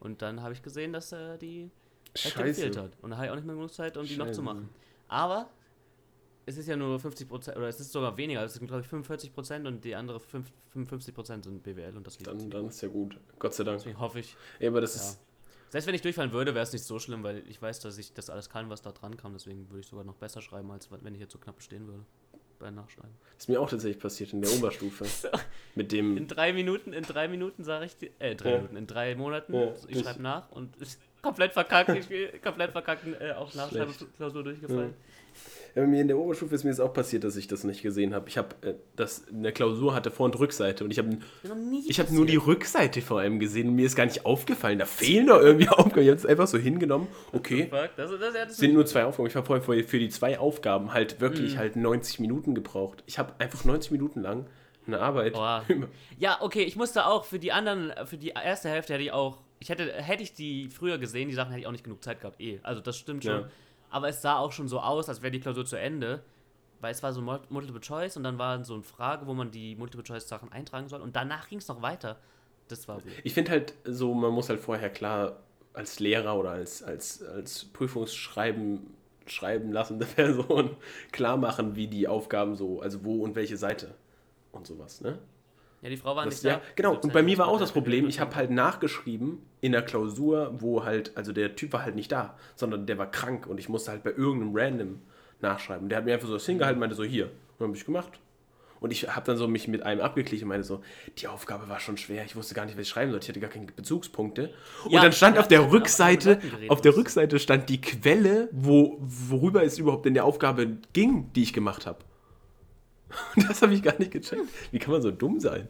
Und 0.00 0.22
dann 0.22 0.40
habe 0.42 0.54
ich 0.54 0.62
gesehen, 0.62 0.92
dass 0.92 1.12
äh, 1.12 1.36
die 1.38 1.70
Scheiße. 2.14 2.44
gefehlt 2.44 2.76
hat. 2.78 2.92
Und 3.02 3.10
da 3.10 3.16
habe 3.16 3.26
ich 3.26 3.30
auch 3.32 3.36
nicht 3.36 3.46
mehr 3.46 3.56
genug 3.56 3.72
Zeit, 3.74 3.96
um 3.98 4.06
die 4.06 4.16
noch 4.16 4.30
zu 4.30 4.42
machen. 4.42 4.68
Aber 5.08 5.50
es 6.46 6.56
ist 6.56 6.68
ja 6.68 6.76
nur 6.76 6.98
50 6.98 7.28
Prozent, 7.28 7.56
oder 7.56 7.68
es 7.68 7.78
ist 7.80 7.92
sogar 7.92 8.16
weniger, 8.16 8.42
es 8.44 8.54
sind 8.54 8.66
glaube 8.66 8.82
ich 8.82 8.88
45 8.88 9.34
Prozent 9.34 9.66
und 9.66 9.84
die 9.84 9.94
andere 9.94 10.20
5, 10.20 10.46
55 10.70 11.14
Prozent 11.14 11.44
sind 11.44 11.62
BWL 11.62 11.96
und 11.96 12.06
das 12.06 12.18
liegt. 12.18 12.28
Dann, 12.28 12.48
dann 12.50 12.68
ist 12.68 12.80
ja 12.80 12.88
gut. 12.88 13.18
Gott 13.38 13.54
sei 13.54 13.64
Dank. 13.64 13.78
Deswegen 13.78 13.98
hoffe 14.00 14.20
ich, 14.20 14.36
Ja, 14.60 14.68
aber 14.70 14.80
das 14.80 14.94
ja. 14.96 15.02
ist. 15.02 15.20
Selbst 15.68 15.86
wenn 15.88 15.94
ich 15.96 16.02
durchfallen 16.02 16.32
würde, 16.32 16.54
wäre 16.54 16.62
es 16.62 16.72
nicht 16.72 16.84
so 16.84 16.98
schlimm, 17.00 17.24
weil 17.24 17.42
ich 17.48 17.60
weiß, 17.60 17.80
dass 17.80 17.98
ich 17.98 18.12
das 18.14 18.30
alles 18.30 18.48
kann, 18.48 18.70
was 18.70 18.82
da 18.82 18.92
dran 18.92 19.16
kam. 19.16 19.32
Deswegen 19.32 19.68
würde 19.68 19.80
ich 19.80 19.86
sogar 19.86 20.04
noch 20.04 20.14
besser 20.14 20.40
schreiben, 20.40 20.70
als 20.70 20.88
wenn 20.90 21.12
ich 21.14 21.20
jetzt 21.20 21.32
so 21.32 21.38
knapp 21.38 21.56
bestehen 21.56 21.86
würde. 21.88 22.04
Bei 22.58 22.70
Nachschreiben. 22.70 23.10
ist 23.36 23.50
mir 23.50 23.60
auch 23.60 23.68
tatsächlich 23.68 24.00
passiert 24.00 24.32
in 24.32 24.40
der 24.40 24.50
Oberstufe. 24.52 25.04
Mit 25.74 25.92
dem. 25.92 26.16
In 26.16 26.26
drei 26.26 26.54
Minuten, 26.54 26.94
in 26.94 27.02
drei 27.02 27.28
Minuten 27.28 27.64
sage 27.64 27.84
ich, 27.84 27.96
dir- 27.98 28.10
äh, 28.18 28.34
drei 28.34 28.50
Ja. 28.52 28.56
Minuten, 28.56 28.76
in 28.76 28.86
drei 28.86 29.14
Monaten, 29.14 29.52
Ja, 29.52 29.72
ich 29.88 29.96
ich- 29.96 30.02
schreibe 30.02 30.22
nach 30.22 30.50
und 30.52 30.74
ist 30.80 30.98
komplett 31.20 31.52
verkackt, 31.52 31.90
ich 31.90 32.06
bin 32.08 32.40
komplett 32.40 32.70
verkackt, 32.72 33.04
äh, 33.20 33.32
auch 33.32 33.52
Nachschreibklausur 33.52 34.42
durchgefallen. 34.44 34.94
Ja, 34.94 35.65
mir 35.84 36.00
in 36.00 36.08
der 36.08 36.16
Oberstufe 36.16 36.54
ist 36.54 36.64
mir 36.64 36.70
jetzt 36.70 36.80
auch 36.80 36.94
passiert, 36.94 37.24
dass 37.24 37.36
ich 37.36 37.48
das 37.48 37.64
nicht 37.64 37.82
gesehen 37.82 38.14
habe. 38.14 38.28
Ich 38.28 38.38
habe 38.38 38.48
äh, 38.62 38.74
das 38.94 39.24
eine 39.28 39.52
Klausur 39.52 39.94
hatte 39.94 40.10
Vor- 40.10 40.24
und 40.26 40.38
Rückseite 40.38 40.84
und 40.84 40.90
ich 40.90 40.98
habe 40.98 41.18
ich 41.88 41.98
habe 42.00 42.14
nur 42.14 42.24
die. 42.24 42.36
Rückseite 42.36 43.02
vor 43.02 43.20
allem 43.20 43.38
gesehen 43.40 43.68
und 43.68 43.74
mir 43.74 43.84
ist 43.86 43.96
gar 43.96 44.06
nicht 44.06 44.24
aufgefallen. 44.24 44.78
Da 44.78 44.86
fehlen 44.86 45.26
doch 45.26 45.40
irgendwie 45.40 45.68
Aufgaben. 45.68 46.00
Ich 46.02 46.08
habe 46.08 46.16
es 46.18 46.24
einfach 46.26 46.46
so 46.46 46.56
hingenommen. 46.56 47.08
Okay, 47.32 47.68
das, 47.70 47.90
das, 47.96 48.10
das, 48.20 48.32
das 48.32 48.56
sind 48.56 48.72
nur 48.72 48.86
zwei 48.86 49.04
Aufgaben. 49.04 49.28
Ich 49.28 49.36
habe 49.36 49.44
vorher 49.46 49.62
für- 49.62 49.82
für 49.84 49.98
die 49.98 50.08
zwei 50.08 50.38
Aufgaben 50.38 50.94
halt 50.94 51.20
wirklich 51.20 51.54
Mhm. 51.54 51.58
halt 51.58 51.76
90 51.76 52.20
Minuten 52.20 52.54
gebraucht. 52.54 53.02
Ich 53.06 53.18
habe 53.18 53.34
einfach 53.38 53.64
90 53.64 53.90
Minuten 53.90 54.20
lang 54.22 54.46
eine 54.86 55.00
Arbeit. 55.00 55.32
Boah. 55.34 55.64
Ja, 56.18 56.38
okay, 56.40 56.62
ich 56.62 56.76
musste 56.76 57.04
auch 57.06 57.24
für 57.24 57.38
die 57.38 57.52
anderen, 57.52 57.92
für 58.06 58.16
die 58.16 58.28
erste 58.28 58.68
Hälfte 58.70 58.94
hätte 58.94 59.02
ich 59.02 59.12
auch, 59.12 59.42
ich 59.58 59.68
hätte, 59.68 59.92
hätte 59.92 60.22
ich 60.22 60.32
die 60.32 60.68
früher 60.70 60.96
gesehen, 60.98 61.28
die 61.28 61.34
Sachen 61.34 61.50
hätte 61.50 61.60
ich 61.60 61.66
auch 61.66 61.72
nicht 61.72 61.84
genug 61.84 62.02
Zeit 62.04 62.20
gehabt, 62.20 62.40
eh. 62.40 62.60
Also 62.62 62.80
das 62.80 62.96
stimmt 62.96 63.24
schon. 63.24 63.40
Ja. 63.40 63.48
Aber 63.90 64.08
es 64.08 64.22
sah 64.22 64.38
auch 64.38 64.52
schon 64.52 64.68
so 64.68 64.80
aus, 64.80 65.08
als 65.08 65.22
wäre 65.22 65.30
die 65.30 65.40
Klausur 65.40 65.64
zu 65.64 65.76
Ende. 65.78 66.22
Weil 66.80 66.92
es 66.92 67.02
war 67.02 67.12
so 67.12 67.22
Mul- 67.22 67.40
Multiple 67.48 67.80
Choice 67.80 68.16
und 68.18 68.22
dann 68.24 68.38
war 68.38 68.62
so 68.64 68.74
eine 68.74 68.82
Frage, 68.82 69.26
wo 69.26 69.32
man 69.32 69.50
die 69.50 69.74
Multiple 69.76 70.04
Choice 70.04 70.28
Sachen 70.28 70.52
eintragen 70.52 70.88
soll 70.88 71.00
und 71.00 71.16
danach 71.16 71.48
ging 71.48 71.58
es 71.58 71.68
noch 71.68 71.80
weiter. 71.80 72.18
Das 72.68 72.86
war 72.86 73.00
gut. 73.00 73.12
Ich 73.24 73.32
finde 73.32 73.52
halt 73.52 73.74
so, 73.84 74.12
man 74.12 74.32
muss 74.32 74.50
halt 74.50 74.60
vorher 74.60 74.90
klar 74.90 75.38
als 75.72 76.00
Lehrer 76.00 76.36
oder 76.38 76.50
als, 76.50 76.82
als, 76.82 77.22
als 77.22 77.64
Prüfungsschreiben 77.64 78.94
schreiben 79.26 79.72
lassende 79.72 80.06
Person 80.16 80.76
klar 81.12 81.36
machen, 81.36 81.76
wie 81.76 81.88
die 81.88 82.08
Aufgaben 82.08 82.56
so, 82.56 82.80
also 82.80 83.04
wo 83.04 83.22
und 83.24 83.34
welche 83.34 83.56
Seite 83.56 83.94
und 84.52 84.66
sowas, 84.66 85.00
ne? 85.00 85.18
Ja, 85.86 85.90
die 85.90 85.98
Frau 85.98 86.16
war 86.16 86.24
Das, 86.24 86.42
nicht 86.42 86.44
ja, 86.44 86.56
da. 86.56 86.62
genau. 86.74 86.96
Die 86.96 87.06
Und 87.06 87.12
bei 87.12 87.22
mir 87.22 87.38
war 87.38 87.46
auch 87.46 87.60
das 87.60 87.70
Problem, 87.70 88.08
ich 88.08 88.18
habe 88.18 88.34
halt 88.34 88.50
nachgeschrieben 88.50 89.38
in 89.60 89.70
der 89.70 89.82
Klausur, 89.82 90.52
wo 90.58 90.84
halt, 90.84 91.16
also 91.16 91.32
der 91.32 91.54
Typ 91.54 91.72
war 91.72 91.84
halt 91.84 91.94
nicht 91.94 92.10
da, 92.10 92.36
sondern 92.56 92.86
der 92.86 92.98
war 92.98 93.08
krank 93.08 93.46
und 93.46 93.60
ich 93.60 93.68
musste 93.68 93.92
halt 93.92 94.02
bei 94.02 94.10
irgendeinem 94.10 94.50
Random 94.52 95.00
nachschreiben. 95.40 95.88
Der 95.88 95.98
hat 95.98 96.04
mir 96.04 96.14
einfach 96.14 96.26
so 96.26 96.34
das 96.34 96.44
hingehalten, 96.44 96.80
meinte 96.80 96.96
so, 96.96 97.04
hier. 97.04 97.26
Und 97.26 97.32
dann 97.60 97.68
habe 97.68 97.76
ich 97.76 97.84
gemacht. 97.84 98.18
Und 98.80 98.90
ich 98.90 99.14
habe 99.14 99.24
dann 99.26 99.36
so 99.36 99.46
mich 99.46 99.68
mit 99.68 99.84
einem 99.84 100.00
abgeglichen 100.00 100.46
und 100.46 100.48
meinte 100.48 100.66
so, 100.66 100.82
die 101.18 101.28
Aufgabe 101.28 101.68
war 101.68 101.78
schon 101.78 101.96
schwer, 101.98 102.24
ich 102.24 102.34
wusste 102.34 102.54
gar 102.56 102.64
nicht, 102.66 102.76
was 102.76 102.82
ich 102.82 102.88
schreiben 102.88 103.12
sollte, 103.12 103.26
ich 103.26 103.28
hatte 103.28 103.40
gar 103.40 103.50
keine 103.50 103.66
Bezugspunkte. 103.66 104.52
Und 104.84 104.90
Ja, 104.90 105.00
dann 105.02 105.12
stand 105.12 105.36
ja, 105.36 105.42
auf 105.42 105.46
der 105.48 105.70
Rückseite, 105.70 106.40
auf 106.66 106.80
der 106.80 106.96
Rückseite 106.96 107.38
stand 107.38 107.68
die 107.68 107.80
Quelle, 107.80 108.48
wo, 108.50 108.98
worüber 109.00 109.62
es 109.62 109.78
überhaupt 109.78 110.04
in 110.06 110.14
der 110.14 110.24
Aufgabe 110.24 110.78
ging, 110.92 111.32
die 111.34 111.44
ich 111.44 111.52
gemacht 111.52 111.86
habe. 111.86 112.00
Und 113.36 113.48
das 113.48 113.62
habe 113.62 113.72
ich 113.72 113.82
gar 113.82 113.96
nicht 113.98 114.10
gecheckt. 114.10 114.42
Wie 114.72 114.78
kann 114.78 114.92
man 114.92 115.00
so 115.02 115.10
dumm 115.12 115.38
sein? 115.40 115.68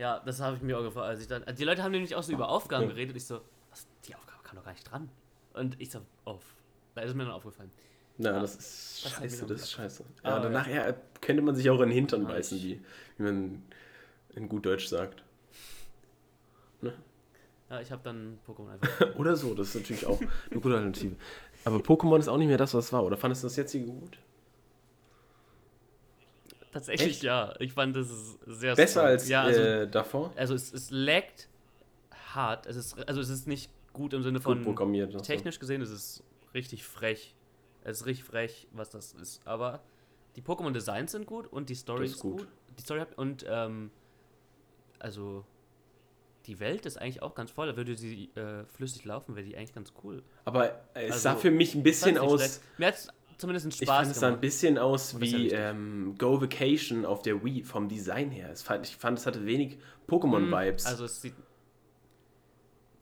Ja, 0.00 0.18
das 0.20 0.40
habe 0.40 0.56
ich 0.56 0.62
mir 0.62 0.78
auch 0.78 0.82
gefragt. 0.82 1.08
Als 1.08 1.20
ich 1.20 1.28
dann, 1.28 1.44
die 1.56 1.64
Leute 1.64 1.82
haben 1.82 1.92
nämlich 1.92 2.14
auch 2.14 2.22
so 2.22 2.32
über 2.32 2.48
Aufgaben 2.48 2.84
Ja. 2.84 2.88
geredet. 2.88 3.14
Ich 3.16 3.26
so, 3.26 3.42
was, 3.68 3.86
die 4.08 4.14
Aufgabe 4.14 4.42
kam 4.42 4.56
doch 4.56 4.64
gar 4.64 4.72
nicht 4.72 4.90
dran. 4.90 5.10
Und 5.52 5.78
ich 5.78 5.90
so, 5.90 6.00
auf. 6.24 6.42
Da 6.94 7.02
ist 7.02 7.14
mir 7.14 7.24
dann 7.24 7.32
aufgefallen. 7.34 7.70
Na, 8.16 8.30
Ja, 8.32 8.40
das 8.40 8.56
ist 8.56 9.04
das 9.04 9.12
scheiße, 9.12 9.46
das 9.46 9.60
ist 9.60 9.70
scheiße. 9.72 10.04
Aber 10.22 10.36
Ja, 10.36 10.42
danach 10.42 10.66
ja, 10.68 10.94
könnte 11.20 11.42
man 11.42 11.54
sich 11.54 11.68
auch 11.68 11.80
in 11.82 11.90
den 11.90 11.92
Hintern 11.92 12.24
Ah, 12.24 12.30
beißen, 12.30 12.58
wie, 12.62 12.80
wie 13.18 13.22
man 13.22 13.62
in 14.34 14.48
gut 14.48 14.64
Deutsch 14.64 14.86
sagt. 14.86 15.22
Ja, 17.68 17.80
ich 17.80 17.92
habe 17.92 18.00
dann 18.02 18.38
Pokémon 18.48 18.70
einfach. 18.72 19.14
Oder 19.18 19.36
so, 19.36 19.54
das 19.54 19.68
ist 19.68 19.74
natürlich 19.82 20.06
auch 20.06 20.18
eine 20.50 20.60
gute 20.60 20.74
Alternative. 20.76 21.14
Aber 21.66 21.76
Pokémon 21.76 22.18
ist 22.18 22.26
auch 22.28 22.38
nicht 22.38 22.48
mehr 22.48 22.56
das, 22.58 22.72
was 22.72 22.86
es 22.86 22.92
war. 22.92 23.04
Oder 23.04 23.16
fandest 23.18 23.42
du 23.42 23.46
das 23.46 23.56
jetzige 23.56 23.84
gut? 23.84 24.18
Tatsächlich 26.72 27.08
Echt? 27.16 27.22
ja. 27.24 27.54
Ich 27.58 27.72
fand 27.72 27.96
das 27.96 28.08
ist 28.10 28.38
sehr 28.46 28.74
Besser 28.76 29.00
strong. 29.00 29.06
als 29.06 29.28
ja, 29.28 29.42
also, 29.42 29.60
äh, 29.60 29.88
davor? 29.88 30.32
also 30.36 30.54
es, 30.54 30.72
es 30.72 30.90
laggt 30.90 31.48
hart. 32.34 32.66
Es 32.66 32.76
ist, 32.76 32.96
also 33.08 33.20
es 33.20 33.28
ist 33.28 33.46
nicht 33.48 33.70
gut 33.92 34.12
im 34.12 34.22
Sinne 34.22 34.38
Gut 34.38 34.44
von 34.44 34.62
programmiert. 34.62 35.12
und 35.12 35.18
so. 35.18 35.24
technisch 35.24 35.58
gesehen, 35.58 35.82
es 35.82 35.90
ist 35.90 36.22
richtig 36.54 36.84
frech. 36.84 37.34
Es 37.82 38.00
ist 38.00 38.06
richtig 38.06 38.24
frech, 38.24 38.68
was 38.72 38.90
das 38.90 39.12
ist. 39.14 39.40
Aber 39.46 39.80
die 40.36 40.42
Pokémon-Designs 40.42 41.10
sind 41.12 41.26
gut 41.26 41.46
und 41.48 41.70
die 41.70 41.74
Story 41.74 42.02
Das 42.04 42.12
ist 42.12 42.20
gut. 42.20 42.38
gut. 42.38 42.48
Die 42.78 42.82
Story 42.82 43.00
hat, 43.00 43.18
und 43.18 43.44
ähm, 43.48 43.90
also 45.00 45.44
die 46.46 46.60
Welt 46.60 46.86
ist 46.86 46.98
eigentlich 46.98 47.20
auch 47.22 47.34
ganz 47.34 47.50
voll. 47.50 47.66
Da 47.66 47.76
würde 47.76 47.96
sie 47.96 48.30
äh, 48.36 48.64
flüssig 48.66 49.04
laufen, 49.04 49.34
wäre 49.34 49.44
die 49.46 49.56
eigentlich 49.56 49.74
ganz 49.74 49.92
cool. 50.04 50.22
Aber 50.44 50.80
es 50.94 51.12
Also, 51.12 51.18
sah 51.18 51.36
für 51.36 51.50
mich 51.50 51.74
ein 51.74 51.82
bisschen 51.82 52.16
aus. 52.16 52.60
Mir 52.78 52.88
hat 52.88 53.08
zumindest 53.40 53.66
einen 53.66 53.72
Ich 53.72 53.78
Spaß 53.78 53.96
fand 53.96 54.10
es 54.12 54.20
sah 54.20 54.28
ein 54.28 54.40
bisschen 54.40 54.78
aus 54.78 55.12
ja 55.14 55.20
wie 55.20 55.32
wichtig. 55.32 55.52
ähm, 55.54 56.14
Go 56.18 56.40
Vacation 56.40 57.04
auf 57.04 57.22
der 57.22 57.42
Wii 57.44 57.64
vom 57.64 57.88
Design 57.88 58.30
her. 58.30 58.50
Es 58.50 58.62
fand, 58.62 58.86
ich 58.86 58.96
fand, 58.96 59.18
es 59.18 59.26
hatte 59.26 59.44
wenig 59.46 59.78
Pokémon-Vibes. 60.08 60.86
Also 60.86 61.04
es 61.04 61.20
sieht. 61.22 61.34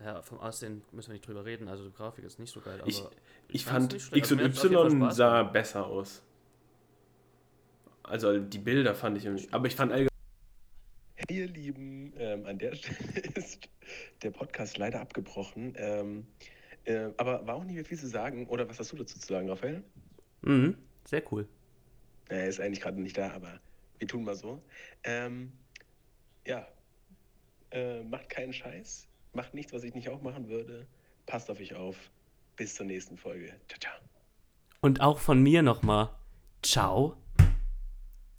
Ja, 0.01 0.23
vom 0.23 0.39
Aussehen 0.39 0.83
müssen 0.93 1.09
wir 1.09 1.15
nicht 1.15 1.27
drüber 1.27 1.45
reden. 1.45 1.69
Also 1.69 1.85
die 1.85 1.93
Grafik 1.93 2.25
ist 2.25 2.39
nicht 2.39 2.53
so 2.53 2.61
geil. 2.61 2.79
Aber 2.81 2.89
ich 2.89 3.03
ich 3.49 3.65
fand. 3.65 3.95
X 3.95 4.33
und 4.33 4.41
Y 4.41 5.11
sah 5.11 5.39
gemacht. 5.39 5.53
besser 5.53 5.87
aus. 5.87 6.23
Also 8.05 8.39
die 8.39 8.59
Bilder 8.59 8.95
fand 8.95 9.19
ich 9.19 9.25
irgendwie. 9.25 9.49
Aber 9.51 9.67
ich 9.67 9.75
fand 9.75 9.93
allgemein. 9.93 10.09
Hey, 11.15 11.39
ihr 11.39 11.49
Lieben, 11.49 12.13
ähm, 12.17 12.47
an 12.47 12.59
der 12.59 12.75
Stelle 12.77 13.21
ist 13.35 13.69
der 14.23 14.31
Podcast 14.31 14.79
leider 14.79 15.01
abgebrochen. 15.01 15.75
Ähm, 15.77 16.27
äh, 16.85 17.11
aber 17.17 17.47
war 17.47 17.57
auch 17.57 17.65
nicht 17.65 17.75
mehr 17.75 17.85
viel 17.85 17.99
zu 17.99 18.07
sagen. 18.07 18.47
Oder 18.47 18.69
was 18.69 18.79
hast 18.79 18.93
du 18.93 18.97
dazu 18.97 19.19
zu 19.19 19.27
sagen, 19.27 19.49
Raphael? 19.51 19.83
Mhm, 20.43 20.77
sehr 21.05 21.23
cool. 21.33 21.49
Er 22.29 22.49
ist 22.49 22.61
eigentlich 22.61 22.81
gerade 22.81 23.01
nicht 23.01 23.17
da, 23.17 23.31
aber 23.33 23.61
wir 23.99 24.07
tun 24.07 24.25
mal 24.25 24.35
so. 24.35 24.63
Ähm, 25.05 25.53
ja, 26.47 26.67
äh, 27.71 28.03
macht 28.05 28.29
keinen 28.29 28.53
Scheiß. 28.53 29.07
Macht 29.33 29.55
nichts, 29.55 29.73
was 29.73 29.85
ich 29.85 29.95
nicht 29.95 30.09
auch 30.09 30.23
machen 30.23 30.49
würde. 30.49 30.87
Passt 31.27 31.51
auf 31.51 31.61
euch 31.61 31.75
auf. 31.75 31.97
Bis 32.57 32.75
zur 32.75 32.87
nächsten 32.87 33.17
Folge. 33.17 33.55
Ciao, 33.69 33.81
ciao. 33.81 33.95
Und 34.81 35.01
auch 35.01 35.19
von 35.19 35.43
mir 35.43 35.63
nochmal. 35.63 36.11
Ciao. 36.63 37.17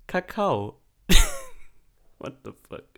Kakao. 0.08 0.82
What 2.20 2.40
the 2.44 2.52
fuck? 2.68 2.89